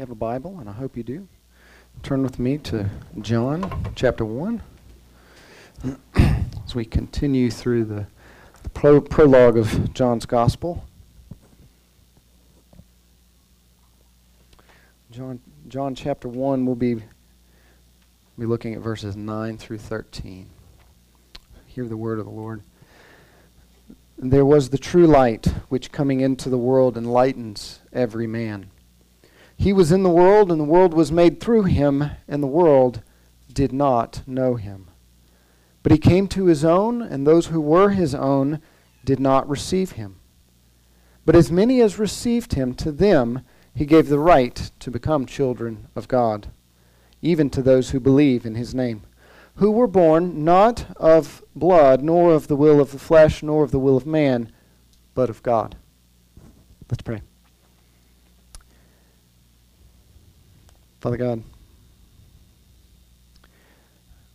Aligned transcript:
you 0.00 0.02
have 0.02 0.10
a 0.10 0.14
Bible, 0.14 0.60
and 0.60 0.66
I 0.66 0.72
hope 0.72 0.96
you 0.96 1.02
do, 1.02 1.28
turn 2.02 2.22
with 2.22 2.38
me 2.38 2.56
to 2.56 2.88
John 3.20 3.92
chapter 3.94 4.24
1 4.24 4.62
as 6.14 6.74
we 6.74 6.86
continue 6.86 7.50
through 7.50 7.84
the, 7.84 8.06
the 8.62 8.68
pro- 8.70 9.02
prologue 9.02 9.58
of 9.58 9.92
John's 9.92 10.24
Gospel. 10.24 10.86
John, 15.10 15.38
John 15.68 15.94
chapter 15.94 16.28
1, 16.28 16.64
we'll 16.64 16.76
be, 16.76 16.94
be 18.38 18.46
looking 18.46 18.72
at 18.72 18.80
verses 18.80 19.16
9 19.16 19.58
through 19.58 19.80
13. 19.80 20.48
Hear 21.66 21.86
the 21.86 21.98
word 21.98 22.18
of 22.18 22.24
the 22.24 22.30
Lord. 22.30 22.62
There 24.16 24.46
was 24.46 24.70
the 24.70 24.78
true 24.78 25.06
light, 25.06 25.44
which 25.68 25.92
coming 25.92 26.22
into 26.22 26.48
the 26.48 26.56
world 26.56 26.96
enlightens 26.96 27.80
every 27.92 28.26
man. 28.26 28.70
He 29.60 29.74
was 29.74 29.92
in 29.92 30.02
the 30.02 30.08
world, 30.08 30.50
and 30.50 30.58
the 30.58 30.64
world 30.64 30.94
was 30.94 31.12
made 31.12 31.38
through 31.38 31.64
him, 31.64 32.12
and 32.26 32.42
the 32.42 32.46
world 32.46 33.02
did 33.52 33.74
not 33.74 34.22
know 34.26 34.54
him. 34.54 34.86
But 35.82 35.92
he 35.92 35.98
came 35.98 36.28
to 36.28 36.46
his 36.46 36.64
own, 36.64 37.02
and 37.02 37.26
those 37.26 37.48
who 37.48 37.60
were 37.60 37.90
his 37.90 38.14
own 38.14 38.62
did 39.04 39.20
not 39.20 39.46
receive 39.46 39.92
him. 39.92 40.16
But 41.26 41.36
as 41.36 41.52
many 41.52 41.82
as 41.82 41.98
received 41.98 42.54
him, 42.54 42.72
to 42.76 42.90
them 42.90 43.42
he 43.74 43.84
gave 43.84 44.08
the 44.08 44.18
right 44.18 44.70
to 44.78 44.90
become 44.90 45.26
children 45.26 45.88
of 45.94 46.08
God, 46.08 46.48
even 47.20 47.50
to 47.50 47.60
those 47.60 47.90
who 47.90 48.00
believe 48.00 48.46
in 48.46 48.54
his 48.54 48.74
name, 48.74 49.02
who 49.56 49.70
were 49.70 49.86
born 49.86 50.42
not 50.42 50.86
of 50.96 51.44
blood, 51.54 52.02
nor 52.02 52.32
of 52.32 52.48
the 52.48 52.56
will 52.56 52.80
of 52.80 52.92
the 52.92 52.98
flesh, 52.98 53.42
nor 53.42 53.62
of 53.62 53.72
the 53.72 53.78
will 53.78 53.98
of 53.98 54.06
man, 54.06 54.50
but 55.12 55.28
of 55.28 55.42
God. 55.42 55.76
Let's 56.88 57.02
pray. 57.02 57.20
Father 61.00 61.16
God, 61.16 61.42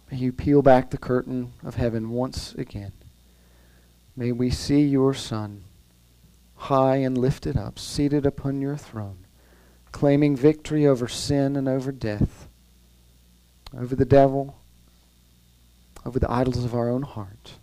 may 0.10 0.18
you 0.18 0.32
peel 0.32 0.64
back 0.64 0.90
the 0.90 0.98
curtain 0.98 1.54
of 1.64 1.76
heaven 1.76 2.10
once 2.10 2.56
again. 2.56 2.92
May 4.18 4.32
we 4.32 4.50
see 4.50 4.82
your 4.82 5.14
Son, 5.14 5.62
high 6.56 6.96
and 6.96 7.16
lifted 7.16 7.56
up, 7.56 7.78
seated 7.78 8.26
upon 8.26 8.62
your 8.62 8.78
throne, 8.78 9.18
claiming 9.92 10.36
victory 10.36 10.88
over 10.88 11.08
sin 11.08 11.56
and 11.56 11.68
over 11.68 11.92
death, 11.92 12.48
over 13.78 13.96
the 13.96 14.04
devil, 14.04 14.56
over 16.04 16.18
the 16.18 16.32
idols 16.32 16.66
of 16.66 16.74
our 16.74 16.90
own 16.90 17.04
heart. 17.04 17.54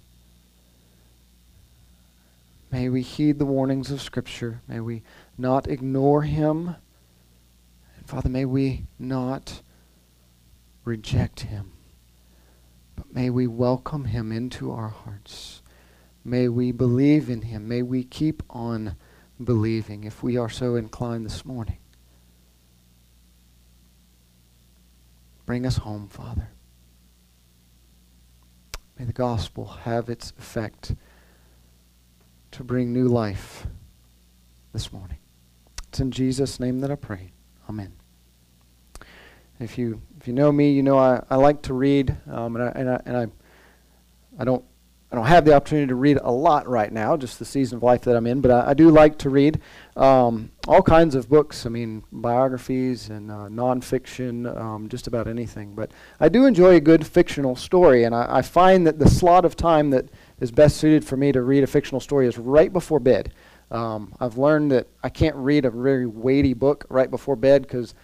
May 2.71 2.89
we 2.89 3.03
heed 3.03 3.41
the 3.41 3.47
warnings 3.47 3.91
of 3.91 4.01
Scripture. 4.01 4.61
May 4.69 4.79
we 4.79 5.03
not 5.37 5.67
ignore 5.67 6.23
him 6.23 6.77
Father, 8.07 8.29
may 8.29 8.45
we 8.45 8.87
not 8.99 9.63
reject 10.85 11.41
him, 11.41 11.73
but 12.97 13.15
may 13.15 13.31
we 13.31 13.47
welcome 13.47 14.05
him 14.05 14.33
into 14.33 14.71
our 14.71 14.89
hearts. 14.89 15.63
May 16.25 16.49
we 16.49 16.73
believe 16.73 17.29
in 17.29 17.43
him. 17.43 17.69
May 17.69 17.83
we 17.83 18.05
keep 18.05 18.43
on 18.51 18.97
believing 19.43 20.05
if 20.05 20.23
we 20.23 20.37
are 20.37 20.49
so 20.49 20.77
inclined 20.77 21.27
this 21.27 21.45
morning. 21.45 21.79
Bring 25.47 25.67
us 25.67 25.79
home, 25.79 26.09
Father. 26.09 26.49
May 28.99 29.05
the 29.05 29.13
gospel 29.13 29.67
have 29.67 30.09
its 30.09 30.33
effect 30.39 30.95
to 32.53 32.63
bring 32.63 32.93
new 32.93 33.09
life 33.09 33.67
this 34.73 34.93
morning. 34.93 35.19
It's 35.89 35.99
in 35.99 36.11
Jesus' 36.11 36.61
name 36.61 36.81
that 36.81 36.91
I 36.91 36.95
pray. 36.95 37.33
Amen. 37.69 37.93
If 39.61 39.79
you 39.79 40.01
if 40.21 40.27
you 40.27 40.33
know 40.33 40.51
me, 40.51 40.73
you 40.73 40.83
know 40.83 40.99
I, 40.99 41.23
I 41.31 41.37
like 41.37 41.63
to 41.63 41.75
read, 41.75 42.17
um, 42.31 42.57
and 42.57 42.65
I 42.65 42.73
and 42.75 42.91
I, 42.91 43.01
and 43.07 43.17
I 43.17 43.27
I 44.39 44.45
don't 44.45 44.65
I 45.13 45.17
don't 45.17 45.27
have 45.27 45.45
the 45.45 45.55
opportunity 45.55 45.89
to 45.89 45.95
read 45.95 46.19
a 46.23 46.33
lot 46.33 46.67
right 46.67 46.91
now, 46.91 47.19
just 47.19 47.39
the 47.39 47.45
season 47.45 47.77
of 47.77 47.83
life 47.83 48.01
that 48.03 48.17
I'm 48.17 48.27
in, 48.27 48.41
but 48.41 48.51
I, 48.51 48.71
I 48.71 48.75
do 48.75 48.89
like 48.89 49.19
to 49.19 49.31
read 49.31 49.61
um, 49.95 50.51
all 50.67 50.81
kinds 50.81 51.15
of 51.15 51.29
books. 51.29 51.67
I 51.67 51.69
mean, 51.69 52.03
biographies 52.11 53.11
and 53.11 53.31
uh, 53.31 53.49
nonfiction, 53.51 54.57
um, 54.59 54.89
just 54.89 55.07
about 55.07 55.29
anything. 55.29 55.75
But 55.75 55.91
I 56.19 56.31
do 56.31 56.47
enjoy 56.47 56.77
a 56.77 56.81
good 56.81 57.07
fictional 57.07 57.57
story, 57.57 58.05
and 58.05 58.15
I, 58.15 58.39
I, 58.39 58.43
find 58.43 58.87
that 58.87 58.99
the 58.99 59.11
slot 59.11 59.45
of 59.45 59.55
time 59.55 59.91
that 59.91 60.09
is 60.41 60.51
best 60.51 60.79
suited 60.79 61.05
for 61.05 61.19
me 61.19 61.31
to 61.31 61.43
read 61.43 61.63
a 61.63 61.67
fictional 61.67 62.01
story 62.01 62.27
is 62.27 62.39
right 62.39 62.73
before 62.73 62.99
bed. 62.99 63.35
Um, 63.73 64.15
I've 64.21 64.37
learned 64.37 64.71
that 64.73 64.87
I 65.03 65.09
can't 65.09 65.35
read 65.35 65.65
a 65.65 65.71
very 65.71 66.07
weighty 66.07 66.53
book 66.53 66.85
right 66.91 67.11
before 67.11 67.37
bed 67.37 67.63
because 67.63 67.95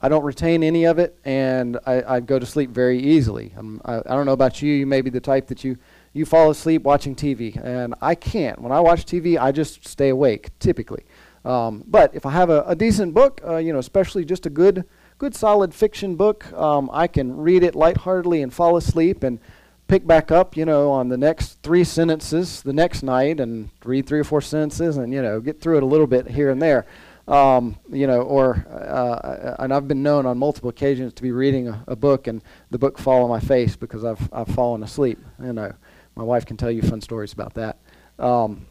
I 0.00 0.08
don't 0.08 0.22
retain 0.22 0.62
any 0.62 0.84
of 0.84 0.98
it, 0.98 1.18
and 1.24 1.78
I, 1.84 2.16
I 2.16 2.20
go 2.20 2.38
to 2.38 2.46
sleep 2.46 2.70
very 2.70 3.00
easily. 3.00 3.52
I, 3.84 3.96
I 3.98 4.14
don't 4.14 4.24
know 4.24 4.32
about 4.32 4.62
you. 4.62 4.72
You 4.72 4.86
may 4.86 5.00
be 5.00 5.10
the 5.10 5.20
type 5.20 5.48
that 5.48 5.64
you, 5.64 5.78
you 6.12 6.24
fall 6.24 6.50
asleep 6.50 6.82
watching 6.82 7.16
TV, 7.16 7.62
and 7.62 7.94
I 8.00 8.14
can't. 8.14 8.60
When 8.60 8.70
I 8.70 8.78
watch 8.78 9.04
TV, 9.04 9.36
I 9.36 9.50
just 9.50 9.86
stay 9.88 10.10
awake, 10.10 10.50
typically. 10.60 11.04
Um, 11.44 11.82
but 11.86 12.14
if 12.14 12.24
I 12.24 12.30
have 12.30 12.50
a, 12.50 12.62
a 12.62 12.76
decent 12.76 13.12
book, 13.14 13.40
uh, 13.44 13.56
you 13.56 13.72
know, 13.72 13.78
especially 13.80 14.24
just 14.24 14.46
a 14.46 14.50
good, 14.50 14.84
good 15.18 15.34
solid 15.34 15.74
fiction 15.74 16.14
book, 16.14 16.52
um, 16.52 16.88
I 16.92 17.08
can 17.08 17.36
read 17.36 17.64
it 17.64 17.74
lightheartedly 17.74 18.42
and 18.42 18.52
fall 18.54 18.76
asleep 18.76 19.24
and 19.24 19.40
pick 19.88 20.06
back 20.06 20.30
up, 20.30 20.56
you 20.56 20.64
know, 20.64 20.90
on 20.90 21.08
the 21.08 21.16
next 21.16 21.62
three 21.62 21.84
sentences 21.84 22.62
the 22.62 22.72
next 22.72 23.02
night 23.02 23.40
and 23.40 23.70
read 23.84 24.06
three 24.06 24.20
or 24.20 24.24
four 24.24 24.40
sentences 24.40 24.96
and, 24.96 25.12
you 25.12 25.22
know, 25.22 25.40
get 25.40 25.60
through 25.60 25.76
it 25.76 25.82
a 25.82 25.86
little 25.86 26.06
bit 26.06 26.28
here 26.28 26.50
and 26.50 26.60
there. 26.60 26.86
Um, 27.28 27.76
you 27.90 28.06
know, 28.06 28.22
or 28.22 28.64
uh, 28.70 29.56
and 29.58 29.74
I've 29.74 29.88
been 29.88 30.02
known 30.02 30.26
on 30.26 30.38
multiple 30.38 30.70
occasions 30.70 31.12
to 31.14 31.22
be 31.22 31.32
reading 31.32 31.66
a, 31.66 31.82
a, 31.88 31.96
book 31.96 32.28
and 32.28 32.40
the 32.70 32.78
book 32.78 32.98
fall 32.98 33.24
on 33.24 33.28
my 33.28 33.40
face 33.40 33.74
because 33.74 34.04
I've 34.04 34.32
I've 34.32 34.46
fallen 34.46 34.84
asleep. 34.84 35.18
You 35.42 35.52
know, 35.52 35.72
my 36.14 36.22
wife 36.22 36.46
can 36.46 36.56
tell 36.56 36.70
you 36.70 36.82
fun 36.82 37.00
stories 37.00 37.32
about 37.32 37.54
that. 37.54 37.78
Um, 38.20 38.66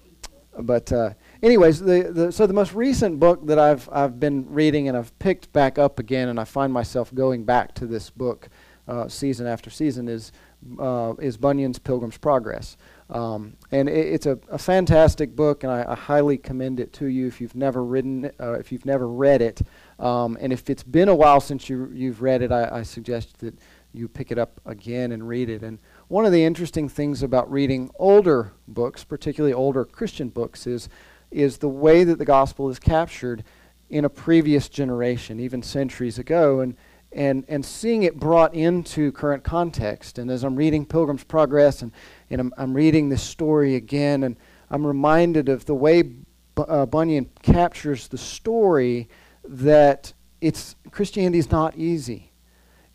but 0.57 0.89
uh, 0.93 1.15
anyways, 1.43 1.81
the, 1.81 2.11
the 2.13 2.31
so 2.31 2.47
the 2.47 2.53
most 2.53 2.73
recent 2.73 3.19
book 3.19 3.45
that 3.47 3.59
I've 3.59 3.89
I've 3.91 4.21
been 4.21 4.49
reading 4.49 4.87
and 4.87 4.97
I've 4.97 5.17
picked 5.19 5.51
back 5.51 5.77
up 5.77 5.99
again, 5.99 6.29
and 6.29 6.39
I 6.39 6.45
find 6.45 6.71
myself 6.71 7.13
going 7.13 7.43
back 7.43 7.75
to 7.75 7.85
this 7.85 8.09
book 8.09 8.47
uh, 8.87 9.07
season 9.07 9.47
after 9.47 9.69
season 9.69 10.07
is 10.07 10.31
uh, 10.79 11.13
is 11.19 11.37
Bunyan's 11.37 11.79
Pilgrim's 11.79 12.17
Progress. 12.17 12.77
Um, 13.09 13.57
and 13.71 13.87
it, 13.87 14.07
it's 14.07 14.25
a, 14.25 14.39
a, 14.49 14.57
fantastic 14.57 15.35
book, 15.35 15.63
and 15.63 15.71
I, 15.71 15.85
I, 15.89 15.95
highly 15.95 16.37
commend 16.37 16.79
it 16.79 16.91
to 16.93 17.05
you 17.05 17.27
if 17.27 17.39
you've 17.39 17.55
never 17.55 17.83
written, 17.83 18.31
uh, 18.39 18.53
if 18.53 18.71
you've 18.71 18.85
never 18.85 19.07
read 19.07 19.43
it. 19.43 19.61
Um, 19.99 20.37
and 20.41 20.51
if 20.51 20.69
it's 20.71 20.81
been 20.81 21.07
a 21.07 21.15
while 21.15 21.39
since 21.39 21.69
you, 21.69 21.91
you've 21.93 22.23
read 22.23 22.41
it, 22.41 22.51
I, 22.51 22.79
I, 22.79 22.83
suggest 22.83 23.37
that 23.39 23.59
you 23.93 24.07
pick 24.07 24.31
it 24.31 24.39
up 24.39 24.59
again 24.65 25.11
and 25.11 25.27
read 25.27 25.49
it. 25.49 25.61
And 25.61 25.77
one 26.07 26.25
of 26.25 26.31
the 26.31 26.43
interesting 26.43 26.89
things 26.89 27.21
about 27.21 27.51
reading 27.51 27.91
older 27.99 28.53
books, 28.67 29.03
particularly 29.03 29.53
older 29.53 29.85
Christian 29.85 30.29
books, 30.29 30.65
is 30.65 30.89
is 31.31 31.57
the 31.57 31.69
way 31.69 32.03
that 32.03 32.17
the 32.17 32.25
gospel 32.25 32.69
is 32.69 32.79
captured 32.79 33.43
in 33.89 34.05
a 34.05 34.09
previous 34.09 34.69
generation, 34.69 35.39
even 35.39 35.61
centuries 35.61 36.17
ago, 36.17 36.59
and 36.59 36.75
and 37.15 37.45
and 37.47 37.65
seeing 37.65 38.03
it 38.03 38.19
brought 38.19 38.53
into 38.53 39.11
current 39.11 39.43
context. 39.43 40.19
And 40.19 40.29
as 40.29 40.43
I'm 40.43 40.55
reading 40.55 40.85
Pilgrim's 40.85 41.23
Progress 41.23 41.81
and 41.81 41.91
and 42.29 42.41
I'm, 42.41 42.53
I'm 42.57 42.73
reading 42.73 43.09
this 43.09 43.23
story 43.23 43.75
again, 43.75 44.23
and 44.23 44.37
I'm 44.69 44.85
reminded 44.85 45.49
of 45.49 45.65
the 45.65 45.75
way 45.75 46.01
B- 46.01 46.23
uh, 46.57 46.85
Bunyan 46.85 47.29
captures 47.41 48.07
the 48.07 48.17
story 48.17 49.07
that 49.43 50.13
it's 50.41 50.75
Christianity 50.91 51.39
is 51.39 51.51
not 51.51 51.75
easy. 51.77 52.31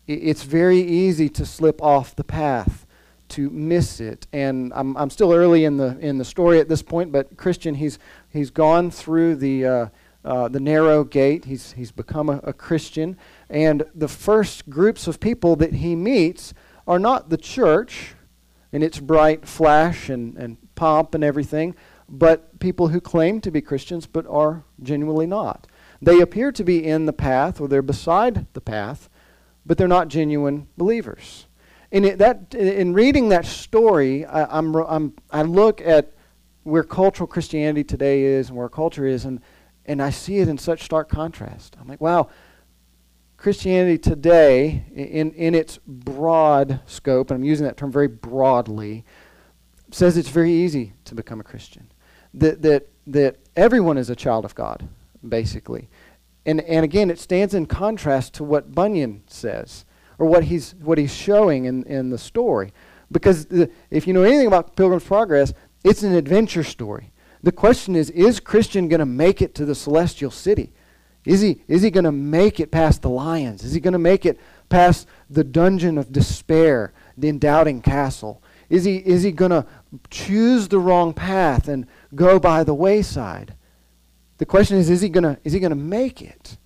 it's 0.07 0.43
very 0.43 0.81
easy 0.81 1.29
to 1.29 1.45
slip 1.45 1.81
off 1.81 2.15
the 2.15 2.23
path, 2.23 2.85
to 3.29 3.49
miss 3.49 3.99
it. 3.99 4.27
And 4.33 4.73
I'm, 4.75 4.97
I'm 4.97 5.09
still 5.09 5.31
early 5.31 5.65
in 5.65 5.77
the 5.77 5.97
in 5.99 6.17
the 6.17 6.25
story 6.25 6.59
at 6.59 6.67
this 6.67 6.81
point, 6.81 7.11
but 7.11 7.37
Christian, 7.37 7.75
he's 7.75 7.99
he's 8.29 8.49
gone 8.51 8.91
through 8.91 9.35
the 9.35 9.65
uh, 9.65 9.85
uh, 10.23 10.47
the 10.47 10.59
narrow 10.59 11.03
gate. 11.03 11.45
He's 11.45 11.71
he's 11.73 11.91
become 11.91 12.29
a, 12.29 12.39
a 12.43 12.53
Christian, 12.53 13.17
and 13.51 13.83
the 13.93 14.07
first 14.07 14.69
groups 14.69 15.07
of 15.07 15.19
people 15.19 15.55
that 15.57 15.75
he 15.75 15.95
meets 15.95 16.53
are 16.87 16.99
not 16.99 17.29
the 17.29 17.37
church 17.37 18.15
in 18.71 18.81
its 18.81 18.99
bright 18.99 19.45
flash 19.45 20.09
and, 20.09 20.37
and 20.37 20.57
pomp 20.75 21.13
and 21.13 21.23
everything, 21.23 21.75
but 22.07 22.59
people 22.59 22.87
who 22.87 23.01
claim 23.01 23.41
to 23.41 23.51
be 23.51 23.61
Christians 23.61 24.07
but 24.07 24.25
are 24.27 24.63
genuinely 24.81 25.27
not. 25.27 25.67
They 26.01 26.21
appear 26.21 26.51
to 26.53 26.63
be 26.63 26.83
in 26.83 27.05
the 27.05 27.13
path 27.13 27.59
or 27.61 27.67
they're 27.67 27.81
beside 27.81 28.47
the 28.53 28.61
path, 28.61 29.09
but 29.65 29.77
they're 29.77 29.87
not 29.87 30.07
genuine 30.07 30.67
believers. 30.77 31.45
In, 31.91 32.05
it, 32.05 32.17
that, 32.19 32.55
in 32.55 32.93
reading 32.93 33.29
that 33.29 33.45
story, 33.45 34.25
I, 34.25 34.57
I'm, 34.57 34.73
I'm, 34.75 35.13
I 35.29 35.41
look 35.41 35.81
at 35.81 36.13
where 36.63 36.83
cultural 36.83 37.27
Christianity 37.27 37.83
today 37.83 38.23
is 38.23 38.47
and 38.47 38.57
where 38.57 38.69
culture 38.69 39.05
is, 39.05 39.25
and, 39.25 39.41
and 39.85 40.01
I 40.01 40.09
see 40.09 40.37
it 40.39 40.47
in 40.47 40.57
such 40.57 40.83
stark 40.83 41.09
contrast. 41.09 41.75
I'm 41.79 41.87
like, 41.87 41.99
wow, 41.99 42.29
Christianity 43.41 43.97
today, 43.97 44.85
in, 44.93 45.31
in 45.31 45.55
its 45.55 45.79
broad 45.87 46.79
scope, 46.85 47.31
and 47.31 47.39
I'm 47.39 47.43
using 47.43 47.65
that 47.65 47.75
term 47.75 47.91
very 47.91 48.07
broadly, 48.07 49.03
says 49.89 50.15
it's 50.15 50.29
very 50.29 50.51
easy 50.51 50.93
to 51.05 51.15
become 51.15 51.39
a 51.39 51.43
Christian. 51.43 51.91
That, 52.35 52.61
that, 52.61 52.89
that 53.07 53.37
everyone 53.55 53.97
is 53.97 54.11
a 54.11 54.15
child 54.15 54.45
of 54.45 54.53
God, 54.53 54.87
basically. 55.27 55.89
And, 56.45 56.61
and 56.61 56.85
again, 56.85 57.09
it 57.09 57.17
stands 57.17 57.55
in 57.55 57.65
contrast 57.65 58.35
to 58.35 58.43
what 58.43 58.75
Bunyan 58.75 59.23
says, 59.25 59.85
or 60.19 60.27
what 60.27 60.43
he's, 60.43 60.75
what 60.75 60.99
he's 60.99 61.13
showing 61.13 61.65
in, 61.65 61.81
in 61.85 62.11
the 62.11 62.19
story. 62.19 62.71
Because 63.11 63.47
the, 63.47 63.71
if 63.89 64.05
you 64.05 64.13
know 64.13 64.21
anything 64.21 64.45
about 64.45 64.75
Pilgrim's 64.75 65.03
Progress, 65.03 65.51
it's 65.83 66.03
an 66.03 66.13
adventure 66.13 66.63
story. 66.63 67.11
The 67.41 67.51
question 67.51 67.95
is 67.95 68.11
is 68.11 68.39
Christian 68.39 68.87
going 68.87 68.99
to 68.99 69.05
make 69.07 69.41
it 69.41 69.55
to 69.55 69.65
the 69.65 69.73
celestial 69.73 70.29
city? 70.29 70.73
Is 71.25 71.41
he, 71.41 71.61
is 71.67 71.81
he 71.83 71.91
going 71.91 72.05
to 72.05 72.11
make 72.11 72.59
it 72.59 72.71
past 72.71 73.01
the 73.01 73.09
lions? 73.09 73.63
Is 73.63 73.73
he 73.73 73.79
going 73.79 73.93
to 73.93 73.99
make 73.99 74.25
it 74.25 74.39
past 74.69 75.07
the 75.29 75.43
dungeon 75.43 75.97
of 75.97 76.11
despair, 76.11 76.93
the 77.17 77.31
doubting 77.31 77.81
castle? 77.81 78.41
Is 78.69 78.85
he, 78.85 78.97
is 78.97 79.23
he 79.23 79.31
going 79.31 79.51
to 79.51 79.65
choose 80.09 80.67
the 80.67 80.79
wrong 80.79 81.13
path 81.13 81.67
and 81.67 81.85
go 82.15 82.39
by 82.39 82.63
the 82.63 82.73
wayside? 82.73 83.53
The 84.37 84.45
question 84.45 84.77
is, 84.77 84.89
is 84.89 85.01
he 85.01 85.09
going 85.09 85.37
to 85.43 85.75
make 85.75 86.21
it? 86.21 86.57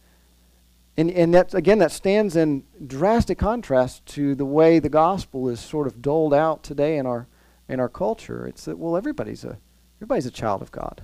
And, 0.98 1.12
and 1.12 1.34
that, 1.34 1.54
again, 1.54 1.80
that 1.80 1.92
stands 1.92 2.38
in 2.38 2.64
drastic 2.88 3.38
contrast 3.38 4.06
to 4.08 4.34
the 4.36 4.46
way 4.46 4.80
the 4.80 4.88
gospel 4.88 5.50
is 5.50 5.60
sort 5.60 5.88
of 5.88 6.02
doled 6.02 6.34
out 6.34 6.64
today 6.64 6.98
in 6.98 7.06
our, 7.06 7.28
in 7.68 7.82
our 7.82 7.90
culture. 7.90 8.48
It's 8.48 8.64
that, 8.66 8.78
well, 8.78 8.96
everybody's 8.96 9.44
a, 9.44 9.58
everybody's 9.98 10.26
a 10.26 10.32
child 10.32 10.62
of 10.62 10.72
God. 10.72 11.04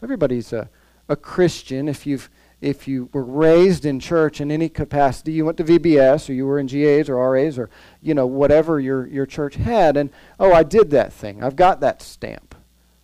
Everybody's 0.00 0.52
a, 0.52 0.70
a 1.08 1.16
Christian 1.16 1.88
if 1.88 2.06
you've 2.06 2.30
if 2.60 2.88
you 2.88 3.10
were 3.12 3.24
raised 3.24 3.84
in 3.84 4.00
church 4.00 4.40
in 4.40 4.50
any 4.50 4.68
capacity, 4.68 5.32
you 5.32 5.44
went 5.44 5.58
to 5.58 5.64
VBS 5.64 6.28
or 6.28 6.32
you 6.32 6.46
were 6.46 6.58
in 6.58 6.66
GAs 6.66 7.08
or 7.08 7.32
RAs 7.32 7.58
or 7.58 7.68
you 8.00 8.14
know 8.14 8.26
whatever 8.26 8.80
your 8.80 9.06
your 9.06 9.26
church 9.26 9.56
had, 9.56 9.96
and 9.96 10.10
oh, 10.40 10.52
I 10.52 10.62
did 10.62 10.90
that 10.90 11.12
thing. 11.12 11.42
I've 11.42 11.56
got 11.56 11.80
that 11.80 12.00
stamp, 12.00 12.54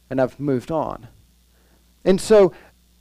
and 0.09 0.21
I've 0.21 0.41
moved 0.41 0.71
on. 0.71 1.09
And 2.05 2.21
so, 2.21 2.53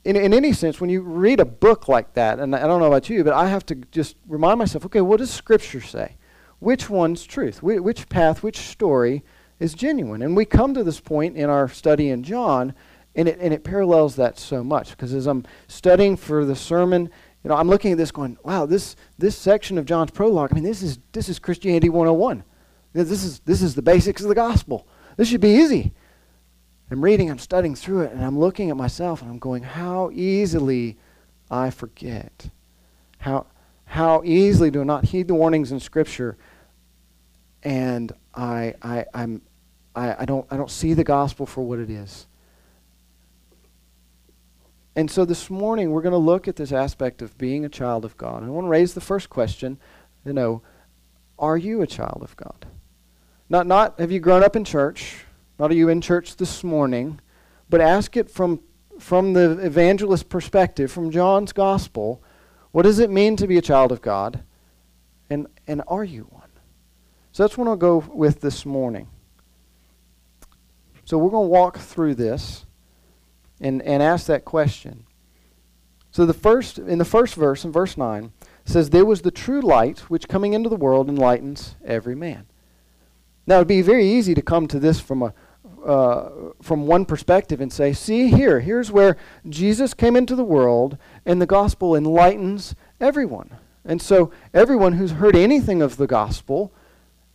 in 0.04 0.14
in 0.14 0.34
any 0.34 0.52
sense, 0.52 0.80
when 0.80 0.90
you 0.90 1.00
read 1.00 1.40
a 1.40 1.44
book 1.46 1.88
like 1.88 2.12
that, 2.14 2.38
and 2.38 2.54
I 2.54 2.66
don't 2.66 2.80
know 2.80 2.86
about 2.86 3.08
you, 3.08 3.24
but 3.24 3.32
I 3.32 3.48
have 3.48 3.64
to 3.66 3.74
just 3.74 4.16
remind 4.28 4.58
myself, 4.58 4.84
okay, 4.86 5.00
what 5.00 5.18
does 5.18 5.30
Scripture 5.30 5.80
say? 5.80 6.16
Which 6.58 6.90
one's 6.90 7.24
truth? 7.24 7.58
Wh- 7.58 7.82
which 7.82 8.08
path? 8.08 8.42
Which 8.42 8.58
story 8.58 9.24
is 9.58 9.72
genuine? 9.72 10.22
And 10.22 10.36
we 10.36 10.44
come 10.44 10.74
to 10.74 10.84
this 10.84 11.00
point 11.00 11.36
in 11.36 11.48
our 11.48 11.68
study 11.68 12.10
in 12.10 12.22
John 12.22 12.74
and 13.14 13.28
it, 13.28 13.38
and 13.40 13.52
it 13.52 13.64
parallels 13.64 14.16
that 14.16 14.38
so 14.38 14.64
much 14.64 14.90
because 14.90 15.12
as 15.12 15.26
I'm 15.26 15.44
studying 15.68 16.16
for 16.16 16.44
the 16.44 16.56
sermon, 16.56 17.10
you 17.42 17.48
know, 17.48 17.56
I'm 17.56 17.68
looking 17.68 17.92
at 17.92 17.98
this 17.98 18.10
going, 18.10 18.38
wow, 18.44 18.66
this, 18.66 18.96
this 19.18 19.36
section 19.36 19.76
of 19.78 19.84
John's 19.84 20.10
prologue, 20.10 20.50
I 20.52 20.54
mean, 20.54 20.64
this 20.64 20.82
is, 20.82 20.98
this 21.12 21.28
is 21.28 21.38
Christianity 21.38 21.88
101. 21.88 22.44
This 22.92 23.24
is, 23.24 23.40
this 23.40 23.62
is 23.62 23.74
the 23.74 23.82
basics 23.82 24.22
of 24.22 24.28
the 24.28 24.34
gospel. 24.34 24.86
This 25.16 25.28
should 25.28 25.40
be 25.40 25.56
easy. 25.56 25.92
I'm 26.90 27.02
reading, 27.02 27.30
I'm 27.30 27.38
studying 27.38 27.74
through 27.74 28.02
it, 28.02 28.12
and 28.12 28.22
I'm 28.22 28.38
looking 28.38 28.70
at 28.70 28.76
myself 28.76 29.22
and 29.22 29.30
I'm 29.30 29.38
going, 29.38 29.62
how 29.62 30.10
easily 30.12 30.98
I 31.50 31.70
forget. 31.70 32.50
How, 33.18 33.46
how 33.86 34.22
easily 34.24 34.70
do 34.70 34.82
I 34.82 34.84
not 34.84 35.06
heed 35.06 35.28
the 35.28 35.34
warnings 35.34 35.72
in 35.72 35.80
Scripture 35.80 36.36
and 37.62 38.12
I, 38.34 38.74
I, 38.82 39.06
I'm, 39.14 39.42
I, 39.94 40.16
I, 40.20 40.24
don't, 40.24 40.46
I 40.50 40.56
don't 40.56 40.70
see 40.70 40.94
the 40.94 41.04
gospel 41.04 41.46
for 41.46 41.62
what 41.62 41.78
it 41.78 41.90
is. 41.90 42.26
And 44.94 45.10
so 45.10 45.24
this 45.24 45.48
morning 45.48 45.90
we're 45.90 46.02
going 46.02 46.12
to 46.12 46.18
look 46.18 46.46
at 46.46 46.56
this 46.56 46.72
aspect 46.72 47.22
of 47.22 47.38
being 47.38 47.64
a 47.64 47.68
child 47.68 48.04
of 48.04 48.16
God. 48.16 48.42
And 48.42 48.46
I 48.46 48.50
want 48.50 48.66
to 48.66 48.70
raise 48.70 48.94
the 48.94 49.00
first 49.00 49.30
question, 49.30 49.78
you 50.24 50.32
know, 50.32 50.62
are 51.38 51.56
you 51.56 51.80
a 51.80 51.86
child 51.86 52.20
of 52.22 52.36
God? 52.36 52.66
Not 53.48 53.66
not 53.66 53.98
have 53.98 54.12
you 54.12 54.20
grown 54.20 54.42
up 54.42 54.54
in 54.54 54.64
church? 54.64 55.24
Not 55.58 55.70
are 55.70 55.74
you 55.74 55.88
in 55.88 56.00
church 56.00 56.36
this 56.36 56.62
morning? 56.62 57.20
But 57.68 57.80
ask 57.80 58.16
it 58.16 58.30
from 58.30 58.60
from 58.98 59.32
the 59.32 59.58
evangelist 59.58 60.28
perspective, 60.28 60.92
from 60.92 61.10
John's 61.10 61.52
gospel, 61.52 62.22
what 62.70 62.82
does 62.82 62.98
it 62.98 63.10
mean 63.10 63.36
to 63.36 63.46
be 63.46 63.58
a 63.58 63.62
child 63.62 63.92
of 63.92 64.02
God? 64.02 64.42
And 65.28 65.46
and 65.66 65.82
are 65.88 66.04
you 66.04 66.24
one? 66.30 66.50
So 67.32 67.42
that's 67.42 67.56
what 67.56 67.66
I'll 67.66 67.76
go 67.76 68.04
with 68.12 68.42
this 68.42 68.66
morning. 68.66 69.08
So 71.04 71.18
we're 71.18 71.30
going 71.30 71.46
to 71.46 71.50
walk 71.50 71.78
through 71.78 72.14
this 72.14 72.66
and, 73.62 73.80
and 73.82 74.02
ask 74.02 74.26
that 74.26 74.44
question. 74.44 75.06
So 76.10 76.26
the 76.26 76.34
first 76.34 76.78
in 76.78 76.98
the 76.98 77.06
first 77.06 77.34
verse, 77.34 77.64
in 77.64 77.72
verse 77.72 77.96
9, 77.96 78.32
says, 78.66 78.90
There 78.90 79.06
was 79.06 79.22
the 79.22 79.30
true 79.30 79.62
light 79.62 80.00
which 80.10 80.28
coming 80.28 80.52
into 80.52 80.68
the 80.68 80.76
world 80.76 81.08
enlightens 81.08 81.76
every 81.82 82.14
man. 82.14 82.46
Now 83.46 83.56
it'd 83.56 83.68
be 83.68 83.80
very 83.80 84.06
easy 84.06 84.34
to 84.34 84.42
come 84.42 84.68
to 84.68 84.78
this 84.78 85.00
from 85.00 85.22
a 85.22 85.32
uh, 85.84 86.52
from 86.60 86.86
one 86.86 87.04
perspective 87.04 87.60
and 87.60 87.72
say, 87.72 87.92
see 87.92 88.28
here, 88.28 88.60
here's 88.60 88.92
where 88.92 89.16
Jesus 89.48 89.94
came 89.94 90.14
into 90.14 90.36
the 90.36 90.44
world 90.44 90.96
and 91.26 91.42
the 91.42 91.46
gospel 91.46 91.96
enlightens 91.96 92.76
everyone. 93.00 93.56
And 93.84 94.00
so 94.00 94.30
everyone 94.54 94.92
who's 94.92 95.12
heard 95.12 95.34
anything 95.34 95.82
of 95.82 95.96
the 95.96 96.06
gospel 96.06 96.72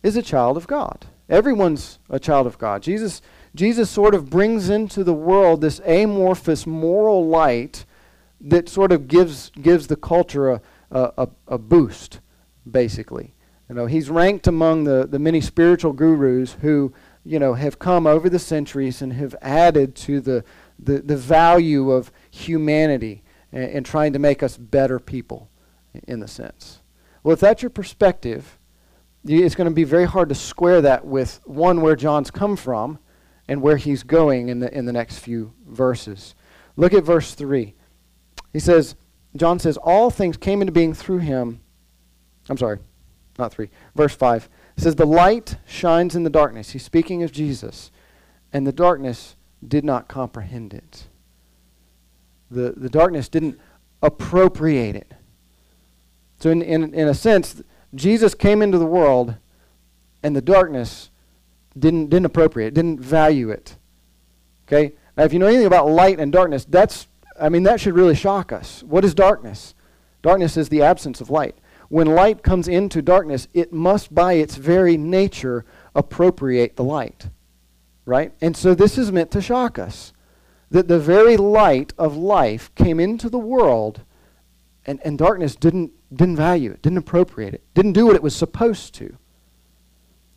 is 0.02 0.16
a 0.16 0.22
child 0.22 0.56
of 0.56 0.66
God. 0.66 1.06
Everyone's 1.28 1.98
a 2.08 2.18
child 2.18 2.46
of 2.46 2.56
God. 2.56 2.82
Jesus 2.82 3.20
Jesus 3.54 3.90
sort 3.90 4.14
of 4.14 4.30
brings 4.30 4.68
into 4.68 5.02
the 5.02 5.14
world 5.14 5.60
this 5.60 5.80
amorphous 5.86 6.66
moral 6.66 7.26
light 7.26 7.84
that 8.40 8.68
sort 8.68 8.92
of 8.92 9.08
gives, 9.08 9.50
gives 9.60 9.86
the 9.86 9.96
culture 9.96 10.50
a, 10.50 10.60
a, 10.90 11.28
a 11.48 11.58
boost, 11.58 12.20
basically. 12.70 13.34
You 13.68 13.74
know, 13.74 13.86
he's 13.86 14.08
ranked 14.08 14.46
among 14.46 14.84
the, 14.84 15.06
the 15.06 15.18
many 15.18 15.40
spiritual 15.40 15.92
gurus 15.92 16.54
who, 16.60 16.92
you 17.24 17.38
know, 17.38 17.54
have 17.54 17.78
come 17.78 18.06
over 18.06 18.30
the 18.30 18.38
centuries 18.38 19.02
and 19.02 19.12
have 19.12 19.34
added 19.42 19.94
to 19.96 20.20
the, 20.20 20.44
the, 20.78 21.00
the 21.00 21.16
value 21.16 21.90
of 21.90 22.12
humanity 22.30 23.22
and, 23.52 23.64
and 23.64 23.86
trying 23.86 24.12
to 24.12 24.18
make 24.18 24.42
us 24.42 24.56
better 24.56 24.98
people, 24.98 25.50
in 26.06 26.20
the 26.20 26.28
sense. 26.28 26.80
Well, 27.22 27.34
if 27.34 27.40
that's 27.40 27.62
your 27.62 27.70
perspective, 27.70 28.58
it's 29.24 29.54
going 29.54 29.68
to 29.68 29.74
be 29.74 29.84
very 29.84 30.06
hard 30.06 30.28
to 30.30 30.34
square 30.34 30.80
that 30.82 31.04
with 31.04 31.40
one 31.44 31.80
where 31.80 31.96
John's 31.96 32.30
come 32.30 32.56
from 32.56 32.98
and 33.48 33.62
where 33.62 33.78
he's 33.78 34.02
going 34.02 34.48
in 34.48 34.60
the, 34.60 34.72
in 34.76 34.84
the 34.84 34.92
next 34.92 35.18
few 35.18 35.52
verses. 35.66 36.34
Look 36.76 36.92
at 36.92 37.02
verse 37.02 37.34
3. 37.34 37.74
He 38.52 38.60
says, 38.60 38.94
John 39.36 39.58
says, 39.58 39.76
All 39.78 40.10
things 40.10 40.36
came 40.36 40.60
into 40.60 40.72
being 40.72 40.94
through 40.94 41.18
him. 41.18 41.60
I'm 42.48 42.58
sorry, 42.58 42.78
not 43.38 43.52
3. 43.52 43.68
Verse 43.94 44.14
5. 44.14 44.48
It 44.76 44.82
says, 44.82 44.94
The 44.94 45.06
light 45.06 45.56
shines 45.66 46.14
in 46.14 46.22
the 46.22 46.30
darkness. 46.30 46.70
He's 46.70 46.84
speaking 46.84 47.22
of 47.22 47.32
Jesus. 47.32 47.90
And 48.52 48.66
the 48.66 48.72
darkness 48.72 49.36
did 49.66 49.84
not 49.84 50.08
comprehend 50.08 50.72
it. 50.72 51.08
The, 52.50 52.72
the 52.76 52.88
darkness 52.88 53.28
didn't 53.28 53.58
appropriate 54.02 54.96
it. 54.96 55.12
So, 56.38 56.50
in, 56.50 56.62
in, 56.62 56.94
in 56.94 57.08
a 57.08 57.14
sense, 57.14 57.62
Jesus 57.94 58.34
came 58.34 58.62
into 58.62 58.78
the 58.78 58.86
world, 58.86 59.34
and 60.22 60.36
the 60.36 60.40
darkness 60.40 61.10
didn't, 61.76 62.10
didn't 62.10 62.26
appropriate, 62.26 62.74
didn't 62.74 63.00
value 63.00 63.50
it. 63.50 63.76
Okay? 64.66 64.94
Now, 65.16 65.24
if 65.24 65.32
you 65.32 65.38
know 65.38 65.46
anything 65.46 65.66
about 65.66 65.88
light 65.88 66.20
and 66.20 66.30
darkness, 66.30 66.64
that's, 66.64 67.08
I 67.40 67.48
mean, 67.48 67.64
that 67.64 67.80
should 67.80 67.94
really 67.94 68.14
shock 68.14 68.52
us. 68.52 68.82
What 68.82 69.04
is 69.04 69.14
darkness? 69.14 69.74
Darkness 70.22 70.56
is 70.56 70.68
the 70.68 70.82
absence 70.82 71.20
of 71.20 71.30
light. 71.30 71.56
When 71.88 72.06
light 72.06 72.42
comes 72.42 72.68
into 72.68 73.00
darkness, 73.00 73.48
it 73.54 73.72
must, 73.72 74.14
by 74.14 74.34
its 74.34 74.56
very 74.56 74.96
nature, 74.96 75.64
appropriate 75.94 76.76
the 76.76 76.84
light. 76.84 77.28
Right? 78.04 78.32
And 78.40 78.56
so 78.56 78.74
this 78.74 78.98
is 78.98 79.10
meant 79.10 79.30
to 79.32 79.40
shock 79.40 79.78
us. 79.78 80.12
That 80.70 80.86
the 80.86 80.98
very 80.98 81.38
light 81.38 81.94
of 81.96 82.16
life 82.16 82.74
came 82.74 83.00
into 83.00 83.30
the 83.30 83.38
world, 83.38 84.02
and, 84.84 85.00
and 85.02 85.16
darkness 85.16 85.56
didn't, 85.56 85.92
didn't 86.14 86.36
value 86.36 86.72
it, 86.72 86.82
didn't 86.82 86.98
appropriate 86.98 87.54
it, 87.54 87.62
didn't 87.74 87.92
do 87.92 88.06
what 88.06 88.16
it 88.16 88.22
was 88.22 88.36
supposed 88.36 88.94
to. 88.96 89.16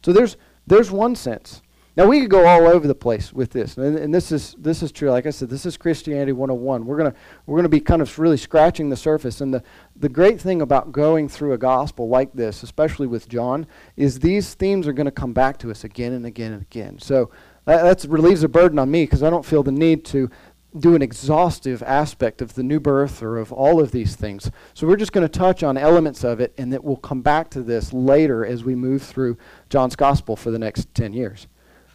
So 0.05 0.13
there's, 0.13 0.37
there's 0.67 0.91
one 0.91 1.15
sense. 1.15 1.61
Now 1.97 2.05
we 2.05 2.21
could 2.21 2.29
go 2.29 2.47
all 2.47 2.67
over 2.67 2.87
the 2.87 2.95
place 2.95 3.33
with 3.33 3.51
this, 3.51 3.75
and, 3.75 3.97
and, 3.97 4.13
this 4.13 4.31
is 4.31 4.55
this 4.57 4.81
is 4.81 4.93
true. 4.93 5.11
Like 5.11 5.25
I 5.25 5.29
said, 5.29 5.49
this 5.49 5.65
is 5.65 5.75
Christianity 5.75 6.31
101. 6.31 6.85
We're 6.85 6.97
gonna 6.97 7.13
we're 7.45 7.57
gonna 7.57 7.67
be 7.67 7.81
kind 7.81 8.01
of 8.01 8.17
really 8.17 8.37
scratching 8.37 8.89
the 8.89 8.95
surface. 8.95 9.41
And 9.41 9.53
the 9.53 9.61
the 9.97 10.07
great 10.07 10.39
thing 10.39 10.61
about 10.61 10.93
going 10.93 11.27
through 11.27 11.51
a 11.51 11.57
gospel 11.57 12.07
like 12.07 12.31
this, 12.31 12.63
especially 12.63 13.07
with 13.07 13.27
John, 13.27 13.67
is 13.97 14.19
these 14.19 14.53
themes 14.53 14.87
are 14.87 14.93
to 14.93 15.11
come 15.11 15.33
back 15.33 15.57
to 15.59 15.69
us 15.69 15.83
again 15.83 16.13
and 16.13 16.25
again 16.25 16.53
and 16.53 16.61
again. 16.61 16.97
So 16.97 17.29
that 17.65 18.05
relieves 18.05 18.43
a 18.43 18.49
burden 18.49 18.79
on 18.79 18.89
me 18.89 19.03
because 19.03 19.21
I 19.21 19.29
don't 19.29 19.45
feel 19.45 19.61
the 19.61 19.71
need 19.71 20.05
to 20.05 20.29
do 20.77 20.95
an 20.95 21.01
exhaustive 21.01 21.83
aspect 21.83 22.41
of 22.41 22.53
the 22.53 22.63
new 22.63 22.79
birth 22.79 23.21
or 23.21 23.37
of 23.37 23.51
all 23.51 23.81
of 23.81 23.91
these 23.91 24.15
things. 24.15 24.49
So 24.73 24.87
we're 24.87 24.95
just 24.95 25.11
going 25.11 25.27
to 25.27 25.39
touch 25.39 25.63
on 25.63 25.77
elements 25.77 26.23
of 26.23 26.39
it, 26.39 26.53
and 26.57 26.71
that 26.71 26.83
we'll 26.83 26.95
come 26.95 27.21
back 27.21 27.49
to 27.51 27.61
this 27.61 27.91
later 27.91 28.45
as 28.45 28.63
we 28.63 28.75
move 28.75 29.03
through 29.03 29.37
John's 29.69 29.95
Gospel 29.95 30.35
for 30.35 30.49
the 30.51 30.59
next 30.59 30.93
10 30.95 31.13
years. 31.13 31.47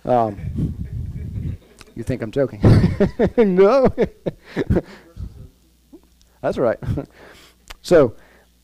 Um, 0.04 1.56
you 1.94 2.02
think 2.02 2.20
I'm 2.20 2.30
joking? 2.30 2.60
no. 3.38 3.88
That's 6.42 6.58
right. 6.58 6.78
so, 7.82 8.14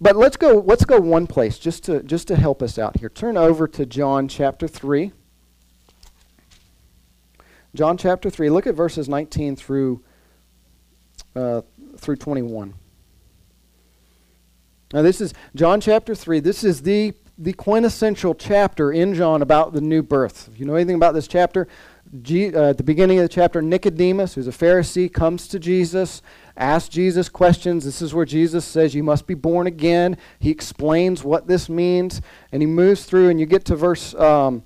but 0.00 0.16
let's 0.16 0.37
go. 0.37 0.62
Let's 0.66 0.85
go 0.85 1.00
one 1.00 1.26
place 1.26 1.59
just 1.59 1.85
to 1.85 2.02
just 2.02 2.28
to 2.28 2.37
help 2.37 2.62
us 2.62 2.78
out 2.78 2.99
here. 2.99 3.09
Turn 3.09 3.37
over 3.37 3.66
to 3.69 3.87
John 3.87 4.28
chapter 4.28 4.69
three. 4.69 5.12
John 7.75 7.97
chapter 7.97 8.29
3, 8.29 8.50
look 8.50 8.67
at 8.67 8.75
verses 8.75 9.09
19 9.09 9.57
through, 9.57 10.02
uh, 11.35 11.62
through 11.97 12.17
21. 12.17 12.75
Now, 14.93 15.00
this 15.00 15.23
is 15.23 15.33
John 15.55 15.81
chapter 15.81 16.14
3. 16.14 16.41
This 16.41 16.64
is 16.64 16.83
the, 16.83 17.14
the 17.38 17.55
quintessential 17.55 18.35
chapter 18.35 18.93
in 18.93 19.14
John 19.14 19.41
about 19.41 19.73
the 19.73 19.81
new 19.81 20.02
birth. 20.02 20.50
If 20.52 20.61
you 20.61 20.67
know 20.67 20.75
anything 20.75 20.97
about 20.97 21.14
this 21.14 21.26
chapter, 21.26 21.67
G, 22.21 22.55
uh, 22.55 22.71
at 22.71 22.76
the 22.76 22.85
beginning 22.85 23.19
of 23.19 23.23
the 23.23 23.29
chapter, 23.31 23.62
Nicodemus, 23.62 24.35
who's 24.35 24.49
a 24.49 24.50
Pharisee, 24.50 25.11
comes 25.11 25.49
to 25.49 25.59
Jesus, 25.59 26.21
asks 26.59 26.91
Jesus 26.91 27.31
questions. 27.31 27.87
This 27.87 28.02
is 28.02 28.12
where 28.12 28.26
Jesus 28.26 28.67
says, 28.67 28.95
You 28.95 29.02
must 29.02 29.26
be 29.26 29.33
born 29.33 29.67
again. 29.67 30.19
He 30.38 30.50
explains 30.50 31.25
what 31.25 31.47
this 31.47 31.71
means, 31.71 32.21
and 32.52 32.61
he 32.61 32.67
moves 32.67 33.07
through, 33.07 33.31
and 33.31 33.41
you 33.41 33.47
get 33.47 33.64
to 33.64 33.76
verse 33.76 34.14
um, 34.17 34.62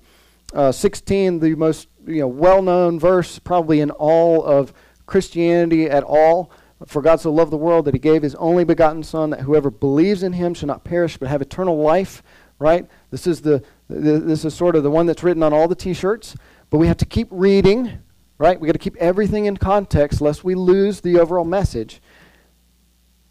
uh, 0.53 0.73
16, 0.73 1.39
the 1.39 1.55
most 1.55 1.87
you 2.07 2.21
know, 2.21 2.27
well 2.27 2.61
known 2.61 2.99
verse 2.99 3.39
probably 3.39 3.81
in 3.81 3.91
all 3.91 4.43
of 4.43 4.73
Christianity 5.05 5.89
at 5.89 6.03
all. 6.03 6.51
For 6.85 7.01
God 7.01 7.19
so 7.19 7.31
loved 7.31 7.51
the 7.51 7.57
world 7.57 7.85
that 7.85 7.95
he 7.95 7.99
gave 7.99 8.21
his 8.21 8.35
only 8.35 8.63
begotten 8.63 9.03
Son, 9.03 9.31
that 9.31 9.41
whoever 9.41 9.71
believes 9.71 10.21
in 10.21 10.33
him 10.33 10.53
shall 10.53 10.67
not 10.67 10.83
perish 10.83 11.17
but 11.17 11.27
have 11.27 11.41
eternal 11.41 11.77
life. 11.77 12.21
Right? 12.59 12.87
This 13.11 13.27
is 13.27 13.41
the, 13.41 13.63
the 13.87 14.19
this 14.19 14.45
is 14.45 14.53
sort 14.53 14.75
of 14.75 14.83
the 14.83 14.91
one 14.91 15.05
that's 15.05 15.23
written 15.23 15.43
on 15.43 15.53
all 15.53 15.67
the 15.67 15.75
T-shirts. 15.75 16.35
But 16.69 16.79
we 16.79 16.87
have 16.87 16.97
to 16.97 17.05
keep 17.05 17.27
reading, 17.31 17.99
right? 18.37 18.59
We 18.59 18.67
got 18.67 18.73
to 18.73 18.79
keep 18.79 18.97
everything 18.97 19.45
in 19.45 19.57
context 19.57 20.21
lest 20.21 20.43
we 20.43 20.55
lose 20.55 21.01
the 21.01 21.19
overall 21.19 21.45
message. 21.45 22.01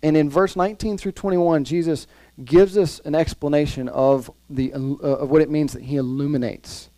And 0.02 0.16
in 0.16 0.30
verse 0.30 0.56
19 0.56 0.98
through 0.98 1.12
21, 1.12 1.64
Jesus 1.64 2.06
gives 2.44 2.78
us 2.78 3.00
an 3.00 3.14
explanation 3.14 3.88
of 3.88 4.30
the 4.48 4.72
uh, 4.72 4.78
of 4.78 5.30
what 5.30 5.42
it 5.42 5.50
means 5.50 5.72
that 5.72 5.82
he 5.82 5.96
illuminates. 5.96 6.90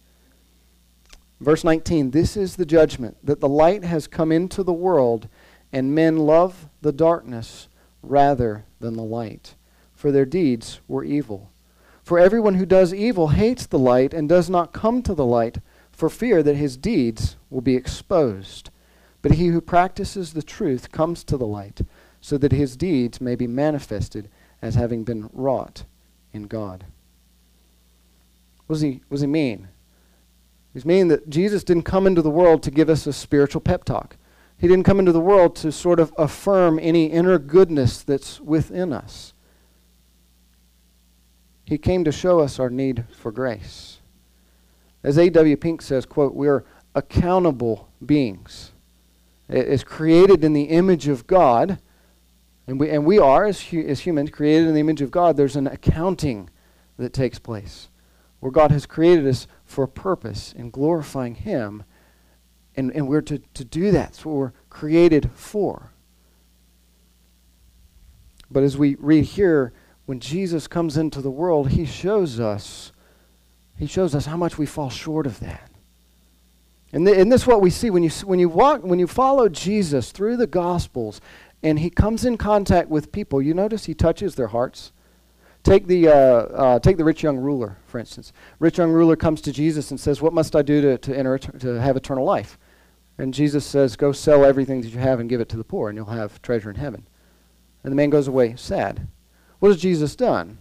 Verse 1.40 1.62
19, 1.62 2.10
this 2.10 2.36
is 2.36 2.56
the 2.56 2.66
judgment 2.66 3.16
that 3.22 3.40
the 3.40 3.48
light 3.48 3.84
has 3.84 4.06
come 4.06 4.32
into 4.32 4.62
the 4.62 4.72
world 4.72 5.28
and 5.72 5.94
men 5.94 6.16
love 6.16 6.68
the 6.80 6.92
darkness 6.92 7.68
rather 8.02 8.64
than 8.80 8.94
the 8.94 9.02
light, 9.02 9.54
for 9.94 10.10
their 10.10 10.24
deeds 10.24 10.80
were 10.88 11.04
evil. 11.04 11.50
For 12.02 12.18
everyone 12.18 12.54
who 12.54 12.66
does 12.66 12.94
evil 12.94 13.28
hates 13.28 13.66
the 13.66 13.78
light 13.78 14.14
and 14.14 14.28
does 14.28 14.48
not 14.48 14.72
come 14.72 15.02
to 15.02 15.14
the 15.14 15.26
light 15.26 15.58
for 15.92 16.08
fear 16.08 16.42
that 16.42 16.56
his 16.56 16.76
deeds 16.76 17.36
will 17.50 17.60
be 17.60 17.76
exposed. 17.76 18.70
But 19.20 19.32
he 19.32 19.48
who 19.48 19.60
practices 19.60 20.32
the 20.32 20.42
truth 20.42 20.90
comes 20.92 21.24
to 21.24 21.36
the 21.36 21.46
light, 21.46 21.80
so 22.20 22.38
that 22.38 22.52
his 22.52 22.76
deeds 22.76 23.20
may 23.20 23.34
be 23.34 23.46
manifested 23.46 24.28
as 24.62 24.74
having 24.74 25.04
been 25.04 25.28
wrought 25.32 25.84
in 26.32 26.44
God. 26.44 26.84
What 28.66 28.74
does 28.74 28.82
he, 28.82 29.02
what 29.08 29.16
does 29.16 29.20
he 29.20 29.26
mean? 29.26 29.68
He's 30.72 30.84
meaning 30.84 31.08
that 31.08 31.30
Jesus 31.30 31.64
didn't 31.64 31.84
come 31.84 32.06
into 32.06 32.22
the 32.22 32.30
world 32.30 32.62
to 32.62 32.70
give 32.70 32.90
us 32.90 33.06
a 33.06 33.12
spiritual 33.12 33.60
pep 33.60 33.84
talk. 33.84 34.16
He 34.58 34.68
didn't 34.68 34.84
come 34.84 34.98
into 34.98 35.12
the 35.12 35.20
world 35.20 35.54
to 35.56 35.72
sort 35.72 36.00
of 36.00 36.12
affirm 36.18 36.78
any 36.80 37.06
inner 37.06 37.38
goodness 37.38 38.02
that's 38.02 38.40
within 38.40 38.92
us. 38.92 39.32
He 41.64 41.78
came 41.78 42.04
to 42.04 42.12
show 42.12 42.40
us 42.40 42.58
our 42.58 42.70
need 42.70 43.04
for 43.10 43.30
grace. 43.30 43.98
As 45.02 45.16
A.W. 45.18 45.56
Pink 45.56 45.82
says, 45.82 46.06
quote, 46.06 46.34
we 46.34 46.48
are 46.48 46.64
accountable 46.94 47.88
beings. 48.04 48.72
It 49.48 49.68
is 49.68 49.84
created 49.84 50.44
in 50.44 50.52
the 50.52 50.64
image 50.64 51.08
of 51.08 51.26
God, 51.26 51.78
and 52.66 52.80
we, 52.80 52.90
and 52.90 53.04
we 53.04 53.18
are, 53.18 53.46
as, 53.46 53.60
hu- 53.60 53.86
as 53.86 54.00
humans, 54.00 54.30
created 54.30 54.66
in 54.68 54.74
the 54.74 54.80
image 54.80 55.00
of 55.00 55.10
God. 55.10 55.36
There's 55.36 55.56
an 55.56 55.66
accounting 55.66 56.50
that 56.98 57.12
takes 57.12 57.38
place 57.38 57.88
where 58.40 58.52
God 58.52 58.70
has 58.70 58.86
created 58.86 59.26
us 59.26 59.46
for 59.64 59.84
a 59.84 59.88
purpose 59.88 60.52
in 60.52 60.70
glorifying 60.70 61.34
Him, 61.34 61.84
and, 62.76 62.90
and 62.92 63.08
we're 63.08 63.22
to, 63.22 63.38
to 63.38 63.64
do 63.64 63.90
that. 63.90 64.12
That's 64.12 64.24
what 64.24 64.34
we're 64.34 64.52
created 64.70 65.30
for. 65.34 65.92
But 68.50 68.62
as 68.62 68.76
we 68.76 68.96
read 68.98 69.24
here, 69.24 69.72
when 70.06 70.20
Jesus 70.20 70.66
comes 70.66 70.96
into 70.96 71.20
the 71.20 71.30
world, 71.30 71.70
He 71.70 71.84
shows 71.84 72.40
us 72.40 72.92
he 73.78 73.86
shows 73.86 74.14
us 74.14 74.26
how 74.26 74.36
much 74.36 74.58
we 74.58 74.66
fall 74.66 74.90
short 74.90 75.26
of 75.26 75.38
that. 75.40 75.70
And, 76.92 77.06
th- 77.06 77.18
and 77.18 77.30
this 77.30 77.42
is 77.42 77.46
what 77.46 77.60
we 77.60 77.70
see 77.70 77.90
when 77.90 78.02
you, 78.02 78.10
when 78.24 78.38
you 78.38 78.48
walk, 78.48 78.82
when 78.82 78.98
you 78.98 79.06
follow 79.06 79.48
Jesus 79.48 80.10
through 80.10 80.36
the 80.36 80.46
Gospels, 80.46 81.20
and 81.62 81.78
he 81.78 81.90
comes 81.90 82.24
in 82.24 82.36
contact 82.36 82.88
with 82.88 83.12
people. 83.12 83.40
You 83.40 83.54
notice 83.54 83.84
he 83.84 83.94
touches 83.94 84.34
their 84.34 84.48
hearts. 84.48 84.92
Take 85.68 85.86
the 85.86 86.08
uh, 86.08 86.12
uh, 86.12 86.78
take 86.78 86.96
the 86.96 87.04
rich 87.04 87.22
young 87.22 87.36
ruler, 87.36 87.76
for 87.86 87.98
instance. 87.98 88.32
Rich 88.58 88.78
young 88.78 88.90
ruler 88.90 89.16
comes 89.16 89.42
to 89.42 89.52
Jesus 89.52 89.90
and 89.90 90.00
says, 90.00 90.22
"What 90.22 90.32
must 90.32 90.56
I 90.56 90.62
do 90.62 90.80
to, 90.80 90.96
to 90.96 91.14
enter 91.14 91.36
to 91.36 91.74
have 91.74 91.94
eternal 91.94 92.24
life?" 92.24 92.58
And 93.18 93.34
Jesus 93.34 93.66
says, 93.66 93.94
"Go 93.94 94.12
sell 94.12 94.46
everything 94.46 94.80
that 94.80 94.88
you 94.88 94.98
have 94.98 95.20
and 95.20 95.28
give 95.28 95.42
it 95.42 95.48
to 95.50 95.58
the 95.58 95.64
poor, 95.64 95.90
and 95.90 95.96
you'll 95.98 96.06
have 96.06 96.40
treasure 96.40 96.70
in 96.70 96.76
heaven." 96.76 97.06
And 97.84 97.92
the 97.92 97.96
man 97.96 98.08
goes 98.08 98.26
away 98.26 98.56
sad. 98.56 99.08
What 99.58 99.68
has 99.68 99.80
Jesus 99.82 100.16
done? 100.16 100.56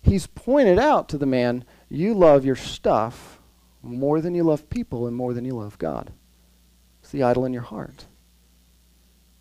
He's 0.00 0.28
pointed 0.28 0.78
out 0.78 1.08
to 1.08 1.18
the 1.18 1.26
man 1.26 1.64
you 1.88 2.14
love 2.14 2.44
your 2.44 2.54
stuff 2.54 3.40
more 3.82 4.20
than 4.20 4.36
you 4.36 4.44
love 4.44 4.70
people 4.70 5.08
and 5.08 5.16
more 5.16 5.34
than 5.34 5.44
you 5.44 5.54
love 5.54 5.78
God. 5.78 6.12
It's 7.02 7.10
the 7.10 7.24
idol 7.24 7.44
in 7.44 7.52
your 7.52 7.62
heart. 7.62 8.06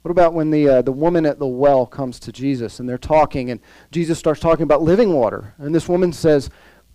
What 0.04 0.12
about 0.12 0.34
when 0.34 0.52
the, 0.52 0.68
uh, 0.68 0.82
the 0.82 0.92
woman 0.92 1.26
at 1.26 1.40
the 1.40 1.48
well 1.48 1.86
comes 1.86 2.20
to 2.20 2.32
Jesus 2.32 2.80
and 2.80 2.88
they're 2.88 2.98
talking 2.98 3.50
and 3.50 3.62
Jesus 3.90 4.20
starts 4.20 4.42
talking 4.42 4.64
about 4.64 4.82
living 4.82 5.14
water? 5.14 5.56
And 5.58 5.74
this 5.74 5.88
woman 5.88 6.12
says, 6.12 6.50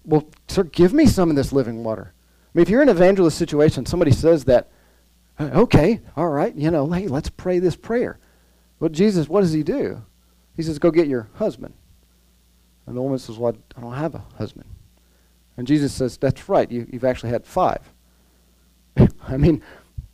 Well, 0.04 0.28
sir, 0.46 0.64
give 0.64 0.92
me 0.92 1.06
some 1.06 1.30
of 1.30 1.36
this 1.36 1.50
living 1.50 1.82
water. 1.82 2.12
I 2.14 2.50
mean, 2.54 2.62
if 2.62 2.68
you're 2.68 2.82
in 2.82 2.90
an 2.90 2.96
evangelist 2.96 3.38
situation, 3.38 3.86
somebody 3.86 4.12
says 4.12 4.44
that, 4.44 4.70
uh, 5.38 5.50
okay, 5.54 6.00
all 6.16 6.28
right, 6.28 6.54
you 6.54 6.70
know, 6.70 6.90
hey, 6.90 7.08
let's 7.08 7.30
pray 7.30 7.58
this 7.58 7.76
prayer. 7.76 8.18
But 8.78 8.92
Jesus, 8.92 9.28
what 9.28 9.40
does 9.40 9.52
he 9.52 9.62
do? 9.62 10.02
He 10.54 10.62
says, 10.62 10.78
Go 10.78 10.90
get 10.90 11.08
your 11.08 11.30
husband. 11.34 11.72
And 12.86 12.94
the 12.94 13.00
woman 13.02 13.18
says, 13.18 13.38
Well, 13.38 13.56
I 13.74 13.80
don't 13.80 13.94
have 13.94 14.16
a 14.16 14.24
husband. 14.36 14.66
And 15.56 15.66
Jesus 15.66 15.94
says, 15.94 16.18
That's 16.18 16.46
right, 16.48 16.70
you, 16.70 16.86
you've 16.92 17.04
actually 17.04 17.30
had 17.30 17.46
five. 17.46 17.80
I 19.28 19.38
mean, 19.38 19.62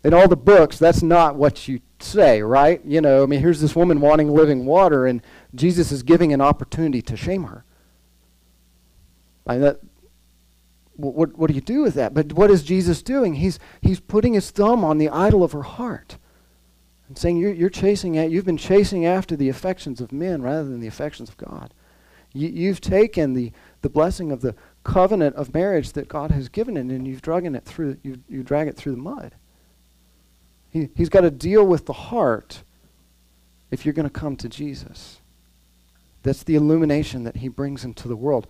in 0.04 0.12
all 0.12 0.28
the 0.28 0.36
books, 0.36 0.78
that's 0.78 1.02
not 1.02 1.34
what 1.36 1.66
you 1.66 1.80
say, 1.98 2.42
right? 2.42 2.84
You 2.84 3.00
know, 3.00 3.22
I 3.22 3.26
mean, 3.26 3.40
here's 3.40 3.60
this 3.60 3.74
woman 3.74 4.00
wanting 4.00 4.28
living 4.28 4.66
water, 4.66 5.06
and 5.06 5.22
Jesus 5.54 5.90
is 5.90 6.02
giving 6.02 6.32
an 6.34 6.42
opportunity 6.42 7.00
to 7.02 7.16
shame 7.16 7.44
her. 7.44 7.64
I 9.46 9.52
mean, 9.54 9.62
that, 9.62 9.80
what, 10.96 11.36
what 11.38 11.48
do 11.48 11.54
you 11.54 11.62
do 11.62 11.80
with 11.80 11.94
that? 11.94 12.12
But 12.12 12.34
what 12.34 12.50
is 12.50 12.62
Jesus 12.62 13.02
doing? 13.02 13.34
He's, 13.34 13.58
he's 13.80 13.98
putting 13.98 14.34
his 14.34 14.50
thumb 14.50 14.84
on 14.84 14.98
the 14.98 15.08
idol 15.08 15.42
of 15.42 15.52
her 15.52 15.62
heart 15.62 16.18
and 17.08 17.16
saying, 17.16 17.38
you're, 17.38 17.52
you're 17.52 17.70
chasing 17.70 18.18
at, 18.18 18.30
you've 18.30 18.44
been 18.44 18.58
chasing 18.58 19.06
after 19.06 19.36
the 19.36 19.48
affections 19.48 20.00
of 20.02 20.12
men 20.12 20.42
rather 20.42 20.64
than 20.64 20.80
the 20.80 20.86
affections 20.86 21.30
of 21.30 21.36
God. 21.38 21.72
You, 22.34 22.48
you've 22.48 22.80
taken 22.80 23.32
the, 23.32 23.52
the 23.80 23.88
blessing 23.88 24.30
of 24.30 24.42
the 24.42 24.54
covenant 24.82 25.36
of 25.36 25.54
marriage 25.54 25.92
that 25.92 26.08
God 26.08 26.30
has 26.30 26.50
given 26.50 26.76
it, 26.76 26.80
and 26.80 27.08
you've 27.08 27.22
dragging 27.22 27.54
it 27.54 27.64
through, 27.64 27.96
you, 28.02 28.18
you 28.28 28.42
drag 28.42 28.68
it 28.68 28.76
through 28.76 28.92
the 28.92 28.98
mud. 28.98 29.34
He, 30.74 30.90
he's 30.94 31.08
got 31.08 31.22
to 31.22 31.30
deal 31.30 31.64
with 31.64 31.86
the 31.86 31.94
heart 31.94 32.62
if 33.70 33.86
you're 33.86 33.94
going 33.94 34.08
to 34.08 34.12
come 34.12 34.36
to 34.36 34.48
Jesus. 34.48 35.20
That's 36.24 36.42
the 36.42 36.56
illumination 36.56 37.24
that 37.24 37.36
he 37.36 37.48
brings 37.48 37.84
into 37.84 38.08
the 38.08 38.16
world. 38.16 38.46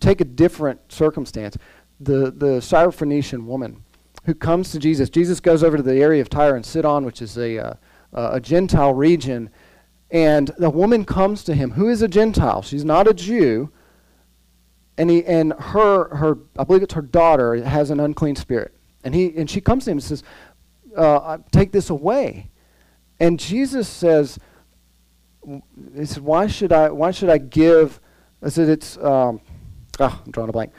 Take 0.00 0.20
a 0.20 0.24
different 0.24 0.92
circumstance. 0.92 1.56
The, 2.00 2.30
the 2.30 2.58
Syrophoenician 2.60 3.44
woman 3.44 3.84
who 4.24 4.34
comes 4.34 4.72
to 4.72 4.78
Jesus. 4.78 5.08
Jesus 5.08 5.40
goes 5.40 5.62
over 5.62 5.76
to 5.76 5.82
the 5.82 6.02
area 6.02 6.20
of 6.20 6.28
Tyre 6.28 6.56
and 6.56 6.66
Sidon, 6.66 7.04
which 7.04 7.22
is 7.22 7.38
a, 7.38 7.58
uh, 7.58 7.74
a 8.12 8.40
Gentile 8.40 8.92
region, 8.92 9.48
and 10.10 10.48
the 10.58 10.70
woman 10.70 11.04
comes 11.04 11.44
to 11.44 11.54
him, 11.54 11.70
who 11.70 11.88
is 11.88 12.02
a 12.02 12.08
Gentile. 12.08 12.62
She's 12.62 12.84
not 12.84 13.06
a 13.06 13.14
Jew, 13.14 13.70
and 14.96 15.08
he 15.08 15.24
and 15.24 15.52
her 15.52 16.14
her 16.16 16.38
I 16.58 16.64
believe 16.64 16.82
it's 16.82 16.94
her 16.94 17.02
daughter 17.02 17.62
has 17.62 17.90
an 17.90 18.00
unclean 18.00 18.36
spirit, 18.36 18.74
and 19.04 19.14
he 19.14 19.34
and 19.36 19.48
she 19.48 19.60
comes 19.60 19.84
to 19.84 19.92
him 19.92 19.98
and 19.98 20.04
says, 20.04 20.22
uh, 20.96 21.38
"Take 21.50 21.72
this 21.72 21.90
away," 21.90 22.50
and 23.20 23.38
Jesus 23.38 23.88
says, 23.88 24.38
"He 25.94 26.04
said, 26.04 26.22
why 26.22 26.46
should 26.46 26.72
I 26.72 26.90
why 26.90 27.10
should 27.10 27.30
I 27.30 27.38
give?" 27.38 28.00
I 28.42 28.48
said, 28.48 28.68
"It's 28.68 28.96
um, 28.98 29.40
oh, 30.00 30.22
I'm 30.24 30.30
drawing 30.30 30.50
a 30.50 30.52
blank." 30.52 30.72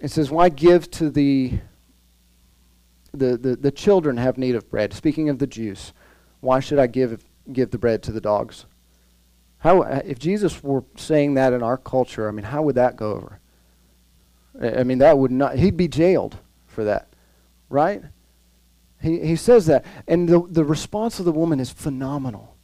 It 0.00 0.10
says, 0.10 0.30
"Why 0.30 0.48
give 0.48 0.90
to 0.92 1.10
the 1.10 1.58
the, 3.12 3.36
the 3.36 3.56
the 3.56 3.70
children 3.70 4.16
have 4.16 4.38
need 4.38 4.54
of 4.54 4.70
bread?" 4.70 4.92
Speaking 4.92 5.28
of 5.28 5.38
the 5.38 5.46
Jews, 5.46 5.92
why 6.40 6.60
should 6.60 6.78
I 6.78 6.86
give 6.86 7.24
give 7.52 7.70
the 7.70 7.78
bread 7.78 8.02
to 8.04 8.12
the 8.12 8.20
dogs? 8.20 8.66
How, 9.58 9.82
if 9.82 10.18
Jesus 10.18 10.62
were 10.62 10.84
saying 10.96 11.34
that 11.34 11.52
in 11.52 11.62
our 11.62 11.76
culture, 11.76 12.28
I 12.28 12.30
mean, 12.30 12.44
how 12.44 12.62
would 12.62 12.74
that 12.76 12.96
go 12.96 13.12
over? 13.12 13.40
I 14.60 14.84
mean, 14.84 14.98
that 14.98 15.18
would 15.18 15.30
not, 15.30 15.56
he'd 15.56 15.76
be 15.76 15.88
jailed 15.88 16.38
for 16.66 16.84
that, 16.84 17.08
right? 17.68 18.02
He, 19.00 19.20
he 19.20 19.36
says 19.36 19.66
that. 19.66 19.84
And 20.06 20.28
the, 20.28 20.46
the 20.48 20.64
response 20.64 21.18
of 21.18 21.24
the 21.24 21.32
woman 21.32 21.60
is 21.60 21.70
phenomenal. 21.70 22.56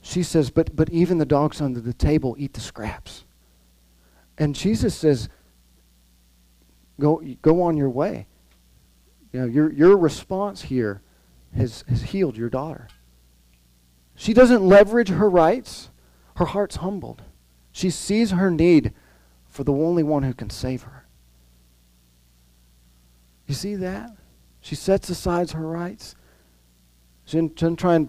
She 0.00 0.22
says, 0.22 0.50
but, 0.50 0.74
but 0.74 0.90
even 0.90 1.18
the 1.18 1.26
dogs 1.26 1.60
under 1.60 1.80
the 1.80 1.92
table 1.92 2.34
eat 2.38 2.54
the 2.54 2.60
scraps. 2.60 3.24
And 4.38 4.54
Jesus 4.54 4.94
says, 4.94 5.28
go, 6.98 7.22
go 7.42 7.62
on 7.62 7.76
your 7.76 7.90
way. 7.90 8.26
You 9.32 9.40
know, 9.40 9.46
your, 9.46 9.72
your 9.72 9.96
response 9.96 10.62
here 10.62 11.02
has, 11.56 11.84
has 11.88 12.02
healed 12.02 12.36
your 12.36 12.48
daughter. 12.48 12.88
She 14.14 14.34
doesn't 14.34 14.66
leverage 14.66 15.08
her 15.08 15.30
rights 15.30 15.88
Her 16.36 16.46
heart's 16.46 16.76
humbled. 16.76 17.22
She 17.72 17.90
sees 17.90 18.30
her 18.30 18.50
need 18.50 18.92
for 19.46 19.64
the 19.64 19.72
only 19.72 20.02
one 20.02 20.22
who 20.22 20.34
can 20.34 20.50
save 20.50 20.82
her. 20.82 21.01
You 23.52 23.56
see 23.56 23.74
that? 23.74 24.10
She 24.62 24.74
sets 24.74 25.10
aside 25.10 25.50
her 25.50 25.66
rights. 25.66 26.14
She 27.26 27.36
doesn't, 27.36 27.56
doesn't 27.56 27.76
try 27.76 27.96
and 27.96 28.08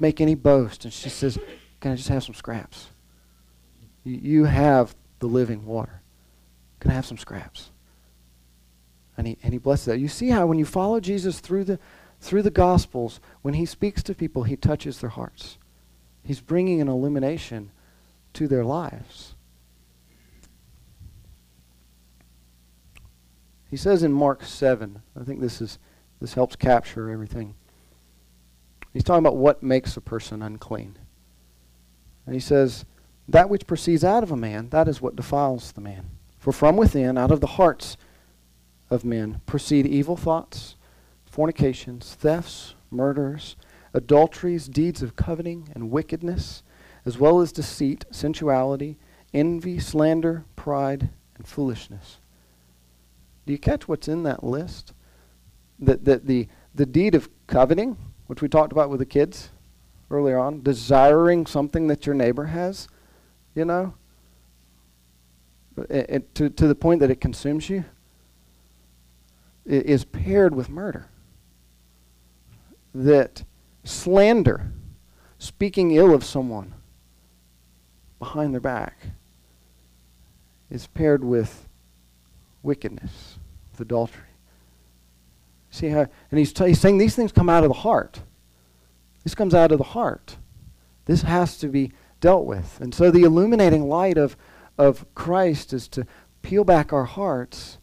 make 0.00 0.20
any 0.20 0.34
boast. 0.34 0.84
And 0.84 0.92
she 0.92 1.08
says, 1.08 1.38
Can 1.78 1.92
I 1.92 1.94
just 1.94 2.08
have 2.08 2.24
some 2.24 2.34
scraps? 2.34 2.88
You, 4.02 4.16
you 4.16 4.44
have 4.46 4.96
the 5.20 5.28
living 5.28 5.64
water. 5.64 6.02
Can 6.80 6.90
I 6.90 6.94
have 6.94 7.06
some 7.06 7.18
scraps? 7.18 7.70
And 9.16 9.28
he, 9.28 9.38
and 9.44 9.52
he 9.52 9.60
blesses 9.60 9.84
that. 9.84 10.00
You 10.00 10.08
see 10.08 10.30
how 10.30 10.44
when 10.46 10.58
you 10.58 10.64
follow 10.64 10.98
Jesus 10.98 11.38
through 11.38 11.62
the, 11.62 11.78
through 12.20 12.42
the 12.42 12.50
Gospels, 12.50 13.20
when 13.42 13.54
he 13.54 13.66
speaks 13.66 14.02
to 14.02 14.12
people, 14.12 14.42
he 14.42 14.56
touches 14.56 14.98
their 14.98 15.10
hearts. 15.10 15.56
He's 16.24 16.40
bringing 16.40 16.80
an 16.80 16.88
illumination 16.88 17.70
to 18.32 18.48
their 18.48 18.64
lives. 18.64 19.29
He 23.70 23.76
says 23.76 24.02
in 24.02 24.12
Mark 24.12 24.44
7, 24.44 25.00
I 25.18 25.24
think 25.24 25.40
this 25.40 25.60
is 25.60 25.78
this 26.20 26.34
helps 26.34 26.54
capture 26.54 27.08
everything. 27.08 27.54
He's 28.92 29.04
talking 29.04 29.24
about 29.24 29.36
what 29.36 29.62
makes 29.62 29.96
a 29.96 30.00
person 30.00 30.42
unclean. 30.42 30.98
And 32.26 32.34
he 32.34 32.40
says, 32.40 32.84
That 33.28 33.48
which 33.48 33.66
proceeds 33.66 34.04
out 34.04 34.22
of 34.22 34.30
a 34.30 34.36
man, 34.36 34.68
that 34.70 34.88
is 34.88 35.00
what 35.00 35.16
defiles 35.16 35.72
the 35.72 35.80
man. 35.80 36.10
For 36.38 36.52
from 36.52 36.76
within, 36.76 37.16
out 37.16 37.30
of 37.30 37.40
the 37.40 37.46
hearts 37.46 37.96
of 38.90 39.04
men, 39.04 39.40
proceed 39.46 39.86
evil 39.86 40.16
thoughts, 40.16 40.76
fornications, 41.24 42.14
thefts, 42.14 42.74
murders, 42.90 43.56
adulteries, 43.94 44.68
deeds 44.68 45.02
of 45.02 45.16
coveting 45.16 45.70
and 45.74 45.90
wickedness, 45.90 46.62
as 47.06 47.18
well 47.18 47.40
as 47.40 47.52
deceit, 47.52 48.04
sensuality, 48.10 48.98
envy, 49.32 49.78
slander, 49.78 50.44
pride, 50.56 51.10
and 51.36 51.46
foolishness. 51.46 52.19
Do 53.50 53.54
you 53.54 53.58
catch 53.58 53.88
what's 53.88 54.06
in 54.06 54.22
that 54.22 54.44
list? 54.44 54.92
That, 55.80 56.04
that 56.04 56.24
the, 56.24 56.46
the 56.72 56.86
deed 56.86 57.16
of 57.16 57.28
coveting, 57.48 57.96
which 58.28 58.40
we 58.40 58.48
talked 58.48 58.70
about 58.70 58.90
with 58.90 59.00
the 59.00 59.04
kids 59.04 59.50
earlier 60.08 60.38
on, 60.38 60.62
desiring 60.62 61.46
something 61.46 61.88
that 61.88 62.06
your 62.06 62.14
neighbor 62.14 62.44
has, 62.44 62.86
you 63.56 63.64
know, 63.64 63.94
it, 65.76 66.06
it, 66.08 66.34
to, 66.36 66.48
to 66.48 66.68
the 66.68 66.76
point 66.76 67.00
that 67.00 67.10
it 67.10 67.20
consumes 67.20 67.68
you, 67.68 67.84
it 69.66 69.84
is 69.84 70.04
paired 70.04 70.54
with 70.54 70.68
murder. 70.68 71.08
That 72.94 73.42
slander, 73.82 74.70
speaking 75.40 75.90
ill 75.90 76.14
of 76.14 76.22
someone 76.22 76.72
behind 78.20 78.54
their 78.54 78.60
back, 78.60 78.96
is 80.70 80.86
paired 80.86 81.24
with 81.24 81.66
wickedness, 82.62 83.38
adultery. 83.80 84.22
See 85.70 85.88
how, 85.88 86.06
and 86.30 86.38
he's, 86.38 86.52
t- 86.52 86.68
he's 86.68 86.80
saying 86.80 86.98
these 86.98 87.14
things 87.14 87.32
come 87.32 87.48
out 87.48 87.62
of 87.62 87.70
the 87.70 87.74
heart. 87.74 88.20
This 89.22 89.34
comes 89.34 89.54
out 89.54 89.72
of 89.72 89.78
the 89.78 89.84
heart. 89.84 90.36
This 91.04 91.22
has 91.22 91.58
to 91.58 91.68
be 91.68 91.92
dealt 92.20 92.44
with. 92.44 92.78
And 92.80 92.94
so 92.94 93.10
the 93.10 93.22
illuminating 93.22 93.88
light 93.88 94.18
of, 94.18 94.36
of 94.78 95.06
Christ 95.14 95.72
is 95.72 95.88
to 95.88 96.06
peel 96.42 96.64
back 96.64 96.92
our 96.92 97.04
hearts, 97.04 97.78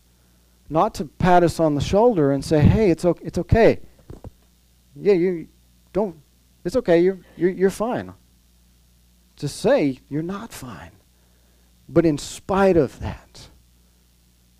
not 0.69 0.93
to 0.95 1.05
pat 1.05 1.43
us 1.43 1.59
on 1.59 1.75
the 1.75 1.81
shoulder 1.81 2.31
and 2.31 2.43
say, 2.43 2.59
hey, 2.59 2.91
it's, 2.91 3.05
o- 3.05 3.17
it's 3.21 3.37
okay. 3.37 3.79
Yeah, 4.95 5.13
you 5.13 5.47
don't, 5.93 6.17
it's 6.65 6.75
okay, 6.75 6.99
you're, 6.99 7.19
you're, 7.37 7.51
you're 7.51 7.69
fine. 7.69 8.13
To 9.37 9.47
say 9.47 9.99
you're 10.09 10.23
not 10.23 10.51
fine. 10.51 10.91
But 11.87 12.05
in 12.05 12.17
spite 12.17 12.75
of 12.75 12.99
that, 12.99 13.47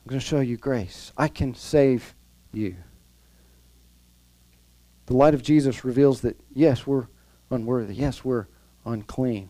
I'm 0.07 0.11
going 0.11 0.21
to 0.21 0.25
show 0.25 0.39
you 0.39 0.55
grace. 0.55 1.11
I 1.17 1.27
can 1.27 1.53
save 1.53 2.15
you. 2.53 2.77
The 5.07 5.17
light 5.17 5.33
of 5.33 5.43
Jesus 5.43 5.83
reveals 5.83 6.21
that, 6.21 6.39
yes, 6.53 6.87
we're 6.87 7.07
unworthy. 7.51 7.93
Yes, 7.93 8.23
we're 8.23 8.47
unclean. 8.85 9.49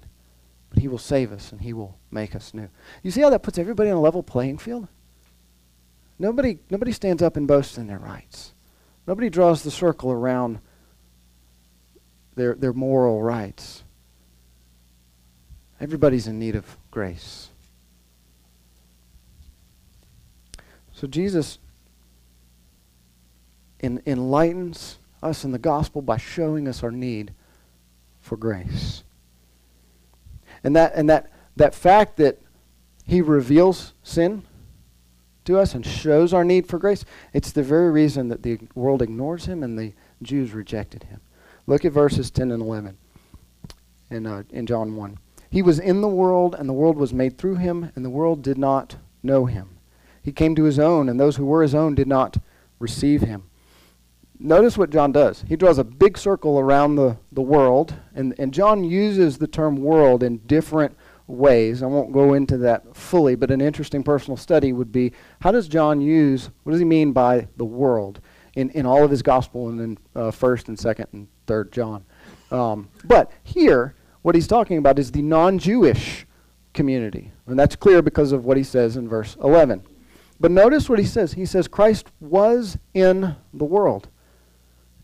But 0.71 0.79
He 0.79 0.87
will 0.87 0.97
save 0.97 1.31
us 1.31 1.51
and 1.51 1.61
He 1.61 1.73
will 1.73 1.99
make 2.09 2.35
us 2.35 2.55
new. 2.55 2.69
You 3.03 3.11
see 3.11 3.21
how 3.21 3.29
that 3.29 3.43
puts 3.43 3.59
everybody 3.59 3.91
on 3.91 3.97
a 3.97 4.01
level 4.01 4.23
playing 4.23 4.57
field? 4.57 4.87
Nobody, 6.17 6.57
nobody 6.71 6.91
stands 6.91 7.21
up 7.21 7.37
and 7.37 7.47
boasts 7.47 7.77
in 7.77 7.85
their 7.85 7.99
rights. 7.99 8.55
Nobody 9.05 9.29
draws 9.29 9.61
the 9.61 9.69
circle 9.69 10.11
around 10.11 10.57
their, 12.33 12.55
their 12.55 12.73
moral 12.73 13.21
rights. 13.21 13.83
Everybody's 15.79 16.25
in 16.25 16.39
need 16.39 16.55
of 16.55 16.79
grace. 16.89 17.49
So 20.97 21.05
Jesus 21.05 21.59
en- 23.81 24.01
enlightens 24.07 24.97
us 25.21 25.43
in 25.43 25.51
the 25.51 25.59
gospel 25.59 26.01
by 26.01 26.17
showing 26.17 26.67
us 26.67 26.81
our 26.81 26.89
need 26.89 27.33
for 28.19 28.35
grace. 28.35 29.03
And 30.63 30.75
that 30.75 30.95
and 30.95 31.07
that 31.07 31.31
that 31.55 31.75
fact 31.75 32.17
that 32.17 32.39
he 33.05 33.21
reveals 33.21 33.93
sin 34.01 34.41
to 35.45 35.59
us 35.59 35.75
and 35.75 35.85
shows 35.85 36.33
our 36.33 36.43
need 36.43 36.65
for 36.65 36.79
grace, 36.79 37.05
it's 37.31 37.51
the 37.51 37.61
very 37.61 37.91
reason 37.91 38.29
that 38.29 38.41
the 38.41 38.57
world 38.73 39.03
ignores 39.03 39.45
him 39.45 39.61
and 39.61 39.77
the 39.77 39.93
Jews 40.23 40.51
rejected 40.51 41.03
him. 41.03 41.21
Look 41.67 41.85
at 41.85 41.91
verses 41.91 42.31
10 42.31 42.49
and 42.49 42.63
11 42.63 42.97
in, 44.09 44.25
uh, 44.25 44.43
in 44.49 44.65
John 44.65 44.95
1. 44.95 45.19
He 45.51 45.61
was 45.61 45.77
in 45.77 46.01
the 46.01 46.07
world, 46.07 46.55
and 46.55 46.67
the 46.67 46.73
world 46.73 46.97
was 46.97 47.13
made 47.13 47.37
through 47.37 47.55
him, 47.55 47.91
and 47.95 48.03
the 48.03 48.09
world 48.09 48.41
did 48.41 48.57
not 48.57 48.95
know 49.21 49.45
him. 49.45 49.76
He 50.27 50.33
came 50.33 50.55
to 50.55 50.65
his 50.65 50.77
own, 50.77 51.07
and 51.07 51.17
those 51.17 51.37
who 51.37 51.45
were 51.45 51.61
his 51.61 51.73
own 51.73 51.95
did 51.95 52.05
not 52.05 52.35
receive 52.79 53.21
him. 53.21 53.43
Notice 54.37 54.77
what 54.77 54.89
John 54.89 55.13
does. 55.13 55.45
He 55.47 55.55
draws 55.55 55.77
a 55.77 55.85
big 55.85 56.17
circle 56.17 56.59
around 56.59 56.97
the, 56.97 57.15
the 57.31 57.41
world, 57.41 57.95
and, 58.13 58.35
and 58.37 58.53
John 58.53 58.83
uses 58.83 59.37
the 59.37 59.47
term 59.47 59.77
world 59.77 60.23
in 60.23 60.39
different 60.39 60.97
ways. 61.27 61.81
I 61.81 61.85
won't 61.85 62.11
go 62.11 62.33
into 62.33 62.57
that 62.57 62.93
fully, 62.93 63.35
but 63.35 63.51
an 63.51 63.61
interesting 63.61 64.03
personal 64.03 64.35
study 64.35 64.73
would 64.73 64.91
be 64.91 65.13
how 65.39 65.53
does 65.53 65.69
John 65.69 66.01
use, 66.01 66.49
what 66.63 66.73
does 66.73 66.81
he 66.81 66.85
mean 66.85 67.13
by 67.13 67.47
the 67.55 67.63
world 67.63 68.19
in, 68.53 68.69
in 68.71 68.85
all 68.85 69.05
of 69.05 69.11
his 69.11 69.21
gospel 69.21 69.69
and 69.69 69.79
in 69.79 69.97
uh, 70.13 70.29
1st 70.29 70.67
and 70.67 70.77
2nd 70.77 71.05
and 71.13 71.27
3rd 71.47 71.71
John? 71.71 72.05
Um, 72.51 72.89
but 73.05 73.31
here, 73.45 73.95
what 74.23 74.35
he's 74.35 74.47
talking 74.47 74.77
about 74.77 74.99
is 74.99 75.09
the 75.09 75.21
non 75.21 75.57
Jewish 75.57 76.27
community. 76.73 77.31
And 77.45 77.57
that's 77.57 77.77
clear 77.77 78.01
because 78.01 78.33
of 78.33 78.43
what 78.43 78.57
he 78.57 78.63
says 78.63 78.97
in 78.97 79.07
verse 79.07 79.37
11. 79.41 79.85
But 80.39 80.51
notice 80.51 80.89
what 80.89 80.99
he 80.99 81.05
says. 81.05 81.33
He 81.33 81.45
says, 81.45 81.67
Christ 81.67 82.11
was 82.19 82.77
in 82.93 83.35
the 83.53 83.65
world. 83.65 84.07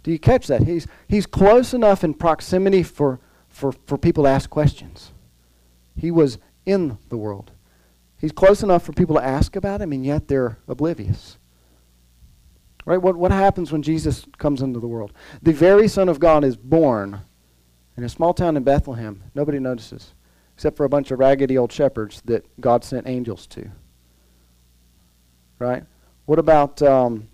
Do 0.03 0.11
you 0.11 0.19
catch 0.19 0.47
that? 0.47 0.63
He's, 0.63 0.85
he's 1.07 1.25
close 1.25 1.73
enough 1.73 2.03
in 2.03 2.13
proximity 2.13 2.83
for, 2.83 3.19
for, 3.47 3.71
for 3.71 3.97
people 3.97 4.25
to 4.25 4.29
ask 4.29 4.49
questions. 4.49 5.11
He 5.95 6.11
was 6.11 6.37
in 6.65 6.97
the 7.09 7.17
world. 7.17 7.51
He's 8.19 8.31
close 8.31 8.63
enough 8.63 8.83
for 8.83 8.93
people 8.93 9.15
to 9.15 9.23
ask 9.23 9.55
about 9.55 9.81
him, 9.81 9.91
and 9.91 10.05
yet 10.05 10.27
they're 10.27 10.59
oblivious. 10.67 11.37
Right? 12.85 13.01
What, 13.01 13.15
what 13.15 13.31
happens 13.31 13.71
when 13.71 13.81
Jesus 13.81 14.25
comes 14.37 14.61
into 14.61 14.79
the 14.79 14.87
world? 14.87 15.13
The 15.41 15.53
very 15.53 15.87
Son 15.87 16.09
of 16.09 16.19
God 16.19 16.43
is 16.43 16.57
born 16.57 17.21
in 17.97 18.03
a 18.03 18.09
small 18.09 18.33
town 18.33 18.57
in 18.57 18.63
Bethlehem. 18.63 19.23
Nobody 19.33 19.59
notices, 19.59 20.13
except 20.53 20.77
for 20.77 20.83
a 20.83 20.89
bunch 20.89 21.11
of 21.11 21.19
raggedy 21.19 21.57
old 21.57 21.71
shepherds 21.71 22.21
that 22.25 22.45
God 22.59 22.83
sent 22.83 23.07
angels 23.07 23.47
to 23.47 23.71
right? 25.63 25.83
What 26.25 26.39
about 26.39 26.81
um, 26.81 27.27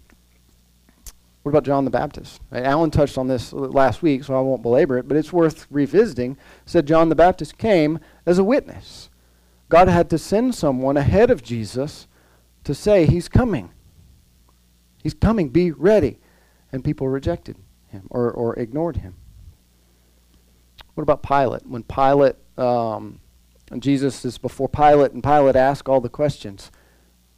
what 1.44 1.50
about 1.52 1.64
John 1.64 1.86
the 1.86 1.92
Baptist? 1.92 2.42
Right? 2.52 2.64
Alan 2.64 2.92
touched 2.92 3.18
on 3.18 3.28
this 3.28 3.52
last 3.54 4.02
week, 4.02 4.24
so 4.24 4.38
I 4.38 4.42
won't 4.42 4.62
belabor 4.62 4.98
it, 4.98 5.08
but 5.08 5.18
it's 5.18 5.34
worth 5.34 5.68
revisiting. 5.70 6.38
Said 6.66 6.86
John 6.86 7.10
the 7.10 7.16
Baptist 7.16 7.58
came 7.58 8.00
as 8.26 8.38
a 8.38 8.44
witness. 8.44 9.10
God 9.68 9.88
had 9.88 10.10
to 10.10 10.18
send 10.18 10.56
someone 10.56 10.98
ahead 10.98 11.30
of 11.32 11.44
Jesus 11.44 12.08
to 12.64 12.74
say 12.74 13.06
he's 13.06 13.30
coming. 13.30 13.72
He's 15.04 15.14
coming. 15.14 15.50
Be 15.50 15.72
ready. 15.72 16.20
And 16.72 16.84
people 16.84 17.08
rejected 17.08 17.58
him 17.88 18.08
or, 18.10 18.30
or 18.32 18.56
ignored 18.60 18.98
him. 18.98 19.16
What 20.94 21.04
about 21.04 21.24
Pilate? 21.24 21.66
When 21.66 21.84
Pilate, 21.84 22.36
um, 22.58 23.22
Jesus 23.80 24.26
is 24.26 24.38
before 24.38 24.68
Pilate, 24.68 25.14
and 25.14 25.24
Pilate 25.24 25.56
asks 25.56 25.88
all 25.88 26.02
the 26.02 26.10
questions. 26.10 26.72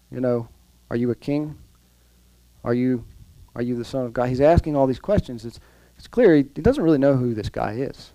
You 0.09 0.19
know, 0.19 0.49
are 0.91 0.97
you 0.97 1.09
a 1.09 1.15
king? 1.15 1.57
Are 2.65 2.73
you, 2.73 3.05
are 3.55 3.61
you 3.61 3.77
the 3.77 3.85
Son 3.85 4.05
of 4.05 4.11
God? 4.11 4.27
He's 4.27 4.41
asking 4.41 4.75
all 4.75 4.87
these 4.87 4.99
questions. 4.99 5.45
It's, 5.45 5.57
it's 5.97 6.05
clear 6.05 6.35
he, 6.35 6.45
he 6.53 6.61
doesn't 6.61 6.83
really 6.83 6.97
know 6.97 7.15
who 7.15 7.33
this 7.33 7.47
guy 7.47 7.75
is. 7.75 8.11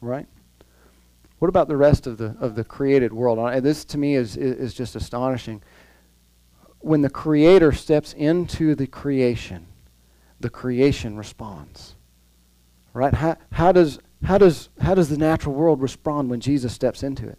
Right? 0.00 0.26
What 1.38 1.46
about 1.46 1.68
the 1.68 1.76
rest 1.76 2.08
of 2.08 2.18
the, 2.18 2.34
of 2.40 2.56
the 2.56 2.64
created 2.64 3.12
world? 3.12 3.62
This 3.62 3.84
to 3.84 3.96
me 3.96 4.16
is, 4.16 4.36
is, 4.36 4.56
is 4.56 4.74
just 4.74 4.96
astonishing. 4.96 5.62
When 6.80 7.00
the 7.00 7.10
Creator 7.10 7.70
steps 7.70 8.12
into 8.12 8.74
the 8.74 8.88
creation, 8.88 9.68
the 10.40 10.50
creation 10.50 11.16
responds. 11.16 11.94
Right? 12.92 13.14
How, 13.14 13.36
how, 13.52 13.70
does, 13.70 14.00
how 14.24 14.38
does, 14.38 14.68
how 14.80 14.96
does 14.96 15.10
the 15.10 15.16
natural 15.16 15.54
world 15.54 15.80
respond 15.80 16.28
when 16.28 16.40
Jesus 16.40 16.72
steps 16.72 17.04
into 17.04 17.28
it? 17.28 17.38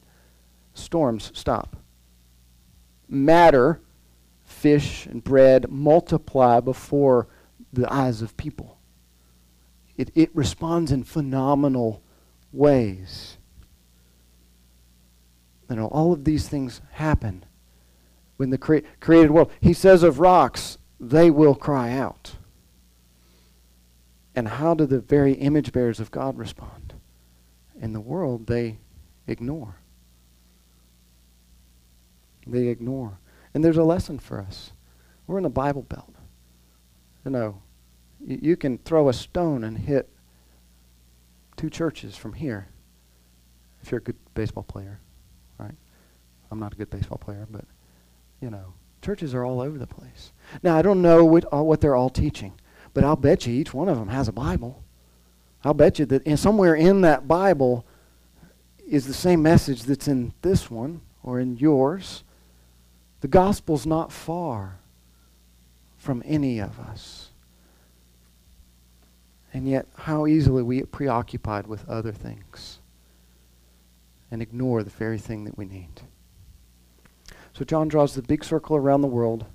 Storms 0.76 1.34
stop. 1.34 1.76
Matter, 3.08 3.82
fish 4.44 5.06
and 5.06 5.24
bread, 5.24 5.70
multiply 5.70 6.60
before 6.60 7.28
the 7.72 7.92
eyes 7.92 8.22
of 8.22 8.38
people. 8.38 8.78
It, 9.98 10.12
it 10.16 10.30
responds 10.34 10.92
in 10.92 11.04
phenomenal 11.04 12.02
ways. 12.52 13.38
You 15.70 15.78
know, 15.78 15.88
all 15.88 16.14
of 16.14 16.24
these 16.24 16.48
things 16.48 16.82
happen 16.92 17.44
when 18.38 18.50
the 18.50 18.58
cre- 18.58 18.80
created 19.00 19.32
world. 19.32 19.52
He 19.60 19.74
says 19.74 20.04
of 20.04 20.20
rocks, 20.20 20.78
they 21.00 21.30
will 21.32 21.56
cry 21.56 21.92
out. 21.92 22.36
And 24.36 24.48
how 24.48 24.74
do 24.74 24.86
the 24.86 25.00
very 25.00 25.34
image 25.34 25.72
bearers 25.72 26.00
of 26.00 26.12
God 26.12 26.38
respond? 26.38 26.94
In 27.80 27.94
the 27.94 28.02
world, 28.02 28.48
they 28.48 28.78
ignore. 29.28 29.78
They 32.48 32.68
ignore. 32.68 33.20
And 33.54 33.64
there's 33.64 33.78
a 33.78 33.84
lesson 33.84 34.20
for 34.20 34.40
us. 34.40 34.72
We're 35.28 35.38
in 35.38 35.44
the 35.44 35.50
Bible 35.50 35.84
Belt. 35.84 36.14
You 37.24 37.32
know, 37.32 37.62
you, 38.26 38.40
you 38.42 38.58
can 38.58 38.78
throw 38.80 39.10
a 39.10 39.14
stone 39.14 39.64
and 39.64 39.78
hit 39.78 40.10
two 41.58 41.70
churches 41.70 42.16
from 42.16 42.34
here 42.34 42.68
if 43.82 43.92
you're 43.92 44.00
a 44.00 44.04
good 44.04 44.18
baseball 44.34 44.64
player, 44.64 45.00
right? 45.58 45.76
I'm 46.52 46.60
not 46.60 46.74
a 46.74 46.76
good 46.76 46.90
baseball 46.90 47.18
player, 47.18 47.48
but, 47.50 47.66
you 48.42 48.50
know, 48.50 48.74
churches 49.02 49.34
are 49.34 49.44
all 49.44 49.62
over 49.62 49.78
the 49.78 49.88
place. 49.88 50.32
Now, 50.64 50.76
I 50.76 50.82
don't 50.82 51.02
know 51.02 51.24
what, 51.24 51.46
uh, 51.54 51.64
what 51.64 51.82
they're 51.82 51.96
all 51.96 52.10
teaching. 52.10 52.54
But 52.96 53.04
I'll 53.04 53.18
bet 53.18 53.46
you 53.46 53.54
each 53.54 53.74
one 53.74 53.90
of 53.90 54.00
them 54.00 54.08
has 54.08 54.30
a 54.30 54.32
Bible. 54.32 54.82
I'll 55.64 55.74
bet 55.74 56.00
you 56.00 56.06
that 56.06 56.24
in, 56.24 56.38
somewhere 56.38 56.76
in 56.76 57.02
that 57.02 57.28
Bible 57.28 57.86
is 58.88 59.06
the 59.06 59.14
same 59.14 59.44
message 59.44 59.84
that's 59.84 60.08
in 60.08 60.34
this 60.42 60.72
one 60.72 61.02
or 61.22 61.40
in 61.40 61.58
yours. 61.58 62.24
The 63.26 63.30
gospel's 63.30 63.88
not 63.88 64.12
far 64.12 64.78
from 65.98 66.22
any 66.28 66.60
of 66.60 66.80
us. 66.80 67.30
And 69.52 69.68
yet, 69.68 69.88
how 69.98 70.28
easily 70.28 70.62
we 70.62 70.78
get 70.78 70.92
preoccupied 70.92 71.66
with 71.66 71.90
other 71.90 72.12
things 72.12 72.78
and 74.30 74.44
ignore 74.44 74.84
the 74.84 74.92
very 74.92 75.18
thing 75.18 75.46
that 75.46 75.58
we 75.58 75.66
need. 75.66 76.02
So, 77.54 77.66
John 77.66 77.88
draws 77.88 78.14
the 78.14 78.22
big 78.22 78.44
circle 78.44 78.76
around 78.76 79.02
the 79.02 79.08
world, 79.08 79.46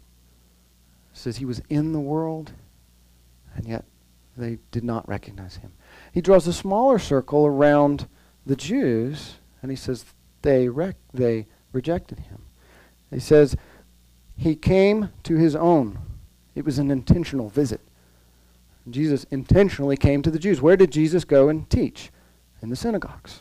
says 1.12 1.36
he 1.36 1.44
was 1.44 1.62
in 1.68 1.92
the 1.92 2.00
world, 2.00 2.50
and 3.54 3.68
yet 3.68 3.84
they 4.36 4.58
did 4.72 4.82
not 4.82 5.08
recognize 5.08 5.58
him. 5.58 5.70
He 6.12 6.20
draws 6.20 6.48
a 6.48 6.52
smaller 6.52 6.98
circle 6.98 7.46
around 7.46 8.08
the 8.44 8.56
Jews, 8.56 9.34
and 9.62 9.70
he 9.70 9.76
says 9.76 10.06
they, 10.42 10.68
rec- 10.68 10.96
they 11.14 11.46
rejected 11.72 12.18
him. 12.18 12.46
He 13.10 13.20
says 13.20 13.56
he 14.36 14.54
came 14.54 15.10
to 15.24 15.36
his 15.36 15.56
own. 15.56 15.98
It 16.54 16.64
was 16.64 16.78
an 16.78 16.90
intentional 16.90 17.48
visit. 17.48 17.80
Jesus 18.88 19.24
intentionally 19.30 19.96
came 19.96 20.22
to 20.22 20.30
the 20.30 20.38
Jews. 20.38 20.62
Where 20.62 20.76
did 20.76 20.90
Jesus 20.90 21.24
go 21.24 21.48
and 21.48 21.68
teach? 21.68 22.10
In 22.62 22.70
the 22.70 22.76
synagogues. 22.76 23.40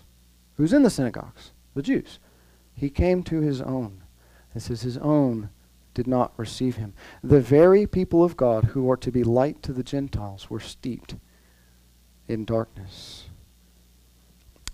Who's 0.58 0.74
in 0.74 0.84
the 0.84 0.90
synagogues? 0.90 1.52
The 1.74 1.82
Jews. 1.82 2.20
He 2.74 2.90
came 2.90 3.24
to 3.24 3.42
his 3.42 3.62
own. 3.62 4.04
It 4.56 4.62
says 4.62 4.82
his 4.82 4.98
own 4.98 5.50
did 5.94 6.08
not 6.08 6.34
receive 6.38 6.76
him. 6.76 6.94
The 7.24 7.42
very 7.42 7.86
people 7.86 8.24
of 8.24 8.38
God 8.38 8.66
who 8.66 8.90
are 8.90 8.98
to 8.98 9.12
be 9.12 9.24
light 9.24 9.62
to 9.64 9.74
the 9.74 9.84
Gentiles 9.84 10.50
were 10.50 10.60
steeped 10.60 11.16
in 12.28 12.46
darkness. 12.46 13.29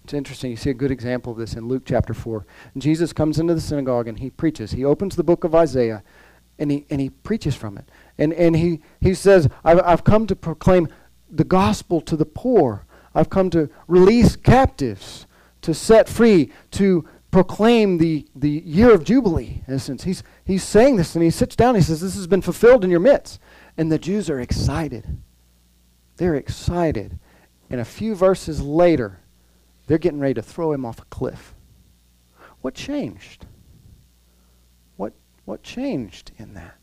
It's 0.05 0.13
interesting. 0.13 0.51
You 0.51 0.57
see 0.57 0.69
a 0.69 0.75
good 0.75 0.91
example 0.91 1.31
of 1.31 1.39
this 1.39 1.55
in 1.55 1.67
Luke 1.67 1.81
chapter 1.83 2.13
4. 2.13 2.45
Jesus 2.77 3.11
comes 3.11 3.39
into 3.39 3.55
the 3.55 3.59
synagogue 3.59 4.07
and 4.07 4.19
he 4.19 4.29
preaches. 4.29 4.69
He 4.69 4.85
opens 4.85 5.15
the 5.15 5.23
book 5.23 5.43
of 5.43 5.55
Isaiah 5.55 6.03
and 6.59 6.69
he, 6.69 6.85
and 6.91 7.01
he 7.01 7.09
preaches 7.09 7.55
from 7.55 7.75
it. 7.75 7.89
And, 8.19 8.31
and 8.33 8.55
he, 8.55 8.81
he 9.01 9.15
says, 9.15 9.49
I've, 9.63 9.81
I've 9.83 10.03
come 10.03 10.27
to 10.27 10.35
proclaim 10.35 10.89
the 11.27 11.43
gospel 11.43 12.01
to 12.01 12.15
the 12.15 12.25
poor. 12.25 12.85
I've 13.15 13.31
come 13.31 13.49
to 13.49 13.67
release 13.87 14.35
captives, 14.35 15.25
to 15.63 15.73
set 15.73 16.07
free, 16.07 16.51
to 16.71 17.09
proclaim 17.31 17.97
the, 17.97 18.27
the 18.35 18.61
year 18.63 18.93
of 18.93 19.03
Jubilee, 19.03 19.63
in 19.67 19.73
a 19.73 19.79
sense. 19.79 20.03
He's, 20.03 20.21
he's 20.45 20.63
saying 20.63 20.97
this, 20.97 21.15
and 21.15 21.23
he 21.23 21.31
sits 21.31 21.55
down. 21.55 21.69
And 21.69 21.77
He 21.77 21.83
says, 21.83 22.01
This 22.01 22.13
has 22.13 22.27
been 22.27 22.43
fulfilled 22.43 22.83
in 22.83 22.91
your 22.91 22.99
midst. 22.99 23.39
And 23.75 23.91
the 23.91 23.97
Jews 23.97 24.29
are 24.29 24.39
excited. 24.39 25.17
They're 26.17 26.35
excited. 26.35 27.17
And 27.71 27.81
a 27.81 27.85
few 27.85 28.13
verses 28.13 28.61
later, 28.61 29.21
they're 29.87 29.97
getting 29.97 30.19
ready 30.19 30.33
to 30.35 30.41
throw 30.41 30.71
him 30.71 30.85
off 30.85 30.99
a 30.99 31.05
cliff. 31.05 31.53
What 32.61 32.73
changed? 32.73 33.45
What, 34.97 35.13
what 35.45 35.63
changed 35.63 36.31
in 36.37 36.53
that? 36.55 36.77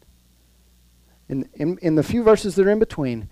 In, 1.28 1.48
in, 1.54 1.78
in 1.82 1.94
the 1.94 2.02
few 2.02 2.22
verses 2.22 2.54
that 2.54 2.66
are 2.66 2.70
in 2.70 2.78
between, 2.78 3.28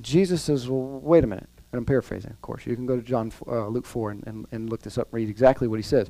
Jesus 0.00 0.42
says, 0.42 0.68
Well, 0.68 1.00
wait 1.02 1.24
a 1.24 1.26
minute. 1.26 1.48
And 1.72 1.78
I'm 1.78 1.84
paraphrasing, 1.84 2.30
of 2.30 2.40
course. 2.40 2.66
You 2.66 2.74
can 2.74 2.86
go 2.86 2.96
to 2.96 3.02
John, 3.02 3.30
uh, 3.46 3.68
Luke 3.68 3.86
4 3.86 4.10
and, 4.10 4.26
and, 4.26 4.46
and 4.52 4.70
look 4.70 4.82
this 4.82 4.96
up 4.96 5.08
and 5.08 5.14
read 5.14 5.28
exactly 5.28 5.68
what 5.68 5.78
he 5.78 5.82
says. 5.82 6.08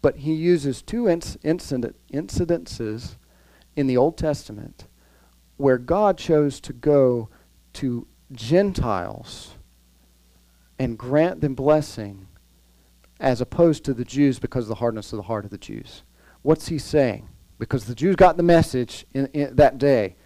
But 0.00 0.16
he 0.18 0.32
uses 0.32 0.82
two 0.82 1.04
inc- 1.04 1.36
incident, 1.42 1.96
incidences 2.12 3.16
in 3.76 3.86
the 3.86 3.96
Old 3.96 4.16
Testament 4.16 4.86
where 5.56 5.78
God 5.78 6.18
chose 6.18 6.60
to 6.60 6.72
go 6.72 7.28
to 7.74 8.06
Gentiles 8.32 9.54
and 10.78 10.98
grant 10.98 11.40
them 11.40 11.54
blessing 11.54 12.26
as 13.22 13.40
opposed 13.40 13.84
to 13.84 13.94
the 13.94 14.04
Jews 14.04 14.40
because 14.40 14.64
of 14.64 14.68
the 14.68 14.74
hardness 14.74 15.12
of 15.12 15.16
the 15.16 15.22
heart 15.22 15.44
of 15.44 15.52
the 15.52 15.56
Jews. 15.56 16.02
What's 16.42 16.68
he 16.68 16.78
saying? 16.78 17.28
Because 17.56 17.84
the 17.84 17.94
Jews 17.94 18.16
got 18.16 18.36
the 18.36 18.42
message 18.42 19.06
in, 19.14 19.26
in 19.26 19.54
that 19.54 19.78
day. 19.78 20.16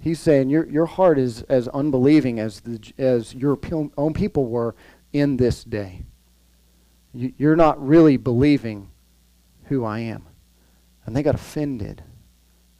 He's 0.00 0.18
saying 0.18 0.48
your, 0.48 0.66
your 0.66 0.86
heart 0.86 1.18
is 1.18 1.42
as 1.42 1.68
unbelieving 1.68 2.40
as, 2.40 2.60
the, 2.60 2.80
as 2.96 3.34
your 3.34 3.58
own 3.98 4.14
people 4.14 4.46
were 4.46 4.74
in 5.12 5.36
this 5.36 5.64
day. 5.64 6.06
You, 7.12 7.34
you're 7.36 7.56
not 7.56 7.84
really 7.86 8.16
believing 8.16 8.90
who 9.64 9.84
I 9.84 10.00
am. 10.00 10.26
And 11.04 11.14
they 11.14 11.22
got 11.22 11.34
offended 11.34 12.02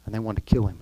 and 0.05 0.13
they 0.13 0.19
wanted 0.19 0.45
to 0.45 0.53
kill 0.53 0.65
him. 0.65 0.81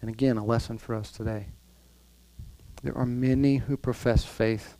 And 0.00 0.08
again, 0.08 0.38
a 0.38 0.44
lesson 0.44 0.78
for 0.78 0.94
us 0.94 1.10
today. 1.10 1.48
There 2.84 2.96
are 2.98 3.06
many 3.06 3.56
who 3.56 3.78
profess 3.78 4.26
faith 4.26 4.76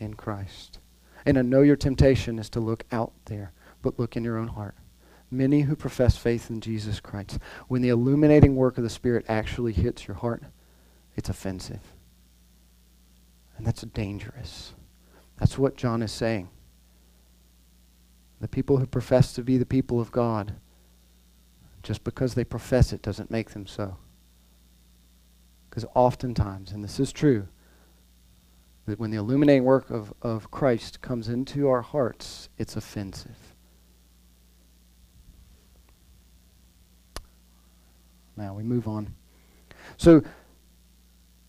in 0.00 0.14
Christ. 0.14 0.80
And 1.24 1.38
I 1.38 1.42
know 1.42 1.62
your 1.62 1.76
temptation 1.76 2.36
is 2.36 2.50
to 2.50 2.60
look 2.60 2.84
out 2.90 3.12
there, 3.26 3.52
but 3.80 3.96
look 3.96 4.16
in 4.16 4.24
your 4.24 4.36
own 4.36 4.48
heart. 4.48 4.74
Many 5.30 5.60
who 5.60 5.76
profess 5.76 6.16
faith 6.16 6.50
in 6.50 6.60
Jesus 6.60 6.98
Christ. 6.98 7.38
When 7.68 7.80
the 7.80 7.90
illuminating 7.90 8.56
work 8.56 8.76
of 8.76 8.82
the 8.82 8.90
Spirit 8.90 9.24
actually 9.28 9.72
hits 9.72 10.08
your 10.08 10.16
heart, 10.16 10.42
it's 11.14 11.28
offensive. 11.28 11.94
And 13.56 13.64
that's 13.64 13.82
dangerous. 13.82 14.74
That's 15.36 15.56
what 15.56 15.76
John 15.76 16.02
is 16.02 16.10
saying. 16.10 16.48
The 18.40 18.48
people 18.48 18.78
who 18.78 18.86
profess 18.86 19.32
to 19.34 19.44
be 19.44 19.58
the 19.58 19.66
people 19.66 20.00
of 20.00 20.10
God, 20.10 20.54
just 21.84 22.02
because 22.02 22.34
they 22.34 22.44
profess 22.44 22.92
it 22.92 23.00
doesn't 23.00 23.30
make 23.30 23.50
them 23.50 23.66
so. 23.68 23.96
Because 25.78 25.90
oftentimes, 25.94 26.72
and 26.72 26.82
this 26.82 26.98
is 26.98 27.12
true, 27.12 27.46
that 28.86 28.98
when 28.98 29.12
the 29.12 29.16
illuminating 29.16 29.62
work 29.62 29.90
of, 29.90 30.12
of 30.22 30.50
Christ 30.50 31.00
comes 31.00 31.28
into 31.28 31.68
our 31.68 31.82
hearts, 31.82 32.48
it's 32.58 32.74
offensive. 32.74 33.36
Now 38.36 38.54
we 38.54 38.64
move 38.64 38.88
on. 38.88 39.14
So 39.98 40.24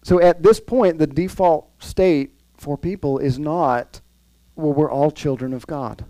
so 0.04 0.22
at 0.22 0.44
this 0.44 0.60
point, 0.60 1.00
the 1.00 1.08
default 1.08 1.72
state 1.82 2.36
for 2.56 2.78
people 2.78 3.18
is 3.18 3.40
not, 3.40 4.00
well, 4.56 4.74
we're 4.74 4.92
all 4.92 5.10
children 5.10 5.54
of 5.54 5.66
God. 5.66 6.06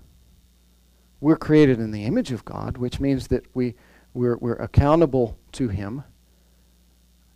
We're 1.21 1.37
created 1.37 1.79
in 1.79 1.91
the 1.91 2.03
image 2.03 2.33
of 2.33 2.43
God, 2.43 2.77
which 2.77 2.99
means 2.99 3.29
that 3.29 3.45
we, 3.53 3.75
we're, 4.13 4.35
we're 4.37 4.55
accountable 4.55 5.37
to 5.53 5.69
Him. 5.69 6.03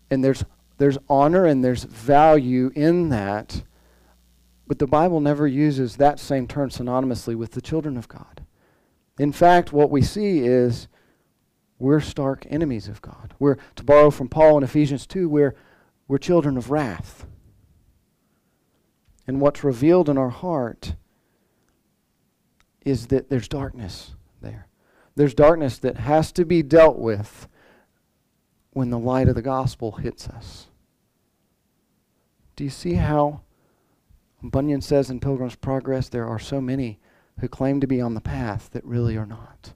And 0.10 0.24
there's, 0.24 0.46
there's 0.78 0.98
honor 1.10 1.46
and 1.46 1.64
there's 1.64 1.84
value 1.84 2.72
in 2.76 3.10
that. 3.10 3.64
But 4.68 4.80
the 4.80 4.88
Bible 4.88 5.20
never 5.20 5.48
uses 5.48 5.98
that 5.98 6.20
same 6.20 6.48
term 6.48 6.70
synonymously 6.70 7.36
with 7.36 7.52
the 7.52 7.62
children 7.62 7.98
of 7.98 8.08
God. 8.08 8.46
In 9.20 9.32
fact, 9.32 9.72
what 9.72 9.92
we 9.92 10.02
see 10.02 10.40
is 10.40 10.88
we're 11.78 12.00
stark 12.00 12.46
enemies 12.50 12.88
of 12.88 13.02
God. 13.02 13.34
We're, 13.40 13.58
to 13.76 13.84
borrow 13.84 14.10
from 14.10 14.30
Paul 14.30 14.58
in 14.58 14.64
Ephesians 14.64 15.06
2, 15.06 15.30
we're 15.30 15.56
we're 16.08 16.18
children 16.18 16.58
of 16.58 16.70
wrath. 16.70 17.26
And 19.26 19.40
what's 19.40 19.64
revealed 19.64 20.10
in 20.10 20.18
our 20.18 20.30
heart 20.30 20.96
is 22.86 23.08
that 23.08 23.30
there's 23.30 23.48
darkness 23.48 24.16
there. 24.42 24.68
There's 25.16 25.34
darkness 25.34 25.78
that 25.80 25.98
has 25.98 26.32
to 26.34 26.46
be 26.46 26.62
dealt 26.62 27.00
with 27.00 27.48
when 28.74 28.90
the 28.90 29.00
light 29.00 29.28
of 29.28 29.36
the 29.36 29.42
gospel 29.42 29.94
hits 29.94 30.28
us. 30.28 30.68
Do 32.56 32.64
you 32.64 32.70
see 32.70 32.96
how 32.96 33.42
Bunyan 34.42 34.82
says 34.82 35.10
in 35.10 35.20
Pilgrim's 35.20 35.56
Progress 35.56 36.10
there 36.10 36.28
are 36.28 36.40
so 36.40 36.60
many 36.60 37.00
who 37.40 37.48
claim 37.48 37.80
to 37.80 37.88
be 37.88 38.02
on 38.02 38.14
the 38.14 38.22
path 38.22 38.70
that 38.72 38.84
really 38.86 39.16
are 39.16 39.26
not? 39.26 39.74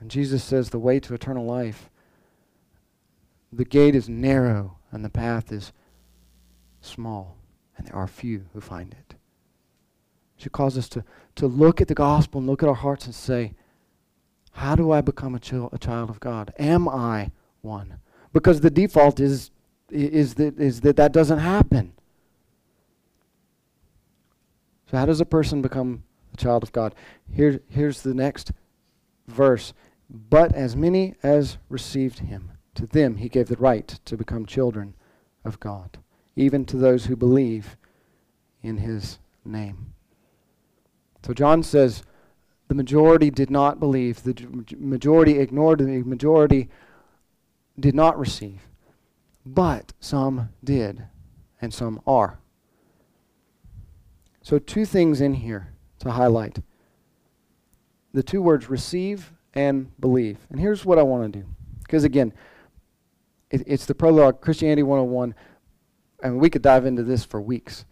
And 0.00 0.10
Jesus 0.10 0.44
says 0.44 0.70
the 0.70 0.78
way 0.78 1.00
to 1.00 1.14
eternal 1.14 1.44
life, 1.44 1.90
the 3.52 3.64
gate 3.64 3.94
is 3.94 4.08
narrow 4.08 4.78
and 4.92 5.04
the 5.04 5.10
path 5.10 5.50
is 5.52 5.72
small, 6.80 7.36
and 7.76 7.86
there 7.86 7.96
are 7.96 8.06
few 8.06 8.46
who 8.52 8.60
find 8.60 8.92
it. 8.92 9.14
It 10.36 10.42
should 10.42 10.52
cause 10.52 10.78
us 10.78 10.88
to, 10.90 11.04
to 11.36 11.46
look 11.46 11.80
at 11.80 11.88
the 11.88 11.94
gospel 11.94 12.38
and 12.38 12.48
look 12.48 12.62
at 12.62 12.68
our 12.68 12.74
hearts 12.74 13.06
and 13.06 13.14
say, 13.14 13.54
how 14.58 14.74
do 14.74 14.90
I 14.90 15.00
become 15.00 15.34
a, 15.36 15.68
a 15.72 15.78
child 15.78 16.10
of 16.10 16.18
God? 16.18 16.52
Am 16.58 16.88
I 16.88 17.30
one? 17.60 18.00
Because 18.32 18.60
the 18.60 18.70
default 18.70 19.20
is, 19.20 19.52
is, 19.88 20.34
that, 20.34 20.58
is 20.58 20.80
that 20.80 20.96
that 20.96 21.12
doesn't 21.12 21.38
happen. 21.38 21.92
So, 24.90 24.96
how 24.96 25.06
does 25.06 25.20
a 25.20 25.24
person 25.24 25.62
become 25.62 26.02
a 26.34 26.36
child 26.36 26.64
of 26.64 26.72
God? 26.72 26.96
Here, 27.32 27.60
here's 27.68 28.02
the 28.02 28.14
next 28.14 28.50
verse. 29.28 29.74
But 30.10 30.52
as 30.54 30.74
many 30.74 31.14
as 31.22 31.58
received 31.68 32.18
him, 32.18 32.50
to 32.74 32.86
them 32.86 33.16
he 33.16 33.28
gave 33.28 33.46
the 33.46 33.56
right 33.56 33.86
to 33.86 34.16
become 34.16 34.44
children 34.44 34.94
of 35.44 35.60
God, 35.60 35.98
even 36.34 36.64
to 36.64 36.76
those 36.76 37.06
who 37.06 37.14
believe 37.14 37.76
in 38.62 38.78
his 38.78 39.20
name. 39.44 39.94
So 41.24 41.32
John 41.32 41.62
says 41.62 42.02
the 42.68 42.74
majority 42.74 43.30
did 43.30 43.50
not 43.50 43.80
believe, 43.80 44.22
the 44.22 44.34
majority 44.78 45.38
ignored, 45.38 45.80
the 45.80 46.02
majority 46.02 46.68
did 47.78 47.94
not 47.94 48.18
receive. 48.18 48.68
But 49.44 49.94
some 50.00 50.50
did, 50.62 51.04
and 51.60 51.72
some 51.72 52.00
are. 52.06 52.38
So, 54.42 54.58
two 54.58 54.84
things 54.84 55.20
in 55.20 55.34
here 55.34 55.72
to 56.00 56.10
highlight 56.10 56.58
the 58.12 58.22
two 58.22 58.42
words 58.42 58.70
receive 58.70 59.32
and 59.54 59.90
believe. 60.00 60.38
And 60.50 60.58
here's 60.58 60.84
what 60.84 60.98
I 60.98 61.02
want 61.02 61.32
to 61.32 61.40
do. 61.40 61.46
Because 61.82 62.04
again, 62.04 62.32
it, 63.50 63.62
it's 63.66 63.86
the 63.86 63.94
prologue, 63.94 64.40
Christianity 64.40 64.82
101, 64.82 65.34
and 66.22 66.40
we 66.40 66.50
could 66.50 66.62
dive 66.62 66.86
into 66.86 67.02
this 67.02 67.24
for 67.24 67.40
weeks. 67.40 67.84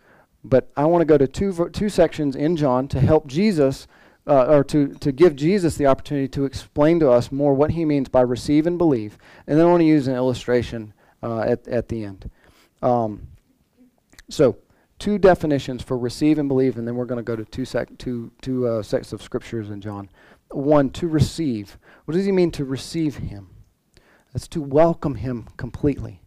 But 0.44 0.70
I 0.76 0.84
want 0.86 1.02
to 1.02 1.06
go 1.06 1.18
to 1.18 1.26
two, 1.26 1.70
two 1.72 1.88
sections 1.88 2.36
in 2.36 2.56
John 2.56 2.88
to 2.88 3.00
help 3.00 3.26
Jesus, 3.26 3.86
uh, 4.26 4.44
or 4.46 4.64
to, 4.64 4.88
to 4.94 5.12
give 5.12 5.36
Jesus 5.36 5.76
the 5.76 5.86
opportunity 5.86 6.28
to 6.28 6.44
explain 6.44 6.98
to 7.00 7.10
us 7.10 7.30
more 7.30 7.54
what 7.54 7.70
he 7.70 7.84
means 7.84 8.08
by 8.08 8.20
receive 8.20 8.66
and 8.66 8.76
believe. 8.76 9.18
And 9.46 9.58
then 9.58 9.66
I 9.66 9.70
want 9.70 9.80
to 9.82 9.86
use 9.86 10.08
an 10.08 10.16
illustration 10.16 10.92
uh, 11.22 11.40
at, 11.40 11.66
at 11.68 11.88
the 11.88 12.04
end. 12.04 12.30
Um, 12.82 13.28
so, 14.28 14.56
two 14.98 15.18
definitions 15.18 15.82
for 15.82 15.96
receive 15.96 16.38
and 16.38 16.48
believe, 16.48 16.76
and 16.78 16.86
then 16.86 16.96
we're 16.96 17.04
going 17.04 17.18
to 17.18 17.22
go 17.22 17.36
to 17.36 17.44
two, 17.44 17.64
sec- 17.64 17.96
two, 17.98 18.32
two 18.42 18.66
uh, 18.66 18.82
of 19.12 19.22
scriptures 19.22 19.70
in 19.70 19.80
John. 19.80 20.08
One, 20.50 20.90
to 20.90 21.06
receive. 21.06 21.78
What 22.04 22.14
does 22.14 22.24
he 22.24 22.32
mean 22.32 22.50
to 22.52 22.64
receive 22.64 23.16
him? 23.16 23.48
That's 24.32 24.48
to 24.48 24.60
welcome 24.60 25.16
him 25.16 25.48
completely. 25.56 26.22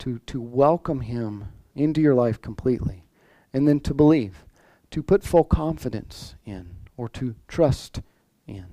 To, 0.00 0.18
to 0.20 0.40
welcome 0.40 1.00
him 1.00 1.46
into 1.74 2.00
your 2.00 2.14
life 2.14 2.40
completely. 2.40 3.04
And 3.52 3.66
then 3.66 3.80
to 3.80 3.94
believe. 3.94 4.44
To 4.92 5.02
put 5.02 5.24
full 5.24 5.44
confidence 5.44 6.34
in 6.46 6.77
or 6.98 7.08
to 7.08 7.34
trust 7.46 8.02
in. 8.46 8.66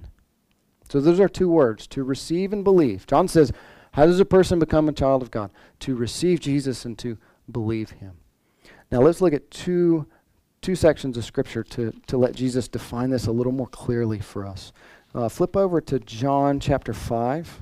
So 0.89 0.99
those 0.99 1.21
are 1.21 1.29
two 1.29 1.49
words 1.49 1.87
to 1.87 2.03
receive 2.03 2.51
and 2.51 2.63
believe. 2.63 3.07
John 3.07 3.29
says, 3.29 3.53
How 3.93 4.05
does 4.05 4.19
a 4.19 4.25
person 4.25 4.59
become 4.59 4.89
a 4.89 4.93
child 4.93 5.21
of 5.21 5.31
God? 5.31 5.49
To 5.81 5.95
receive 5.95 6.41
Jesus 6.41 6.83
and 6.83 6.97
to 6.99 7.17
believe 7.49 7.91
him. 7.91 8.17
Now 8.91 8.99
let's 8.99 9.21
look 9.21 9.33
at 9.33 9.49
two 9.49 10.07
two 10.61 10.75
sections 10.75 11.15
of 11.15 11.23
Scripture 11.23 11.63
to, 11.63 11.93
to 12.07 12.17
let 12.17 12.33
Jesus 12.33 12.67
define 12.67 13.11
this 13.11 13.27
a 13.27 13.31
little 13.31 13.51
more 13.51 13.67
clearly 13.67 14.19
for 14.19 14.47
us. 14.47 14.73
Uh, 15.13 15.29
flip 15.29 15.55
over 15.55 15.79
to 15.79 15.99
John 15.99 16.59
chapter 16.59 16.91
5. 16.91 17.59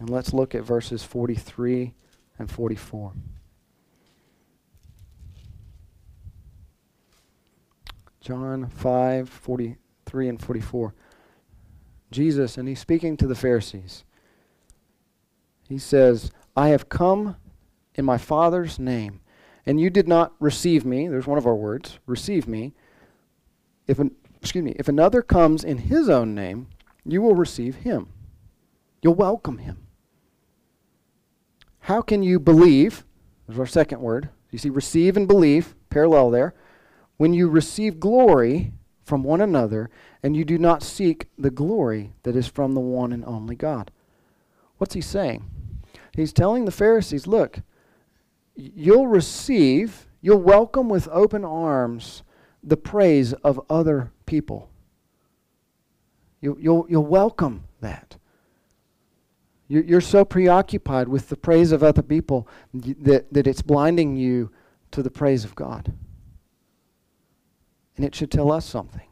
And 0.00 0.10
let's 0.10 0.34
look 0.34 0.54
at 0.54 0.64
verses 0.64 1.02
43 1.02 1.94
and 2.38 2.50
44. 2.50 3.12
John 8.22 8.68
5, 8.68 9.28
43 9.28 10.28
and 10.28 10.40
44. 10.40 10.94
Jesus, 12.12 12.56
and 12.56 12.68
he's 12.68 12.78
speaking 12.78 13.16
to 13.16 13.26
the 13.26 13.34
Pharisees. 13.34 14.04
He 15.68 15.76
says, 15.76 16.30
I 16.56 16.68
have 16.68 16.88
come 16.88 17.36
in 17.96 18.04
my 18.04 18.18
Father's 18.18 18.78
name, 18.78 19.20
and 19.66 19.80
you 19.80 19.90
did 19.90 20.06
not 20.06 20.34
receive 20.38 20.84
me. 20.84 21.08
There's 21.08 21.26
one 21.26 21.38
of 21.38 21.46
our 21.46 21.54
words, 21.54 21.98
receive 22.06 22.46
me. 22.46 22.74
If 23.88 23.98
an, 23.98 24.12
excuse 24.40 24.64
me, 24.64 24.76
if 24.78 24.88
another 24.88 25.20
comes 25.20 25.64
in 25.64 25.78
his 25.78 26.08
own 26.08 26.32
name, 26.32 26.68
you 27.04 27.20
will 27.22 27.34
receive 27.34 27.76
him. 27.76 28.08
You'll 29.02 29.14
welcome 29.14 29.58
him. 29.58 29.78
How 31.80 32.02
can 32.02 32.22
you 32.22 32.38
believe? 32.38 33.04
There's 33.48 33.58
our 33.58 33.66
second 33.66 34.00
word. 34.00 34.28
You 34.52 34.58
see, 34.58 34.70
receive 34.70 35.16
and 35.16 35.26
believe, 35.26 35.74
parallel 35.90 36.30
there. 36.30 36.54
When 37.16 37.34
you 37.34 37.48
receive 37.48 38.00
glory 38.00 38.72
from 39.04 39.24
one 39.24 39.40
another, 39.40 39.90
and 40.22 40.36
you 40.36 40.44
do 40.44 40.58
not 40.58 40.82
seek 40.82 41.28
the 41.36 41.50
glory 41.50 42.12
that 42.22 42.36
is 42.36 42.46
from 42.46 42.74
the 42.74 42.80
one 42.80 43.12
and 43.12 43.24
only 43.24 43.56
God. 43.56 43.90
What's 44.78 44.94
he 44.94 45.00
saying? 45.00 45.44
He's 46.14 46.32
telling 46.32 46.64
the 46.64 46.70
Pharisees, 46.70 47.26
look, 47.26 47.60
you'll 48.54 49.08
receive, 49.08 50.06
you'll 50.20 50.42
welcome 50.42 50.88
with 50.88 51.08
open 51.08 51.44
arms 51.44 52.22
the 52.62 52.76
praise 52.76 53.32
of 53.32 53.60
other 53.68 54.12
people. 54.26 54.68
You, 56.40 56.56
you'll, 56.60 56.86
you'll 56.88 57.06
welcome 57.06 57.64
that. 57.80 58.16
You, 59.68 59.82
you're 59.86 60.00
so 60.00 60.24
preoccupied 60.24 61.08
with 61.08 61.28
the 61.28 61.36
praise 61.36 61.72
of 61.72 61.82
other 61.82 62.02
people 62.02 62.46
that, 62.74 63.32
that 63.32 63.46
it's 63.46 63.62
blinding 63.62 64.16
you 64.16 64.50
to 64.90 65.02
the 65.02 65.10
praise 65.10 65.44
of 65.44 65.54
God. 65.54 65.92
And 68.02 68.08
it 68.08 68.16
should 68.16 68.32
tell 68.32 68.50
us 68.50 68.64
something. 68.64 69.06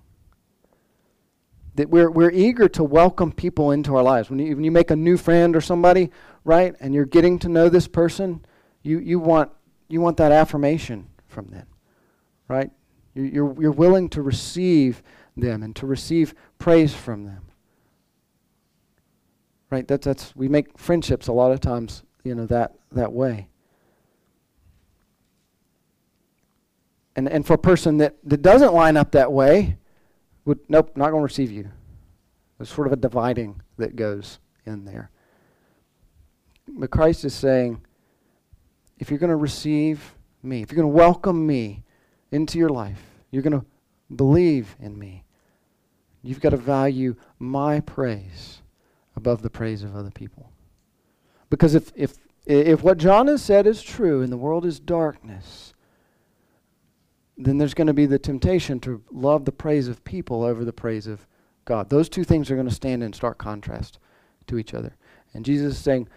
That 1.77 1.91
we're, 1.91 2.11
we're 2.11 2.33
eager 2.33 2.69
to 2.71 2.83
welcome 2.83 3.31
people 3.31 3.71
into 3.71 3.95
our 3.95 4.03
lives. 4.03 4.31
When 4.31 4.41
you, 4.41 4.57
when 4.57 4.65
you 4.65 4.73
make 4.73 4.91
a 4.91 4.97
new 4.97 5.17
friend 5.17 5.55
or 5.55 5.61
somebody, 5.61 6.11
right, 6.43 6.75
and 6.81 6.93
you're 6.93 7.05
getting 7.05 7.39
to 7.39 7.49
know 7.49 7.69
this 7.69 7.87
person, 7.87 8.45
you, 8.83 8.99
you, 8.99 9.21
want, 9.21 9.53
you 9.87 10.01
want 10.01 10.17
that 10.17 10.33
affirmation 10.33 11.07
from 11.29 11.47
them, 11.51 11.69
right? 12.49 12.73
You, 13.15 13.23
you're, 13.23 13.63
you're 13.63 13.71
willing 13.71 14.09
to 14.09 14.23
receive 14.23 15.05
them 15.37 15.63
and 15.63 15.77
to 15.77 15.87
receive 15.87 16.35
praise 16.59 16.93
from 16.93 17.27
them. 17.27 17.43
Right? 19.71 19.87
That's, 19.87 20.05
that's, 20.05 20.35
we 20.35 20.49
make 20.49 20.77
friendships 20.77 21.29
a 21.29 21.33
lot 21.33 21.53
of 21.53 21.61
times, 21.61 22.03
you 22.25 22.35
know, 22.35 22.47
that, 22.47 22.75
that 22.91 23.13
way. 23.13 23.50
And, 27.17 27.29
and 27.29 27.47
for 27.47 27.55
a 27.55 27.59
person 27.59 27.99
that, 27.99 28.17
that 28.25 28.43
doesn't 28.43 28.73
line 28.73 28.97
up 28.97 29.13
that 29.13 29.33
way, 29.33 29.77
would, 30.45 30.61
nope, 30.69 30.97
not 30.97 31.11
going 31.11 31.21
to 31.21 31.25
receive 31.25 31.51
you. 31.51 31.71
There's 32.59 32.71
sort 32.71 32.87
of 32.87 32.93
a 32.93 32.97
dividing 32.97 33.61
that 33.79 33.97
goes 33.97 34.39
in 34.67 34.85
there. 34.85 35.11
But 36.69 36.91
Christ 36.91 37.25
is 37.25 37.35
saying, 37.35 37.81
if 38.99 39.11
you're 39.11 39.19
going 39.19 39.31
to 39.31 39.37
receive 39.37 40.15
me, 40.43 40.63
if 40.63 40.71
you're 40.71 40.83
going 40.83 40.93
to 40.93 40.97
welcome 40.97 41.47
me 41.47 41.83
into 42.31 42.59
your 42.59 42.69
life, 42.69 43.01
you're 43.31 43.43
going 43.43 43.59
to 43.59 43.67
believe 44.15 44.77
in 44.81 44.99
me, 44.99 45.25
you've 46.23 46.41
got 46.41 46.51
to 46.51 46.57
value 46.57 47.17
my 47.39 47.81
praise 47.81 48.63
above 49.17 49.43
the 49.43 49.51
praise 49.51 49.83
of 49.83 49.97
other 49.97 50.11
people. 50.11 50.53
Because 51.49 51.75
if, 51.75 51.91
if, 51.95 52.15
if 52.47 52.83
what 52.83 52.99
John 52.99 53.27
has 53.27 53.43
said 53.43 53.67
is 53.67 53.83
true 53.83 54.23
and 54.23 54.33
the 54.33 54.37
world 54.37 54.65
is 54.65 54.79
darkness, 54.79 55.70
then 57.45 57.59
there's 57.59 57.75
going 57.75 57.87
to 57.87 57.95
be 57.95 58.07
the 58.07 58.19
temptation 58.19 58.81
to 58.81 59.03
love 59.11 59.45
the 59.45 59.53
praise 59.53 59.89
of 59.89 60.05
people 60.05 60.43
over 60.43 60.65
the 60.65 60.73
praise 60.73 61.07
of 61.07 61.27
God. 61.65 61.91
Those 61.91 62.09
two 62.09 62.25
things 62.25 62.51
are 62.51 62.57
going 62.57 62.69
to 62.69 62.75
stand 62.75 63.03
in 63.03 63.13
stark 63.13 63.39
contrast 63.39 63.99
to 64.47 64.59
each 64.59 64.75
other. 64.75 64.97
And 65.33 65.45
Jesus 65.45 65.77
is 65.77 65.83
saying, 65.83 66.09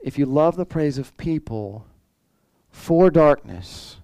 if 0.00 0.18
you 0.18 0.26
love 0.26 0.56
the 0.56 0.66
praise 0.66 0.96
of 0.98 1.16
people 1.16 1.86
for 2.70 3.10
darkness, 3.10 3.96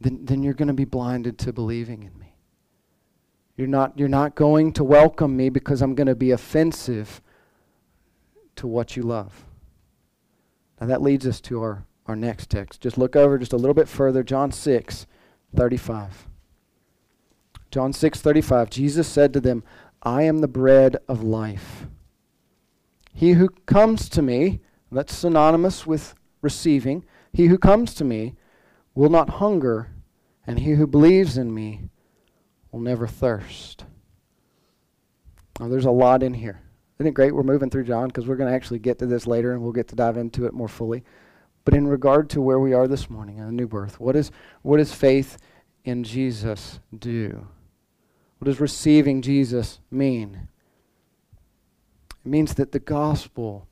then, 0.00 0.24
then 0.24 0.42
you're 0.42 0.54
going 0.54 0.68
to 0.68 0.74
be 0.74 0.84
blinded 0.84 1.38
to 1.38 1.52
believing 1.52 2.02
in 2.02 2.18
me. 2.18 2.34
You're 3.56 3.68
not, 3.68 3.98
you're 3.98 4.08
not 4.08 4.34
going 4.34 4.72
to 4.74 4.84
welcome 4.84 5.36
me 5.36 5.50
because 5.50 5.82
I'm 5.82 5.94
going 5.94 6.06
to 6.06 6.14
be 6.14 6.30
offensive 6.30 7.20
to 8.56 8.66
what 8.66 8.96
you 8.96 9.02
love. 9.02 9.44
Now 10.80 10.86
that 10.86 11.02
leads 11.02 11.26
us 11.26 11.40
to 11.42 11.60
our 11.60 11.84
our 12.10 12.16
next 12.16 12.50
text. 12.50 12.80
Just 12.80 12.98
look 12.98 13.14
over 13.14 13.38
just 13.38 13.52
a 13.52 13.56
little 13.56 13.74
bit 13.74 13.88
further, 13.88 14.22
John 14.22 14.50
6, 14.50 15.06
35. 15.54 16.26
John 17.70 17.92
6, 17.92 18.20
35. 18.20 18.68
Jesus 18.68 19.06
said 19.06 19.32
to 19.32 19.40
them, 19.40 19.62
I 20.02 20.24
am 20.24 20.38
the 20.38 20.48
bread 20.48 20.96
of 21.08 21.22
life. 21.22 21.86
He 23.14 23.32
who 23.32 23.48
comes 23.66 24.08
to 24.10 24.22
me, 24.22 24.60
that's 24.90 25.14
synonymous 25.14 25.86
with 25.86 26.14
receiving, 26.42 27.04
he 27.32 27.46
who 27.46 27.58
comes 27.58 27.94
to 27.94 28.04
me 28.04 28.34
will 28.94 29.10
not 29.10 29.30
hunger, 29.30 29.92
and 30.46 30.58
he 30.58 30.72
who 30.72 30.86
believes 30.86 31.38
in 31.38 31.54
me 31.54 31.90
will 32.72 32.80
never 32.80 33.06
thirst. 33.06 33.84
Now, 35.60 35.68
there's 35.68 35.84
a 35.84 35.90
lot 35.90 36.24
in 36.24 36.34
here. 36.34 36.60
Isn't 36.98 37.06
it 37.06 37.14
great 37.14 37.34
we're 37.34 37.44
moving 37.44 37.70
through 37.70 37.84
John 37.84 38.08
because 38.08 38.26
we're 38.26 38.36
going 38.36 38.50
to 38.50 38.56
actually 38.56 38.80
get 38.80 38.98
to 38.98 39.06
this 39.06 39.28
later 39.28 39.52
and 39.52 39.62
we'll 39.62 39.72
get 39.72 39.88
to 39.88 39.96
dive 39.96 40.16
into 40.16 40.46
it 40.46 40.52
more 40.52 40.68
fully. 40.68 41.04
But 41.64 41.74
in 41.74 41.86
regard 41.86 42.30
to 42.30 42.40
where 42.40 42.58
we 42.58 42.72
are 42.72 42.88
this 42.88 43.10
morning 43.10 43.38
in 43.38 43.44
a 43.44 43.52
new 43.52 43.66
birth, 43.66 44.00
what, 44.00 44.16
is, 44.16 44.30
what 44.62 44.78
does 44.78 44.92
faith 44.92 45.38
in 45.84 46.04
Jesus 46.04 46.80
do? 46.96 47.46
What 48.38 48.46
does 48.46 48.60
receiving 48.60 49.20
Jesus 49.20 49.80
mean? 49.90 50.48
It 52.24 52.28
means 52.28 52.54
that 52.54 52.72
the 52.72 52.78
gospel, 52.78 53.68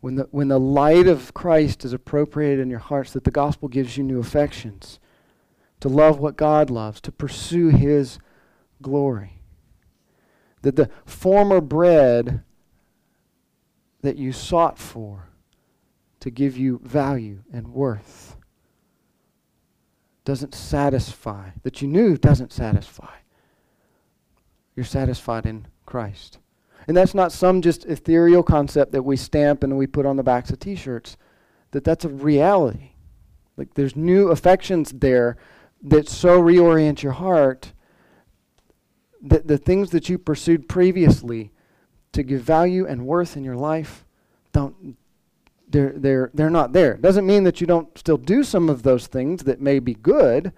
when 0.00 0.16
the, 0.16 0.28
when 0.30 0.48
the 0.48 0.58
light 0.58 1.06
of 1.06 1.32
Christ 1.32 1.84
is 1.84 1.92
appropriated 1.92 2.60
in 2.60 2.70
your 2.70 2.80
hearts, 2.80 3.12
that 3.12 3.24
the 3.24 3.30
gospel 3.30 3.68
gives 3.68 3.96
you 3.96 4.02
new 4.02 4.18
affections 4.18 4.98
to 5.78 5.88
love 5.88 6.18
what 6.18 6.36
God 6.36 6.70
loves, 6.70 7.00
to 7.02 7.12
pursue 7.12 7.68
His 7.68 8.18
glory. 8.82 9.40
That 10.62 10.76
the 10.76 10.90
former 11.06 11.60
bread 11.60 12.42
that 14.02 14.16
you 14.16 14.32
sought 14.32 14.78
for 14.78 15.29
to 16.20 16.30
give 16.30 16.56
you 16.56 16.80
value 16.84 17.42
and 17.52 17.68
worth 17.68 18.36
doesn't 20.24 20.54
satisfy, 20.54 21.50
that 21.62 21.82
you 21.82 21.88
knew 21.88 22.16
doesn't 22.16 22.52
satisfy. 22.52 23.14
You're 24.76 24.84
satisfied 24.84 25.46
in 25.46 25.66
Christ. 25.86 26.38
And 26.86 26.96
that's 26.96 27.14
not 27.14 27.32
some 27.32 27.62
just 27.62 27.84
ethereal 27.86 28.42
concept 28.42 28.92
that 28.92 29.02
we 29.02 29.16
stamp 29.16 29.64
and 29.64 29.76
we 29.76 29.86
put 29.86 30.06
on 30.06 30.16
the 30.16 30.22
backs 30.22 30.50
of 30.50 30.60
t 30.60 30.76
shirts, 30.76 31.16
that 31.72 31.84
that's 31.84 32.04
a 32.04 32.08
reality. 32.08 32.92
Like 33.56 33.74
there's 33.74 33.96
new 33.96 34.28
affections 34.28 34.92
there 34.92 35.36
that 35.82 36.08
so 36.08 36.40
reorient 36.40 37.02
your 37.02 37.12
heart 37.12 37.72
that 39.22 39.46
the 39.46 39.58
things 39.58 39.90
that 39.90 40.08
you 40.08 40.18
pursued 40.18 40.68
previously 40.68 41.52
to 42.12 42.22
give 42.22 42.42
value 42.42 42.86
and 42.86 43.06
worth 43.06 43.36
in 43.36 43.44
your 43.44 43.56
life 43.56 44.04
don't 44.52 44.96
they're 45.70 45.92
they're 45.96 46.30
they're 46.34 46.50
not 46.50 46.72
there. 46.72 46.96
Doesn't 46.96 47.26
mean 47.26 47.44
that 47.44 47.60
you 47.60 47.66
don't 47.66 47.96
still 47.96 48.16
do 48.16 48.42
some 48.42 48.68
of 48.68 48.82
those 48.82 49.06
things 49.06 49.44
that 49.44 49.60
may 49.60 49.78
be 49.78 49.94
good, 49.94 50.52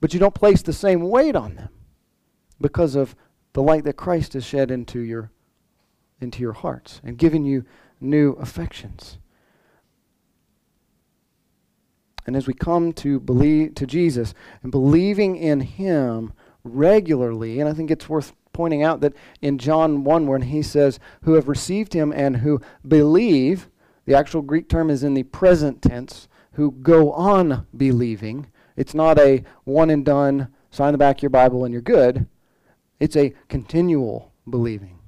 but 0.00 0.12
you 0.12 0.20
don't 0.20 0.34
place 0.34 0.62
the 0.62 0.72
same 0.72 1.02
weight 1.08 1.34
on 1.34 1.54
them 1.54 1.70
because 2.60 2.94
of 2.94 3.16
the 3.52 3.62
light 3.62 3.84
that 3.84 3.96
Christ 3.96 4.34
has 4.34 4.44
shed 4.44 4.70
into 4.70 5.00
your 5.00 5.30
into 6.20 6.40
your 6.40 6.52
hearts 6.52 7.00
and 7.04 7.16
given 7.16 7.44
you 7.44 7.64
new 8.00 8.32
affections. 8.32 9.18
And 12.26 12.36
as 12.36 12.46
we 12.46 12.52
come 12.52 12.92
to 12.94 13.18
believe 13.18 13.74
to 13.76 13.86
Jesus 13.86 14.34
and 14.62 14.70
believing 14.70 15.36
in 15.36 15.60
him 15.60 16.34
regularly, 16.62 17.58
and 17.58 17.68
I 17.68 17.72
think 17.72 17.90
it's 17.90 18.08
worth 18.08 18.34
pointing 18.52 18.82
out 18.82 19.00
that 19.00 19.14
in 19.40 19.56
John 19.56 20.04
1 20.04 20.26
when 20.26 20.42
he 20.42 20.62
says 20.62 20.98
who 21.22 21.34
have 21.34 21.48
received 21.48 21.94
him 21.94 22.12
and 22.12 22.38
who 22.38 22.60
believe, 22.86 23.70
the 24.08 24.16
actual 24.16 24.40
Greek 24.40 24.70
term 24.70 24.88
is 24.88 25.04
in 25.04 25.12
the 25.12 25.22
present 25.22 25.82
tense, 25.82 26.28
who 26.52 26.70
go 26.70 27.12
on 27.12 27.66
believing. 27.76 28.46
It's 28.74 28.94
not 28.94 29.18
a 29.18 29.44
one 29.64 29.90
and 29.90 30.02
done, 30.02 30.48
sign 30.70 30.92
the 30.92 30.98
back 30.98 31.18
of 31.18 31.22
your 31.24 31.28
Bible 31.28 31.66
and 31.66 31.74
you're 31.74 31.82
good. 31.82 32.26
It's 32.98 33.16
a 33.16 33.34
continual 33.50 34.32
believing. 34.48 34.98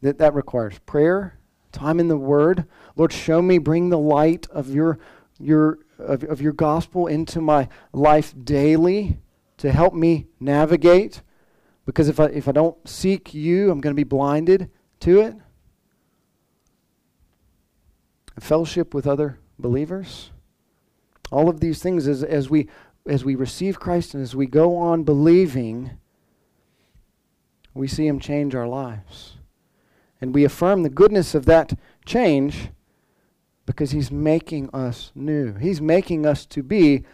That, 0.00 0.18
that 0.18 0.32
requires 0.32 0.78
prayer, 0.86 1.40
time 1.72 1.98
in 1.98 2.06
the 2.06 2.16
Word. 2.16 2.66
Lord, 2.94 3.12
show 3.12 3.42
me, 3.42 3.58
bring 3.58 3.90
the 3.90 3.98
light 3.98 4.46
of 4.50 4.72
your, 4.72 5.00
your, 5.40 5.80
of, 5.98 6.22
of 6.22 6.40
your 6.40 6.52
gospel 6.52 7.08
into 7.08 7.40
my 7.40 7.68
life 7.92 8.32
daily 8.44 9.18
to 9.56 9.72
help 9.72 9.92
me 9.92 10.28
navigate. 10.38 11.22
Because 11.84 12.08
if 12.08 12.20
I, 12.20 12.26
if 12.26 12.46
I 12.46 12.52
don't 12.52 12.88
seek 12.88 13.34
you, 13.34 13.72
I'm 13.72 13.80
going 13.80 13.92
to 13.92 14.00
be 14.00 14.04
blinded 14.04 14.70
to 15.00 15.20
it. 15.22 15.34
Fellowship 18.40 18.94
with 18.94 19.06
other 19.06 19.38
believers. 19.58 20.30
All 21.30 21.48
of 21.48 21.60
these 21.60 21.82
things 21.82 22.08
as, 22.08 22.22
as 22.22 22.50
we 22.50 22.68
as 23.06 23.24
we 23.24 23.34
receive 23.34 23.80
Christ 23.80 24.14
and 24.14 24.22
as 24.22 24.36
we 24.36 24.46
go 24.46 24.76
on 24.76 25.04
believing, 25.04 25.90
we 27.74 27.88
see 27.88 28.06
Him 28.06 28.20
change 28.20 28.54
our 28.54 28.68
lives. 28.68 29.36
And 30.20 30.34
we 30.34 30.44
affirm 30.44 30.82
the 30.82 30.90
goodness 30.90 31.34
of 31.34 31.46
that 31.46 31.78
change 32.04 32.68
because 33.64 33.92
He's 33.92 34.10
making 34.10 34.68
us 34.74 35.12
new. 35.14 35.54
He's 35.54 35.80
making 35.80 36.26
us 36.26 36.44
to 36.46 36.62
be 36.62 37.04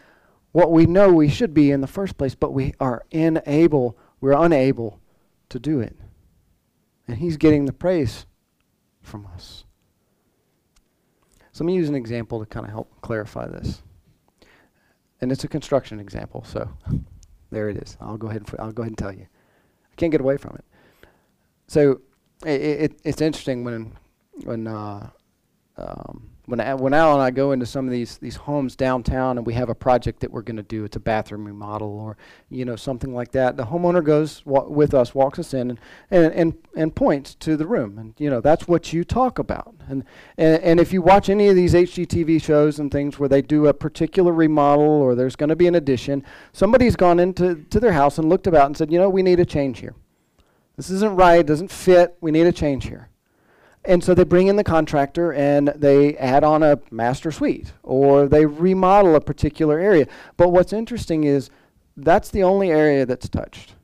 what 0.53 0.73
we 0.73 0.87
know 0.87 1.13
we 1.13 1.29
should 1.29 1.53
be 1.53 1.71
in 1.71 1.83
the 1.83 1.87
first 1.87 2.17
place, 2.17 2.35
but 2.35 2.53
we 2.53 2.73
are 2.81 3.05
unable, 3.13 3.97
we're 4.21 4.33
unable 4.33 5.01
to 5.51 5.59
do 5.59 5.81
it. 5.81 5.97
And 7.07 7.19
He's 7.19 7.37
getting 7.37 7.67
the 7.67 7.73
praise 7.73 8.27
from 9.03 9.27
us. 9.27 9.66
So 11.57 11.65
let 11.65 11.69
me 11.69 11.75
use 11.75 11.89
an 11.89 11.95
example 11.95 12.39
to 12.39 12.45
kind 12.45 12.67
of 12.67 12.71
help 12.71 13.01
clarify 13.01 13.49
this. 13.49 13.81
And 15.23 15.33
it's 15.33 15.43
a 15.43 15.49
construction 15.49 15.99
example, 16.01 16.45
so 16.45 16.69
there 17.51 17.71
it 17.71 17.79
is. 17.79 17.97
I'll 17.99 18.19
go 18.19 18.27
ahead 18.27 18.43
and, 18.43 18.61
I'll 18.61 18.73
go 18.73 18.83
ahead 18.83 18.91
and 18.91 18.99
tell 18.99 19.11
you. 19.11 19.23
I 19.23 19.95
can't 19.97 20.13
get 20.13 20.21
away 20.21 20.37
from 20.37 20.57
it. 20.57 20.67
So 21.67 22.03
it, 22.45 22.61
it, 22.61 23.01
it's 23.05 23.23
interesting 23.23 23.65
when 23.65 23.97
when 24.45 24.67
uh, 24.67 25.09
um, 25.79 26.29
when 26.47 26.61
when 26.79 26.95
Al 26.95 27.15
and 27.15 27.23
I 27.23 27.31
go 27.31 27.53
into 27.53 27.67
some 27.67 27.87
of 27.87 27.91
these 27.91 28.19
these 28.19 28.37
homes 28.37 28.77
downtown 28.77 29.37
and 29.37 29.47
we 29.47 29.55
have 29.55 29.69
a 29.69 29.75
project 29.75 30.21
that 30.21 30.31
we're 30.31 30.43
going 30.43 30.57
to 30.57 30.63
do, 30.63 30.85
it's 30.85 30.97
a 30.97 31.01
bathroom 31.01 31.45
remodel 31.45 31.89
or 31.89 32.17
you 32.49 32.65
know 32.65 32.77
something 32.77 33.13
like 33.13 33.33
that. 33.33 33.57
The 33.57 33.67
homeowner 33.67 34.05
goes 34.05 34.43
with 34.47 34.95
us, 34.95 35.15
walks 35.15 35.39
us 35.39 35.53
in, 35.53 35.71
and, 35.71 35.81
and 36.11 36.33
and 36.33 36.59
and 36.77 36.95
points 36.95 37.35
to 37.37 37.57
the 37.57 37.67
room, 37.67 37.99
and 37.99 38.15
you 38.19 38.31
know 38.31 38.41
that's 38.41 38.69
what 38.69 38.93
you 38.93 39.03
talk 39.05 39.39
about. 39.39 39.75
And, 39.89 40.05
and 40.39 40.63
and 40.63 40.81
if 40.81 40.93
you 40.93 41.03
watch 41.03 41.29
any 41.29 41.49
of 41.49 41.57
these 41.57 41.75
HGTV 41.75 42.43
shows 42.43 42.79
and 42.79 42.91
things 42.91 43.19
where 43.19 43.29
they 43.29 43.43
do 43.43 43.67
a 43.67 43.75
particular 43.75 44.33
remodel 44.33 44.85
or 44.85 45.15
there's 45.15 45.37
going 45.37 45.51
to 45.51 45.57
be 45.57 45.67
an 45.67 45.75
addition, 45.75 46.25
somebody's 46.53 46.97
gone 46.97 47.19
into 47.19 47.57
to 47.71 47.81
their 47.81 47.93
house 47.93 48.19
and 48.19 48.29
looked 48.29 48.47
about 48.47 48.67
and 48.67 48.77
said, 48.77 48.93
you 48.93 48.99
know, 48.99 49.09
we 49.09 49.23
need 49.23 49.41
a 49.41 49.45
change 49.45 49.81
here. 49.81 49.95
This 50.77 50.91
isn't 50.91 51.17
right, 51.17 51.45
doesn't 51.45 51.71
fit, 51.71 52.17
we 52.21 52.31
need 52.31 52.47
a 52.47 52.53
change 52.53 52.87
here. 52.87 53.09
And 53.87 54.03
so 54.03 54.15
they 54.15 54.25
bring 54.25 54.49
in 54.49 54.57
the 54.57 54.65
contractor 54.65 55.33
and 55.33 55.69
they 55.69 56.17
add 56.17 56.43
on 56.43 56.63
a 56.63 56.81
master 56.91 57.31
suite 57.31 57.73
or 57.83 58.27
they 58.27 58.45
remodel 58.45 59.15
a 59.15 59.21
particular 59.21 59.79
area. 59.79 60.09
But 60.37 60.51
what's 60.51 60.73
interesting 60.73 61.25
is 61.25 61.51
that's 61.97 62.31
the 62.31 62.43
only 62.43 62.71
area 62.71 63.07
that's 63.07 63.29
touched. 63.29 63.75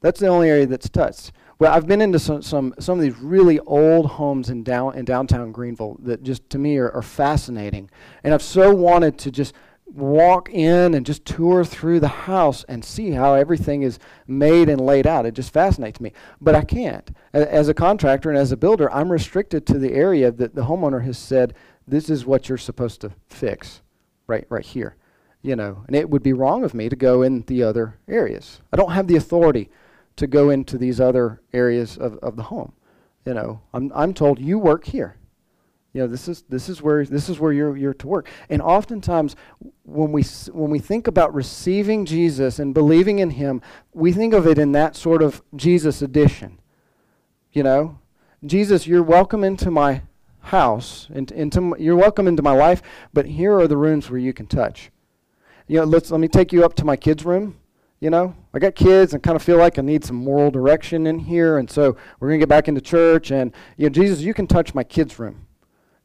That's 0.00 0.20
the 0.20 0.28
only 0.28 0.48
area 0.48 0.66
that's 0.66 0.88
touched. 0.88 1.32
Well, 1.58 1.74
I've 1.74 1.86
been 1.86 2.00
into 2.00 2.18
some, 2.18 2.40
some, 2.40 2.74
some 2.78 2.98
of 2.98 3.02
these 3.02 3.18
really 3.18 3.58
old 3.60 4.06
homes 4.06 4.48
in, 4.48 4.62
down, 4.62 4.96
in 4.96 5.04
downtown 5.04 5.52
Greenville 5.52 5.98
that 6.02 6.22
just 6.22 6.48
to 6.50 6.58
me 6.58 6.78
are, 6.78 6.90
are 6.90 7.02
fascinating. 7.02 7.90
And 8.24 8.32
I've 8.32 8.42
so 8.42 8.74
wanted 8.74 9.18
to 9.18 9.30
just 9.30 9.52
walk 9.94 10.50
in 10.50 10.94
and 10.94 11.04
just 11.04 11.24
tour 11.24 11.64
through 11.64 12.00
the 12.00 12.08
house 12.08 12.64
and 12.64 12.84
see 12.84 13.10
how 13.10 13.34
everything 13.34 13.82
is 13.82 13.98
made 14.26 14.68
and 14.68 14.80
laid 14.80 15.06
out. 15.06 15.26
It 15.26 15.34
just 15.34 15.52
fascinates 15.52 16.00
me. 16.00 16.12
But 16.40 16.54
I 16.54 16.62
can't. 16.62 17.10
As 17.32 17.68
a 17.68 17.74
contractor 17.74 18.30
and 18.30 18.38
as 18.38 18.52
a 18.52 18.56
builder, 18.56 18.92
I'm 18.92 19.10
restricted 19.10 19.66
to 19.66 19.78
the 19.78 19.92
area 19.92 20.30
that 20.30 20.54
the 20.54 20.62
homeowner 20.62 21.04
has 21.04 21.18
said, 21.18 21.54
this 21.86 22.08
is 22.08 22.24
what 22.24 22.48
you're 22.48 22.58
supposed 22.58 23.00
to 23.00 23.12
fix 23.28 23.82
right 24.26 24.46
right 24.48 24.64
here. 24.64 24.96
You 25.42 25.56
know, 25.56 25.84
and 25.86 25.96
it 25.96 26.10
would 26.10 26.22
be 26.22 26.34
wrong 26.34 26.64
of 26.64 26.74
me 26.74 26.88
to 26.88 26.96
go 26.96 27.22
in 27.22 27.42
the 27.42 27.62
other 27.62 27.98
areas. 28.06 28.60
I 28.72 28.76
don't 28.76 28.92
have 28.92 29.06
the 29.06 29.16
authority 29.16 29.70
to 30.16 30.26
go 30.26 30.50
into 30.50 30.76
these 30.76 31.00
other 31.00 31.40
areas 31.54 31.96
of, 31.96 32.18
of 32.18 32.36
the 32.36 32.42
home. 32.44 32.74
You 33.24 33.34
know, 33.34 33.60
I'm 33.72 33.90
I'm 33.94 34.14
told 34.14 34.38
you 34.38 34.58
work 34.58 34.84
here. 34.84 35.16
You 35.92 36.02
know, 36.02 36.06
this 36.06 36.28
is 36.28 36.42
this 36.42 36.68
is 36.68 36.80
where 36.80 37.04
this 37.04 37.28
is 37.28 37.40
where 37.40 37.52
you're 37.52 37.76
you're 37.76 37.94
to 37.94 38.06
work. 38.06 38.28
And 38.48 38.62
oftentimes, 38.62 39.34
when 39.82 40.12
we 40.12 40.22
when 40.52 40.70
we 40.70 40.78
think 40.78 41.08
about 41.08 41.34
receiving 41.34 42.06
Jesus 42.06 42.60
and 42.60 42.72
believing 42.72 43.18
in 43.18 43.30
Him, 43.30 43.60
we 43.92 44.12
think 44.12 44.32
of 44.32 44.46
it 44.46 44.56
in 44.56 44.70
that 44.72 44.94
sort 44.94 45.20
of 45.20 45.42
Jesus 45.56 46.00
edition. 46.00 46.60
You 47.52 47.64
know, 47.64 47.98
Jesus, 48.46 48.86
you're 48.86 49.02
welcome 49.02 49.42
into 49.42 49.70
my 49.72 50.02
house, 50.42 51.08
into, 51.12 51.34
into 51.34 51.74
you're 51.76 51.96
welcome 51.96 52.28
into 52.28 52.42
my 52.42 52.52
life. 52.52 52.82
But 53.12 53.26
here 53.26 53.58
are 53.58 53.66
the 53.66 53.76
rooms 53.76 54.08
where 54.08 54.20
you 54.20 54.32
can 54.32 54.46
touch. 54.46 54.92
You 55.66 55.78
know, 55.78 55.84
let's 55.84 56.12
let 56.12 56.20
me 56.20 56.28
take 56.28 56.52
you 56.52 56.64
up 56.64 56.74
to 56.74 56.84
my 56.84 56.94
kids' 56.94 57.24
room. 57.24 57.56
You 57.98 58.10
know, 58.10 58.36
I 58.54 58.60
got 58.60 58.76
kids 58.76 59.12
and 59.12 59.24
kind 59.24 59.34
of 59.34 59.42
feel 59.42 59.58
like 59.58 59.76
I 59.76 59.82
need 59.82 60.04
some 60.04 60.16
moral 60.16 60.52
direction 60.52 61.08
in 61.08 61.18
here, 61.18 61.58
and 61.58 61.68
so 61.68 61.96
we're 62.20 62.28
gonna 62.28 62.38
get 62.38 62.48
back 62.48 62.68
into 62.68 62.80
church. 62.80 63.32
And 63.32 63.52
you 63.76 63.86
know, 63.86 63.90
Jesus, 63.90 64.20
you 64.20 64.34
can 64.34 64.46
touch 64.46 64.72
my 64.72 64.84
kids' 64.84 65.18
room 65.18 65.48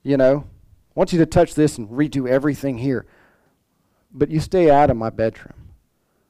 you 0.05 0.17
know, 0.17 0.45
I 0.45 0.91
want 0.93 1.11
you 1.11 1.19
to 1.19 1.25
touch 1.25 1.55
this 1.55 1.79
and 1.79 1.89
redo 1.89 2.29
everything 2.29 2.77
here. 2.77 3.07
But 4.13 4.29
you 4.29 4.39
stay 4.39 4.69
out 4.69 4.91
of 4.91 4.95
my 4.95 5.09
bedroom. 5.09 5.55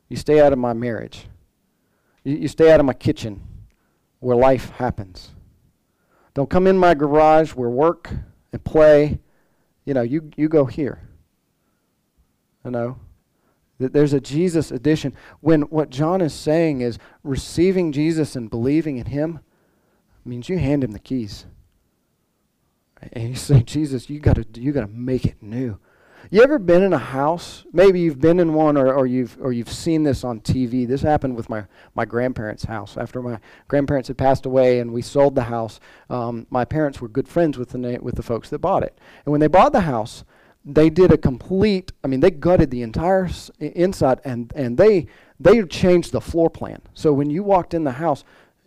You 0.07 0.15
stay 0.15 0.39
out 0.39 0.53
of 0.53 0.57
my 0.57 0.71
marriage. 0.71 1.27
You, 2.23 2.37
you 2.37 2.47
stay 2.47 2.71
out 2.71 2.79
of 2.79 2.85
my 2.85 2.93
kitchen 2.93 3.41
where 4.21 4.37
life 4.37 4.69
happens. 4.71 5.31
Don't 6.33 6.49
come 6.49 6.67
in 6.67 6.77
my 6.77 6.93
garage 6.93 7.51
where 7.51 7.69
work 7.69 8.09
and 8.53 8.63
play. 8.63 9.19
You 9.83 9.93
know, 9.93 10.03
you, 10.03 10.31
you 10.37 10.47
go 10.47 10.65
here. 10.65 11.01
You 12.63 12.71
know, 12.71 12.97
That 13.79 13.91
there's 13.91 14.13
a 14.13 14.21
Jesus 14.21 14.71
edition. 14.71 15.13
When 15.41 15.63
what 15.63 15.89
John 15.89 16.21
is 16.21 16.33
saying 16.33 16.79
is 16.79 16.97
receiving 17.23 17.91
Jesus 17.91 18.37
and 18.37 18.49
believing 18.49 18.97
in 18.97 19.07
him 19.07 19.41
means 20.23 20.47
you 20.47 20.57
hand 20.57 20.83
him 20.83 20.91
the 20.91 20.99
keys. 20.99 21.45
And 23.13 23.29
you 23.29 23.35
say, 23.35 23.61
Jesus, 23.61 24.09
you 24.09 24.19
gotta 24.19 24.45
you 24.55 24.71
gotta 24.71 24.87
make 24.87 25.25
it 25.25 25.41
new. 25.41 25.79
You 26.31 26.41
ever 26.41 26.57
been 26.57 26.81
in 26.81 26.93
a 26.93 26.97
house? 26.97 27.65
Maybe 27.71 27.99
you've 27.99 28.19
been 28.19 28.39
in 28.39 28.53
one 28.53 28.77
or, 28.77 28.91
or 28.91 29.05
you've 29.05 29.37
or 29.39 29.53
you've 29.53 29.71
seen 29.71 30.03
this 30.03 30.23
on 30.23 30.39
TV. 30.39 30.87
This 30.87 31.01
happened 31.01 31.35
with 31.35 31.49
my, 31.49 31.65
my 31.93 32.05
grandparents' 32.05 32.63
house. 32.63 32.97
After 32.97 33.21
my 33.21 33.39
grandparents 33.67 34.07
had 34.07 34.17
passed 34.17 34.45
away 34.45 34.79
and 34.79 34.91
we 34.91 35.01
sold 35.01 35.35
the 35.35 35.43
house, 35.43 35.79
um, 36.09 36.47
my 36.49 36.65
parents 36.65 36.99
were 36.99 37.07
good 37.07 37.27
friends 37.27 37.57
with 37.57 37.69
the 37.69 37.99
with 38.01 38.15
the 38.15 38.23
folks 38.23 38.49
that 38.49 38.59
bought 38.59 38.83
it. 38.83 38.97
And 39.25 39.31
when 39.31 39.41
they 39.41 39.47
bought 39.47 39.71
the 39.71 39.81
house, 39.81 40.23
they 40.63 40.89
did 40.89 41.11
a 41.11 41.17
complete 41.17 41.91
I 42.03 42.07
mean 42.07 42.21
they 42.21 42.31
gutted 42.31 42.71
the 42.71 42.81
entire 42.81 43.29
inside 43.59 44.19
and 44.25 44.51
and 44.55 44.77
they 44.77 45.07
they 45.39 45.61
changed 45.63 46.11
the 46.11 46.21
floor 46.21 46.49
plan. 46.49 46.81
So 46.95 47.13
when 47.13 47.29
you 47.29 47.43
walked 47.43 47.73
in 47.73 47.83
the 47.83 47.91
house, 47.91 48.23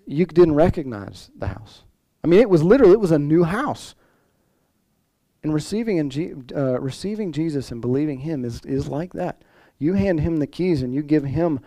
you 0.07 0.27
didn't 0.27 0.55
recognize 0.55 1.31
the 1.37 1.49
house. 1.49 1.83
I 2.23 2.29
mean 2.29 2.41
it 2.41 2.51
was 2.51 2.63
literally 2.63 2.93
it 2.93 3.01
was 3.01 3.11
a 3.11 3.19
new 3.19 3.43
house. 3.43 3.97
And 5.49 5.55
receiving, 5.55 5.97
in 5.97 6.11
G, 6.11 6.35
uh, 6.55 6.79
receiving 6.79 7.33
Jesus 7.33 7.73
and 7.73 7.81
believing 7.81 8.19
Him 8.19 8.45
is, 8.45 8.61
is 8.67 8.87
like 8.87 9.15
that. 9.15 9.41
You 9.79 9.95
hand 9.95 10.21
Him 10.21 10.37
the 10.37 10.47
keys 10.47 10.83
and 10.83 10.93
you 10.93 11.01
give 11.03 11.25
Him, 11.25 11.61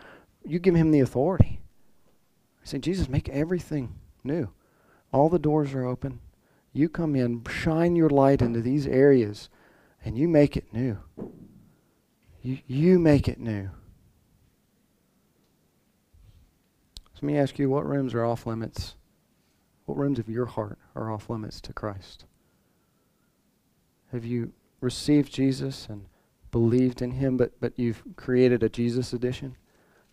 you 0.45 0.59
give 0.59 0.75
Him 0.75 0.91
the 0.91 0.99
authority. 0.99 1.61
I 2.61 2.67
say, 2.67 2.77
Jesus, 2.77 3.09
make 3.09 3.27
everything 3.29 3.95
new. 4.23 4.51
All 5.11 5.29
the 5.29 5.39
doors 5.39 5.73
are 5.73 5.83
open. 5.83 6.19
You 6.73 6.89
come 6.89 7.15
in, 7.15 7.43
shine 7.49 7.95
your 7.95 8.11
light 8.11 8.43
into 8.43 8.61
these 8.61 8.85
areas, 8.85 9.49
and 10.05 10.15
you 10.15 10.27
make 10.27 10.55
it 10.55 10.71
new. 10.71 10.99
You, 12.43 12.59
you 12.67 12.99
make 12.99 13.27
it 13.27 13.39
new. 13.39 13.71
So 17.15 17.21
let 17.23 17.23
me 17.23 17.35
ask 17.35 17.57
you, 17.57 17.67
what 17.67 17.87
rooms 17.87 18.13
are 18.13 18.25
off 18.25 18.45
limits? 18.45 18.93
What 19.85 19.97
rooms 19.97 20.19
of 20.19 20.29
your 20.29 20.45
heart 20.45 20.77
are 20.93 21.11
off 21.11 21.31
limits 21.31 21.59
to 21.61 21.73
Christ? 21.73 22.25
Have 24.11 24.25
you 24.25 24.51
received 24.81 25.31
Jesus 25.31 25.87
and 25.89 26.05
believed 26.51 27.01
in 27.01 27.11
him, 27.11 27.37
but, 27.37 27.53
but 27.61 27.77
you've 27.77 28.03
created 28.15 28.61
a 28.63 28.69
Jesus 28.69 29.13
edition? 29.13 29.55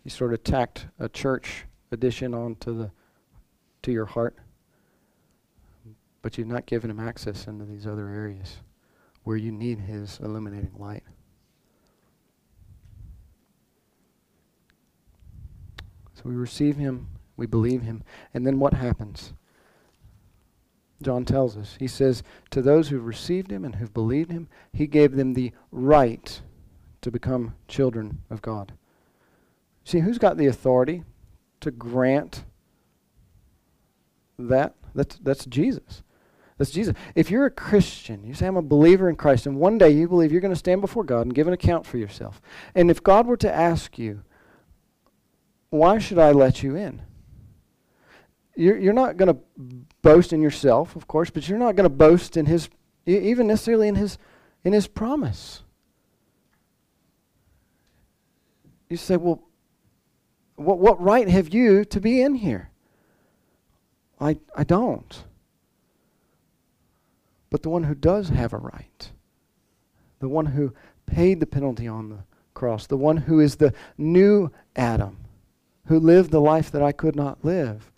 You 0.03 0.11
sort 0.11 0.33
of 0.33 0.43
tacked 0.43 0.87
a 0.99 1.09
church 1.09 1.65
edition 1.91 2.33
onto 2.33 2.77
the 2.77 2.91
to 3.81 3.91
your 3.91 4.05
heart, 4.05 4.35
but 6.21 6.37
you've 6.37 6.47
not 6.47 6.65
given 6.65 6.89
him 6.89 6.99
access 6.99 7.47
into 7.47 7.65
these 7.65 7.87
other 7.87 8.09
areas 8.09 8.57
where 9.23 9.37
you 9.37 9.51
need 9.51 9.79
his 9.79 10.19
illuminating 10.21 10.73
light. 10.77 11.03
So 16.13 16.23
we 16.25 16.35
receive 16.35 16.75
him, 16.75 17.07
we 17.37 17.45
believe 17.45 17.83
him, 17.83 18.03
and 18.33 18.45
then 18.45 18.59
what 18.59 18.73
happens? 18.73 19.33
John 21.01 21.25
tells 21.25 21.55
us. 21.55 21.77
He 21.79 21.87
says, 21.87 22.23
To 22.51 22.61
those 22.61 22.89
who've 22.89 23.05
received 23.05 23.51
him 23.51 23.63
and 23.63 23.75
who've 23.75 23.93
believed 23.93 24.31
him, 24.31 24.49
he 24.73 24.87
gave 24.87 25.15
them 25.15 25.33
the 25.33 25.51
right 25.71 26.41
to 27.01 27.11
become 27.11 27.55
children 27.67 28.19
of 28.29 28.41
God. 28.41 28.73
See, 29.85 29.99
who's 29.99 30.17
got 30.17 30.37
the 30.37 30.47
authority 30.47 31.03
to 31.61 31.71
grant 31.71 32.43
that? 34.37 34.75
That's, 34.93 35.17
that's 35.17 35.45
Jesus. 35.45 36.03
That's 36.57 36.71
Jesus. 36.71 36.93
If 37.15 37.31
you're 37.31 37.45
a 37.45 37.51
Christian, 37.51 38.25
you 38.25 38.33
say, 38.33 38.45
I'm 38.45 38.57
a 38.57 38.61
believer 38.61 39.09
in 39.09 39.15
Christ, 39.15 39.45
and 39.45 39.57
one 39.57 39.77
day 39.77 39.91
you 39.91 40.09
believe 40.09 40.31
you're 40.31 40.41
going 40.41 40.53
to 40.53 40.59
stand 40.59 40.81
before 40.81 41.05
God 41.05 41.21
and 41.21 41.33
give 41.33 41.47
an 41.47 41.53
account 41.53 41.85
for 41.85 41.97
yourself. 41.97 42.41
And 42.75 42.91
if 42.91 43.01
God 43.01 43.27
were 43.27 43.37
to 43.37 43.53
ask 43.53 43.97
you, 43.97 44.23
why 45.69 45.99
should 45.99 46.19
I 46.19 46.31
let 46.31 46.61
you 46.61 46.75
in? 46.75 47.01
You're, 48.59 48.77
you're 48.77 48.93
not 48.93 49.15
going 49.15 49.33
to 49.33 49.39
boast 50.01 50.33
in 50.33 50.41
yourself, 50.41 50.97
of 50.97 51.07
course, 51.07 51.29
but 51.29 51.47
you're 51.47 51.57
not 51.57 51.77
going 51.77 51.85
to 51.85 51.95
boast 51.95 52.35
in 52.35 52.45
his, 52.45 52.67
even 53.05 53.47
necessarily 53.47 53.87
in 53.87 53.95
his, 53.95 54.17
in 54.65 54.73
his 54.73 54.85
promise. 54.85 55.63
You 58.89 58.97
say, 58.97 59.15
well, 59.15 59.41
what, 60.57 60.77
what 60.77 61.01
right 61.01 61.29
have 61.29 61.53
you 61.53 61.85
to 61.85 62.01
be 62.01 62.21
in 62.21 62.35
here? 62.35 62.69
I, 64.19 64.37
I 64.53 64.65
don't. 64.65 65.23
But 67.49 67.63
the 67.63 67.69
one 67.69 67.85
who 67.85 67.95
does 67.95 68.27
have 68.27 68.51
a 68.51 68.57
right, 68.57 69.09
the 70.19 70.27
one 70.27 70.47
who 70.47 70.73
paid 71.05 71.39
the 71.39 71.45
penalty 71.45 71.87
on 71.87 72.09
the 72.09 72.19
cross, 72.53 72.87
the 72.87 72.97
one 72.97 73.15
who 73.15 73.39
is 73.39 73.55
the 73.55 73.73
new 73.97 74.51
Adam, 74.75 75.15
who 75.85 75.97
lived 75.97 76.31
the 76.31 76.41
life 76.41 76.69
that 76.71 76.83
I 76.83 76.91
could 76.91 77.15
not 77.15 77.45
live, 77.45 77.89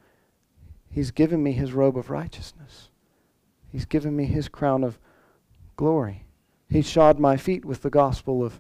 He's 0.92 1.12
given 1.12 1.42
me 1.42 1.54
his 1.54 1.72
robe 1.72 1.98
of 1.98 2.10
righteousness. 2.10 2.90
He's 3.72 3.86
given 3.86 4.16
me 4.16 4.26
his 4.26 4.50
crown 4.50 4.84
of 4.84 5.00
glory. 5.78 6.26
He 6.70 6.82
shod 6.82 7.18
my 7.18 7.38
feet 7.38 7.64
with 7.64 7.82
the 7.82 7.90
gospel 7.90 8.44
of 8.44 8.60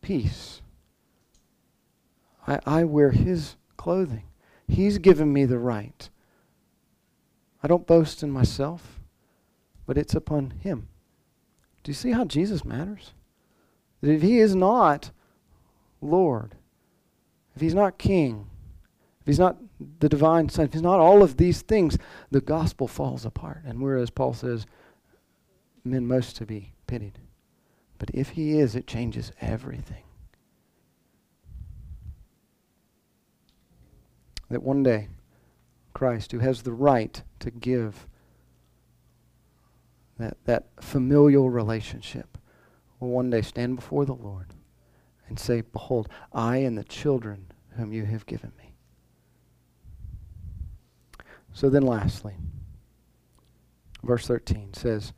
peace. 0.00 0.62
I, 2.46 2.60
I 2.64 2.84
wear 2.84 3.10
his 3.10 3.56
clothing. 3.76 4.24
He's 4.68 4.98
given 4.98 5.32
me 5.32 5.44
the 5.44 5.58
right. 5.58 6.08
I 7.62 7.68
don't 7.68 7.86
boast 7.86 8.22
in 8.22 8.30
myself, 8.30 9.00
but 9.86 9.98
it's 9.98 10.14
upon 10.14 10.50
him. 10.60 10.88
Do 11.82 11.90
you 11.90 11.94
see 11.94 12.12
how 12.12 12.24
Jesus 12.24 12.64
matters? 12.64 13.12
That 14.00 14.12
if 14.12 14.22
he 14.22 14.38
is 14.38 14.54
not 14.54 15.10
Lord, 16.00 16.54
if 17.54 17.60
he's 17.60 17.74
not 17.74 17.98
King, 17.98 18.46
if 19.20 19.26
he's 19.26 19.38
not 19.38 19.58
the 19.98 20.08
divine 20.08 20.48
Son, 20.48 20.66
if 20.66 20.72
he's 20.72 20.82
not 20.82 21.00
all 21.00 21.22
of 21.22 21.36
these 21.36 21.62
things, 21.62 21.98
the 22.30 22.40
gospel 22.40 22.88
falls 22.88 23.24
apart. 23.24 23.62
And 23.64 23.80
we're, 23.80 23.96
as 23.96 24.10
Paul 24.10 24.34
says, 24.34 24.66
men 25.84 26.06
most 26.06 26.36
to 26.36 26.46
be 26.46 26.72
pitied. 26.86 27.18
But 27.98 28.10
if 28.14 28.30
he 28.30 28.58
is, 28.58 28.74
it 28.74 28.86
changes 28.86 29.32
everything. 29.40 30.04
That 34.50 34.62
one 34.62 34.82
day, 34.82 35.08
Christ, 35.94 36.32
who 36.32 36.40
has 36.40 36.62
the 36.62 36.72
right 36.72 37.22
to 37.40 37.50
give 37.50 38.06
that, 40.18 40.36
that 40.44 40.66
familial 40.80 41.48
relationship, 41.48 42.38
will 43.00 43.10
one 43.10 43.30
day 43.30 43.42
stand 43.42 43.76
before 43.76 44.04
the 44.04 44.14
Lord 44.14 44.48
and 45.28 45.38
say, 45.38 45.62
Behold, 45.62 46.08
I 46.32 46.58
and 46.58 46.76
the 46.76 46.84
children 46.84 47.46
whom 47.76 47.92
you 47.92 48.04
have 48.04 48.26
given 48.26 48.52
me. 48.58 48.71
So 51.52 51.68
then, 51.68 51.82
lastly, 51.82 52.34
verse 54.02 54.26
13 54.26 54.74
says, 54.74 55.12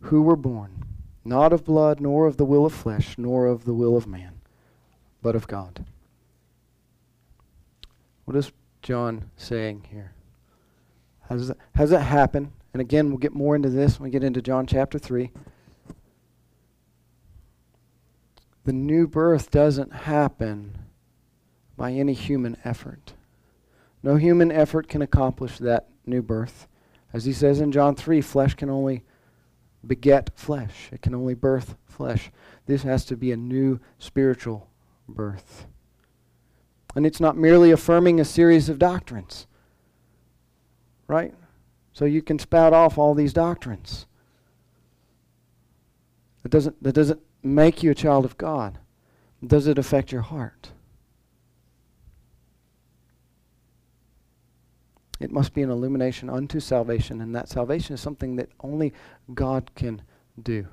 Who 0.00 0.22
were 0.22 0.36
born 0.36 0.82
not 1.24 1.52
of 1.52 1.64
blood, 1.64 2.00
nor 2.00 2.26
of 2.26 2.36
the 2.36 2.44
will 2.44 2.66
of 2.66 2.72
flesh, 2.72 3.16
nor 3.16 3.46
of 3.46 3.64
the 3.64 3.74
will 3.74 3.96
of 3.96 4.06
man, 4.06 4.40
but 5.20 5.36
of 5.36 5.46
God. 5.46 5.84
What 8.24 8.36
is 8.36 8.52
John 8.82 9.30
saying 9.36 9.86
here? 9.90 10.12
Does, 11.30 11.48
that, 11.48 11.56
does 11.76 11.90
that 11.90 12.00
happen? 12.00 12.52
And 12.72 12.80
again, 12.80 13.08
we'll 13.08 13.18
get 13.18 13.34
more 13.34 13.54
into 13.56 13.68
this 13.68 13.98
when 13.98 14.08
we 14.08 14.10
get 14.10 14.24
into 14.24 14.42
John 14.42 14.66
chapter 14.66 14.98
3. 14.98 15.30
The 18.64 18.72
new 18.72 19.06
birth 19.06 19.50
doesn't 19.50 19.92
happen 19.92 20.78
by 21.76 21.92
any 21.92 22.12
human 22.12 22.56
effort. 22.64 23.12
No 24.02 24.16
human 24.16 24.50
effort 24.50 24.88
can 24.88 25.02
accomplish 25.02 25.58
that 25.58 25.88
new 26.06 26.22
birth. 26.22 26.66
As 27.12 27.24
he 27.24 27.32
says 27.32 27.60
in 27.60 27.72
John 27.72 27.94
3, 27.94 28.20
flesh 28.20 28.54
can 28.54 28.70
only 28.70 29.04
beget 29.86 30.30
flesh, 30.34 30.88
it 30.92 31.02
can 31.02 31.14
only 31.14 31.34
birth 31.34 31.76
flesh. 31.86 32.30
This 32.66 32.82
has 32.84 33.04
to 33.06 33.16
be 33.16 33.32
a 33.32 33.36
new 33.36 33.80
spiritual 33.98 34.68
birth. 35.08 35.66
And 36.94 37.06
it's 37.06 37.20
not 37.20 37.36
merely 37.36 37.70
affirming 37.70 38.20
a 38.20 38.24
series 38.24 38.68
of 38.68 38.78
doctrines, 38.78 39.46
right? 41.08 41.34
So 41.92 42.04
you 42.04 42.22
can 42.22 42.38
spout 42.38 42.72
off 42.72 42.98
all 42.98 43.14
these 43.14 43.32
doctrines. 43.32 44.06
That 46.42 46.50
doesn't, 46.50 46.82
that 46.82 46.94
doesn't 46.94 47.20
make 47.42 47.82
you 47.82 47.90
a 47.90 47.94
child 47.94 48.24
of 48.24 48.38
God. 48.38 48.78
Does 49.44 49.66
it 49.66 49.78
affect 49.78 50.12
your 50.12 50.22
heart? 50.22 50.72
It 55.22 55.30
must 55.30 55.54
be 55.54 55.62
an 55.62 55.70
illumination 55.70 56.28
unto 56.28 56.58
salvation, 56.58 57.20
and 57.20 57.32
that 57.36 57.48
salvation 57.48 57.94
is 57.94 58.00
something 58.00 58.34
that 58.36 58.48
only 58.60 58.92
God 59.32 59.70
can 59.76 60.02
do. 60.42 60.66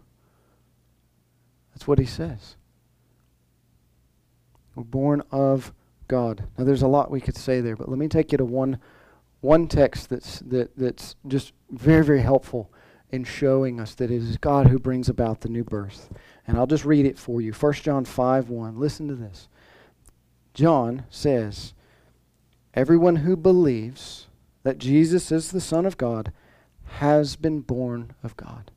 That's 1.72 1.88
what 1.88 2.00
he 2.00 2.06
says. 2.06 2.56
We're 4.74 4.84
born 4.84 5.22
of 5.32 5.72
God. 6.08 6.48
Now, 6.58 6.64
there's 6.64 6.82
a 6.82 6.88
lot 6.88 7.12
we 7.12 7.22
could 7.22 7.38
say 7.38 7.62
there, 7.62 7.76
but 7.76 7.90
let 7.90 8.00
me 8.00 8.08
take 8.08 8.32
you 8.32 8.40
to 8.40 8.46
one, 8.46 8.80
one 9.42 9.68
text 9.68 10.10
that's, 10.10 10.40
that, 10.40 10.76
that's 10.76 11.16
just 11.28 11.54
very, 11.70 12.04
very 12.04 12.22
helpful 12.22 12.72
in 13.12 13.26
showing 13.26 13.80
us 13.80 13.94
that 13.96 14.10
it 14.10 14.18
is 14.18 14.38
God 14.38 14.68
who 14.68 14.80
brings 14.80 15.10
about 15.10 15.42
the 15.42 15.50
new 15.50 15.64
birth. 15.64 16.10
And 16.48 16.58
I'll 16.58 16.66
just 16.66 16.86
read 16.86 17.06
it 17.06 17.20
for 17.20 17.40
you. 17.40 17.54
1 17.54 17.74
John 17.74 18.04
5 18.04 18.50
1. 18.50 18.80
Listen 18.80 19.08
to 19.10 19.16
this. 19.16 19.48
John 20.56 21.06
says, 21.12 21.76
Everyone 22.74 23.18
who 23.18 23.36
believes 23.36 24.26
that 24.70 24.78
Jesus 24.78 25.32
is 25.32 25.50
the 25.50 25.60
Son 25.60 25.84
of 25.88 25.98
God 25.98 26.32
has 27.00 27.36
been 27.36 27.62
born 27.62 28.14
of 28.22 28.38
God. 28.38 28.70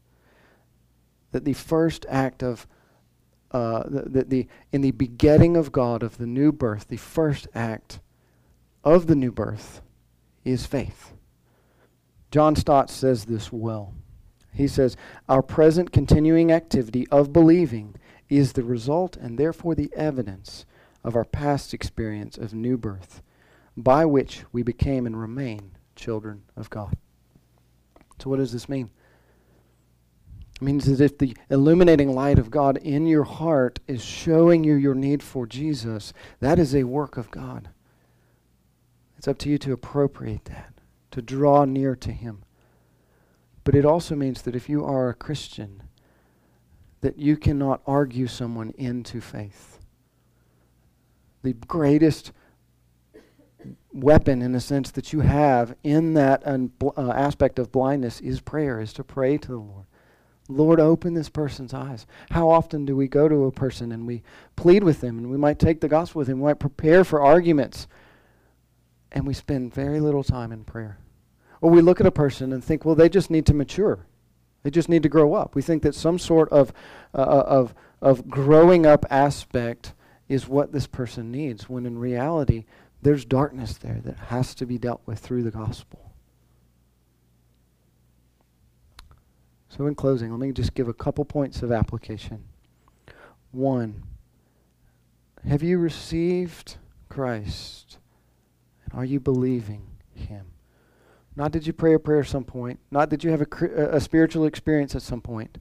That 1.33 1.45
the 1.45 1.53
first 1.53 2.07
act 2.09 2.43
of 2.43 2.67
uh, 3.51 3.83
the, 3.87 4.47
in 4.73 4.81
the 4.81 4.93
begetting 4.93 5.55
of 5.55 5.71
God, 5.71 6.03
of 6.03 6.17
the 6.17 6.27
new 6.27 6.51
birth, 6.51 6.89
the 6.89 6.97
first 6.97 7.47
act 7.55 8.01
of 8.83 9.07
the 9.07 9.15
new 9.15 9.31
birth 9.31 9.83
is 10.47 10.65
faith. 10.65 11.13
John 12.31 12.57
Stott 12.57 12.89
says 12.89 13.27
this 13.27 13.53
well. 13.53 13.93
He 14.55 14.69
says, 14.69 14.97
Our 15.29 15.43
present 15.43 15.93
continuing 15.93 16.51
activity 16.51 17.07
of 17.09 17.35
believing 17.35 17.97
is 18.31 18.55
the 18.55 18.65
result 18.65 19.19
and 19.19 19.37
therefore 19.37 19.75
the 19.75 19.93
evidence 19.95 20.65
of 21.05 21.17
our 21.17 21.27
past 21.27 21.75
experience 21.75 22.39
of 22.39 22.55
new 22.55 22.79
birth, 22.79 23.21
by 23.77 24.07
which 24.07 24.45
we 24.53 24.63
became 24.63 25.05
and 25.05 25.21
remain 25.21 25.73
children 25.97 26.43
of 26.57 26.71
God. 26.71 26.97
So, 28.21 28.31
what 28.31 28.39
does 28.39 28.53
this 28.53 28.69
mean? 28.69 28.91
It 30.57 30.63
means 30.63 30.85
that 30.87 31.03
if 31.03 31.19
the 31.19 31.37
illuminating 31.51 32.15
light 32.15 32.39
of 32.39 32.51
God 32.51 32.77
in 32.77 33.07
your 33.07 33.25
heart 33.25 33.81
is 33.89 34.05
showing 34.05 34.63
you 34.63 34.75
your 34.75 34.95
need 34.95 35.23
for 35.23 35.47
Jesus, 35.47 36.13
that 36.41 36.59
is 36.59 36.75
a 36.75 36.85
work 36.85 37.17
of 37.17 37.31
God. 37.31 37.71
It's 39.19 39.27
up 39.27 39.39
to 39.39 39.49
you 39.49 39.59
to 39.59 39.73
appropriate 39.73 40.45
that, 40.47 40.75
to 41.13 41.23
draw 41.23 41.65
near 41.65 41.97
to 41.97 42.13
Him. 42.13 42.45
But 43.65 43.75
it 43.75 43.85
also 43.85 44.15
means 44.15 44.43
that 44.43 44.57
if 44.57 44.69
you 44.69 44.85
are 44.85 45.09
a 45.09 45.15
Christian, 45.15 45.83
that 47.01 47.19
you 47.19 47.37
cannot 47.37 47.83
argue 47.87 48.27
someone 48.27 48.73
into 48.79 49.21
faith. 49.21 49.79
The 51.43 51.53
greatest 51.53 52.33
weapon, 53.93 54.43
in 54.43 54.55
a 54.55 54.61
sense, 54.61 54.91
that 54.93 55.13
you 55.13 55.21
have 55.21 55.75
in 55.83 56.15
that 56.15 56.47
un- 56.47 56.73
uh, 56.97 57.11
aspect 57.11 57.59
of 57.59 57.73
blindness 57.73 58.21
is 58.21 58.41
prayer, 58.41 58.81
is 58.81 58.93
to 58.95 59.05
pray 59.05 59.39
to 59.39 59.49
the 59.49 59.59
Lord. 59.59 59.87
Lord, 60.49 60.81
open 60.81 61.15
this 61.15 61.29
person's 61.29 61.73
eyes. 61.73 62.07
How 62.31 62.49
often 62.49 62.85
do 62.85 62.97
we 62.97 63.09
go 63.09 63.29
to 63.29 63.45
a 63.45 63.53
person 63.53 63.93
and 63.93 64.07
we 64.07 64.23
plead 64.57 64.83
with 64.83 65.01
them 65.01 65.19
and 65.19 65.31
we 65.31 65.37
might 65.37 65.59
take 65.59 65.81
the 65.81 65.89
gospel 65.89 66.21
with 66.21 66.29
them, 66.29 66.41
we 66.41 66.47
might 66.47 66.59
prepare 66.59 67.05
for 67.05 67.21
arguments, 67.23 67.87
and 69.13 69.27
we 69.27 69.35
spend 69.35 69.75
very 69.75 70.01
little 70.01 70.25
time 70.25 70.53
in 70.53 70.65
prayer? 70.65 70.99
Or 71.61 71.71
we 71.71 71.81
look 71.81 72.01
at 72.01 72.07
a 72.07 72.13
person 72.13 72.53
and 72.53 72.63
think, 72.63 72.85
well, 72.85 72.95
they 72.97 73.09
just 73.09 73.31
need 73.31 73.47
to 73.47 73.55
mature. 73.55 74.07
They 74.63 74.71
just 74.71 74.89
need 74.89 75.05
to 75.05 75.09
grow 75.09 75.35
up. 75.35 75.55
We 75.55 75.63
think 75.63 75.83
that 75.83 75.95
some 75.95 76.19
sort 76.19 76.49
of, 76.51 76.73
uh, 77.15 77.19
uh 77.19 77.45
of, 77.47 77.75
of 78.01 78.29
growing 78.29 78.85
up 78.85 79.07
aspect 79.11 79.95
is 80.29 80.49
what 80.49 80.73
this 80.73 80.87
person 80.87 81.31
needs, 81.31 81.69
when 81.69 81.87
in 81.87 81.99
reality, 81.99 82.65
there's 83.03 83.25
darkness 83.25 83.75
there 83.75 84.01
that 84.05 84.17
has 84.17 84.55
to 84.55 84.67
be 84.67 84.79
dealt 84.79 85.03
with 85.05 85.19
through 85.19 85.43
the 85.43 85.51
gospel. 85.51 86.13
So, 89.69 89.87
in 89.87 89.95
closing, 89.95 90.31
let 90.31 90.39
me 90.39 90.53
just 90.53 90.75
give 90.75 90.89
a 90.89 90.95
couple 90.95 91.25
points 91.25 91.63
of 91.63 91.73
application. 91.73 92.45
One, 93.51 94.05
have 95.47 95.63
you 95.63 95.79
received 95.79 96.77
Christ? 97.09 97.99
And 98.85 98.99
are 98.99 99.05
you 99.05 99.19
believing 99.19 99.87
Him? 100.15 100.47
Not 101.35 101.53
did 101.53 101.67
you 101.67 101.73
pray 101.73 101.95
a 101.95 101.99
prayer 101.99 102.21
at 102.21 102.27
some 102.27 102.45
point, 102.45 102.79
not 102.91 103.09
did 103.09 103.25
you 103.25 103.31
have 103.31 103.41
a, 103.41 103.97
a 103.97 104.01
spiritual 104.01 104.45
experience 104.45 104.95
at 104.95 105.03
some 105.03 105.23
point, 105.23 105.59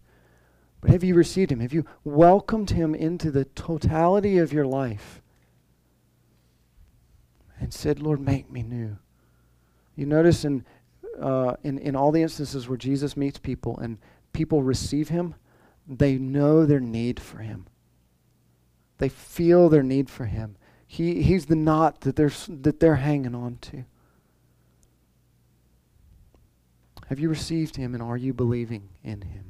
but 0.81 0.91
have 0.91 1.03
you 1.03 1.15
received 1.15 1.51
Him? 1.51 1.61
Have 1.61 1.73
you 1.73 1.85
welcomed 2.03 2.71
Him 2.71 2.93
into 2.93 3.31
the 3.31 3.45
totality 3.45 4.37
of 4.37 4.51
your 4.51 4.65
life 4.65 5.21
and 7.61 7.73
said, 7.73 8.01
Lord, 8.01 8.19
make 8.19 8.51
me 8.51 8.61
new? 8.63 8.97
You 9.95 10.05
notice 10.05 10.43
in 10.43 10.65
uh, 11.19 11.55
in, 11.63 11.77
in 11.77 11.95
all 11.95 12.11
the 12.11 12.21
instances 12.21 12.67
where 12.67 12.77
Jesus 12.77 13.15
meets 13.15 13.37
people 13.37 13.77
and 13.77 13.97
people 14.33 14.63
receive 14.63 15.09
him, 15.09 15.35
they 15.87 16.17
know 16.17 16.65
their 16.65 16.79
need 16.79 17.19
for 17.19 17.39
him. 17.39 17.67
They 18.97 19.09
feel 19.09 19.69
their 19.69 19.83
need 19.83 20.09
for 20.09 20.25
him. 20.25 20.55
He, 20.87 21.21
he's 21.21 21.45
the 21.45 21.55
knot 21.55 22.01
that 22.01 22.15
they're, 22.15 22.31
that 22.47 22.79
they're 22.79 22.95
hanging 22.95 23.35
on 23.35 23.57
to. 23.61 23.85
Have 27.07 27.19
you 27.19 27.29
received 27.29 27.75
him 27.75 27.93
and 27.93 28.01
are 28.01 28.17
you 28.17 28.33
believing 28.33 28.89
in 29.03 29.21
him? 29.21 29.45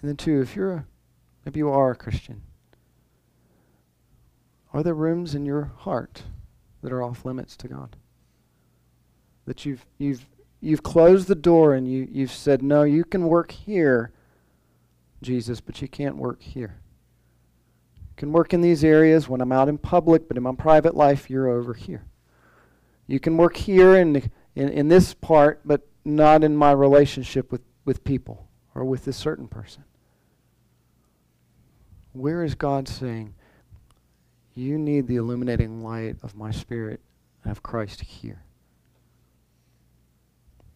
And 0.00 0.08
then, 0.08 0.16
two, 0.16 0.40
if 0.40 0.54
you're 0.54 0.72
a, 0.72 0.86
maybe 1.44 1.58
you 1.58 1.70
are 1.70 1.90
a 1.90 1.96
Christian, 1.96 2.42
are 4.78 4.82
there 4.84 4.94
rooms 4.94 5.34
in 5.34 5.44
your 5.44 5.72
heart 5.78 6.22
that 6.82 6.92
are 6.92 7.02
off 7.02 7.24
limits 7.24 7.56
to 7.56 7.66
God. 7.66 7.96
That 9.44 9.66
you've 9.66 9.84
you've 9.98 10.24
you've 10.60 10.84
closed 10.84 11.26
the 11.26 11.34
door 11.34 11.74
and 11.74 11.90
you, 11.90 12.06
you've 12.08 12.30
said, 12.30 12.62
No, 12.62 12.84
you 12.84 13.02
can 13.02 13.26
work 13.26 13.50
here, 13.50 14.12
Jesus, 15.20 15.60
but 15.60 15.82
you 15.82 15.88
can't 15.88 16.16
work 16.16 16.40
here. 16.40 16.76
You 17.96 18.14
can 18.16 18.30
work 18.30 18.54
in 18.54 18.60
these 18.60 18.84
areas 18.84 19.28
when 19.28 19.40
I'm 19.40 19.50
out 19.50 19.68
in 19.68 19.78
public, 19.78 20.28
but 20.28 20.36
in 20.36 20.44
my 20.44 20.54
private 20.54 20.94
life, 20.94 21.28
you're 21.28 21.48
over 21.48 21.74
here. 21.74 22.04
You 23.08 23.18
can 23.18 23.36
work 23.36 23.56
here 23.56 23.96
in, 23.96 24.30
in, 24.54 24.68
in 24.68 24.86
this 24.86 25.12
part, 25.12 25.60
but 25.64 25.88
not 26.04 26.44
in 26.44 26.56
my 26.56 26.70
relationship 26.70 27.50
with, 27.50 27.62
with 27.84 28.04
people 28.04 28.46
or 28.76 28.84
with 28.84 29.04
this 29.04 29.16
certain 29.16 29.48
person. 29.48 29.82
Where 32.12 32.44
is 32.44 32.54
God 32.54 32.86
saying, 32.86 33.34
you 34.58 34.78
need 34.78 35.06
the 35.06 35.16
illuminating 35.16 35.82
light 35.82 36.16
of 36.22 36.34
my 36.34 36.50
spirit 36.50 37.00
and 37.42 37.52
of 37.52 37.62
Christ 37.62 38.00
here. 38.00 38.42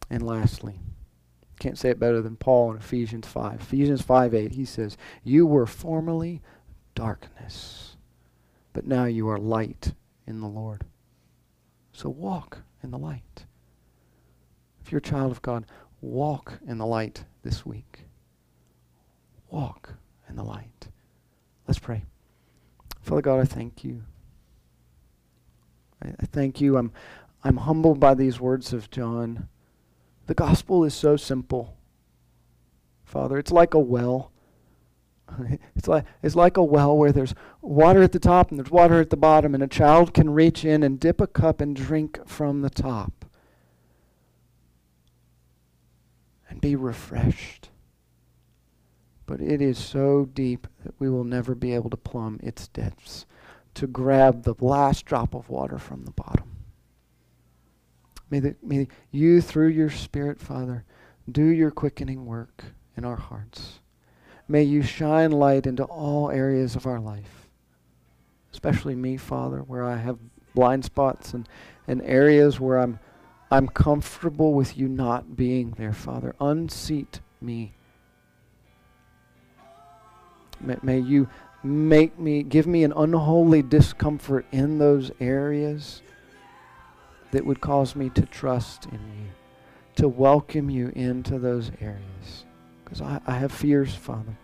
And 0.09 0.23
lastly, 0.23 0.79
can't 1.59 1.79
say 1.79 1.91
it 1.91 2.01
better 2.01 2.21
than 2.21 2.37
Paul 2.37 2.73
in 2.73 2.77
Ephesians 2.77 3.27
5. 3.27 3.61
Ephesians 3.61 4.03
5 4.03 4.35
8, 4.35 4.53
he 4.53 4.65
says, 4.65 4.97
You 5.23 5.47
were 5.47 5.67
formerly 5.67 6.43
darkness, 6.95 7.97
but 8.73 8.87
now 8.87 9.05
you 9.05 9.29
are 9.29 9.39
light 9.39 9.95
in 10.27 10.41
the 10.41 10.49
Lord. 10.49 10.85
So 11.93 12.09
walk 12.09 12.59
in 12.83 12.91
the 12.91 12.99
light. 12.99 13.47
If 14.85 14.91
you're 14.91 14.99
a 14.99 15.03
child 15.03 15.31
of 15.31 15.43
God, 15.43 15.67
walk 16.01 16.59
in 16.67 16.79
the 16.79 16.87
light 16.87 17.25
this 17.43 17.65
week. 17.65 18.07
Walk 19.51 19.95
in 20.29 20.37
the 20.37 20.45
light. 20.45 20.89
Let's 21.67 21.79
pray. 21.79 22.05
Father 23.03 23.23
God, 23.23 23.41
I 23.41 23.45
thank 23.45 23.85
you. 23.85 24.03
I, 26.03 26.09
I 26.21 26.27
thank 26.27 26.61
you. 26.61 26.79
I'm, 26.79 26.93
I'm 27.45 27.59
humbled 27.59 28.01
by 28.01 28.15
these 28.15 28.41
words 28.41 28.73
of 28.73 28.91
John. 28.91 29.49
The 30.27 30.35
gospel 30.35 30.85
is 30.85 30.95
so 30.95 31.17
simple. 31.17 31.77
Father, 33.05 33.39
it's 33.39 33.53
like 33.53 33.75
a 33.75 33.79
well. 33.79 34.31
It's 35.75 35.89
like, 35.89 36.05
it's 36.23 36.37
like 36.37 36.57
a 36.57 36.63
well 36.63 36.97
where 36.97 37.11
there's 37.11 37.35
water 37.61 38.03
at 38.03 38.13
the 38.13 38.21
top 38.21 38.51
and 38.51 38.59
there's 38.61 38.71
water 38.71 39.01
at 39.01 39.11
the 39.11 39.17
bottom, 39.17 39.53
and 39.53 39.63
a 39.63 39.67
child 39.67 40.15
can 40.15 40.31
reach 40.31 40.65
in 40.65 40.85
and 40.85 41.01
dip 41.01 41.21
a 41.21 41.27
cup 41.27 41.61
and 41.61 41.75
drink 41.75 42.21
from 42.25 42.61
the 42.61 42.71
top 42.71 43.25
and 46.49 46.61
be 46.61 46.77
refreshed 46.77 47.72
but 49.27 49.41
it 49.41 49.61
is 49.61 49.79
so 49.79 50.29
deep 50.35 50.67
that 50.85 50.95
we 50.99 51.09
will 51.09 51.25
never 51.25 51.55
be 51.55 51.75
able 51.75 51.91
to 51.91 51.97
plumb 51.97 52.39
its 52.43 52.69
depths 52.69 53.27
to 53.75 53.87
grab 53.87 54.43
the 54.43 54.55
last 54.61 55.05
drop 55.07 55.35
of 55.35 55.49
water 55.49 55.79
from 55.79 56.05
the 56.05 56.11
bottom. 56.11 56.51
May, 58.31 58.41
the, 58.41 58.57
may 58.63 58.89
you, 59.11 59.41
through 59.41 59.69
your 59.69 59.91
Spirit, 59.91 60.41
Father, 60.41 60.85
do 61.31 61.45
your 61.45 61.71
quickening 61.71 62.27
work 62.27 62.65
in 62.97 63.05
our 63.05 63.17
hearts. 63.17 63.81
May 64.49 64.63
you 64.63 64.83
shine 64.83 65.31
light 65.31 65.67
into 65.67 65.85
all 65.85 66.31
areas 66.31 66.77
of 66.77 66.87
our 66.87 67.01
life, 67.01 67.49
especially 68.53 68.95
me, 68.95 69.17
Father, 69.17 69.61
where 69.61 69.85
I 69.85 69.97
have 69.97 70.19
blind 70.55 70.85
spots 70.85 71.33
and, 71.33 71.49
and 71.87 72.03
areas 72.03 72.59
where 72.59 72.79
I'm, 72.79 72.99
I'm 73.51 73.69
comfortable 73.69 74.53
with 74.53 74.77
you 74.77 74.89
not 74.89 75.37
being 75.37 75.73
there, 75.73 75.93
Father. 75.93 76.35
Unseat 76.41 77.21
me 77.41 77.75
May, 80.63 80.77
may 80.83 80.99
you 80.99 81.29
make 81.63 82.19
me, 82.19 82.43
give 82.43 82.67
me 82.67 82.85
an 82.85 82.93
unholy 82.95 83.63
discomfort 83.63 84.47
in 84.53 84.79
those 84.79 85.11
areas 85.21 86.03
that 87.31 87.47
would 87.47 87.61
cause 87.61 87.97
me 87.97 88.11
to 88.11 88.23
trust 88.23 88.87
in 88.87 88.93
you, 88.93 89.31
to 89.97 90.09
welcome 90.09 90.71
you 90.71 90.93
into 90.95 91.39
those 91.39 91.71
areas. 91.81 92.45
Because 92.85 93.01
I, 93.01 93.21
I 93.27 93.35
have 93.39 93.53
fears, 93.53 93.95
Father. 93.95 94.37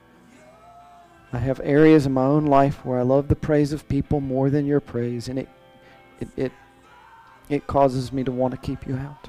I 1.32 1.38
have 1.38 1.60
areas 1.62 2.06
in 2.06 2.12
my 2.12 2.24
own 2.24 2.46
life 2.46 2.84
where 2.84 2.98
I 2.98 3.02
love 3.02 3.28
the 3.28 3.36
praise 3.36 3.72
of 3.72 3.88
people 3.88 4.20
more 4.20 4.48
than 4.48 4.64
your 4.64 4.80
praise, 4.80 5.28
and 5.28 5.38
it, 5.38 5.48
it, 6.20 6.28
it, 6.36 6.52
it 7.50 7.66
causes 7.66 8.12
me 8.12 8.24
to 8.24 8.32
want 8.32 8.52
to 8.52 8.58
keep 8.58 8.86
you 8.86 8.96
out. 8.96 9.28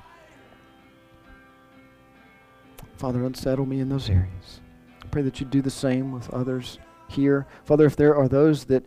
Father, 2.98 3.24
unsettle 3.24 3.66
me 3.66 3.80
in 3.80 3.90
those 3.90 4.10
areas. 4.10 4.62
Pray 5.12 5.22
that 5.24 5.40
you 5.40 5.46
do 5.46 5.62
the 5.62 5.70
same 5.70 6.12
with 6.12 6.30
others 6.32 6.78
here. 7.08 7.48
Father, 7.64 7.86
if 7.86 7.96
there 7.96 8.16
are 8.16 8.28
those 8.28 8.66
that 8.66 8.86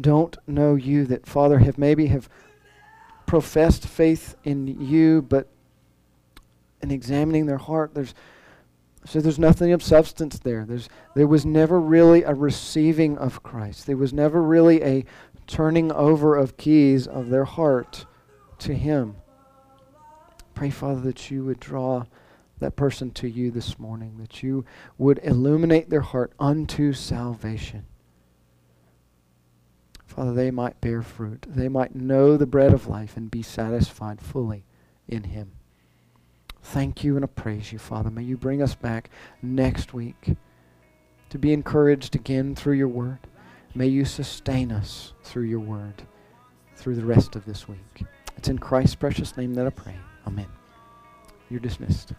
don't 0.00 0.36
know 0.46 0.74
you, 0.74 1.06
that, 1.06 1.26
Father, 1.26 1.58
have 1.58 1.78
maybe 1.78 2.06
have 2.06 2.28
professed 3.26 3.86
faith 3.86 4.36
in 4.44 4.66
you, 4.80 5.22
but 5.22 5.48
in 6.82 6.90
examining 6.90 7.46
their 7.46 7.58
heart, 7.58 7.94
there's 7.94 8.14
so 9.04 9.20
there's 9.20 9.38
nothing 9.38 9.72
of 9.72 9.82
substance 9.82 10.38
there. 10.38 10.64
There's, 10.64 10.88
there 11.16 11.26
was 11.26 11.44
never 11.44 11.80
really 11.80 12.22
a 12.22 12.34
receiving 12.34 13.18
of 13.18 13.42
Christ. 13.42 13.86
There 13.86 13.96
was 13.96 14.12
never 14.12 14.40
really 14.40 14.82
a 14.82 15.04
turning 15.48 15.90
over 15.90 16.36
of 16.36 16.56
keys 16.56 17.08
of 17.08 17.28
their 17.28 17.44
heart 17.44 18.06
to 18.60 18.74
Him. 18.74 19.16
Pray, 20.54 20.70
Father, 20.70 21.00
that 21.00 21.30
you 21.32 21.44
would 21.44 21.58
draw 21.58 22.04
that 22.62 22.76
person 22.76 23.10
to 23.12 23.28
you 23.28 23.50
this 23.50 23.78
morning, 23.78 24.16
that 24.18 24.42
you 24.42 24.64
would 24.98 25.20
illuminate 25.22 25.90
their 25.90 26.00
heart 26.00 26.32
unto 26.40 26.92
salvation. 26.92 27.86
Father, 30.06 30.32
they 30.32 30.50
might 30.50 30.80
bear 30.80 31.02
fruit. 31.02 31.46
They 31.48 31.68
might 31.68 31.94
know 31.94 32.36
the 32.36 32.46
bread 32.46 32.72
of 32.72 32.88
life 32.88 33.16
and 33.16 33.30
be 33.30 33.42
satisfied 33.42 34.20
fully 34.20 34.64
in 35.08 35.24
Him 35.24 35.52
thank 36.62 37.04
you 37.04 37.16
and 37.16 37.24
I 37.24 37.28
praise 37.28 37.72
you, 37.72 37.78
Father. 37.78 38.10
May 38.10 38.22
you 38.22 38.36
bring 38.36 38.62
us 38.62 38.74
back 38.74 39.10
next 39.42 39.92
week 39.92 40.36
to 41.30 41.38
be 41.38 41.52
encouraged 41.52 42.14
again 42.14 42.54
through 42.54 42.74
your 42.74 42.88
word. 42.88 43.18
May 43.74 43.88
you 43.88 44.04
sustain 44.04 44.70
us 44.70 45.12
through 45.22 45.44
your 45.44 45.60
word 45.60 46.02
through 46.76 46.94
the 46.96 47.04
rest 47.04 47.36
of 47.36 47.44
this 47.44 47.68
week. 47.68 48.04
It's 48.36 48.48
in 48.48 48.58
Christ's 48.58 48.96
precious 48.96 49.36
name 49.36 49.54
that 49.54 49.66
I 49.66 49.70
pray. 49.70 49.96
Amen. 50.26 50.48
You're 51.50 51.60
dismissed. 51.60 52.12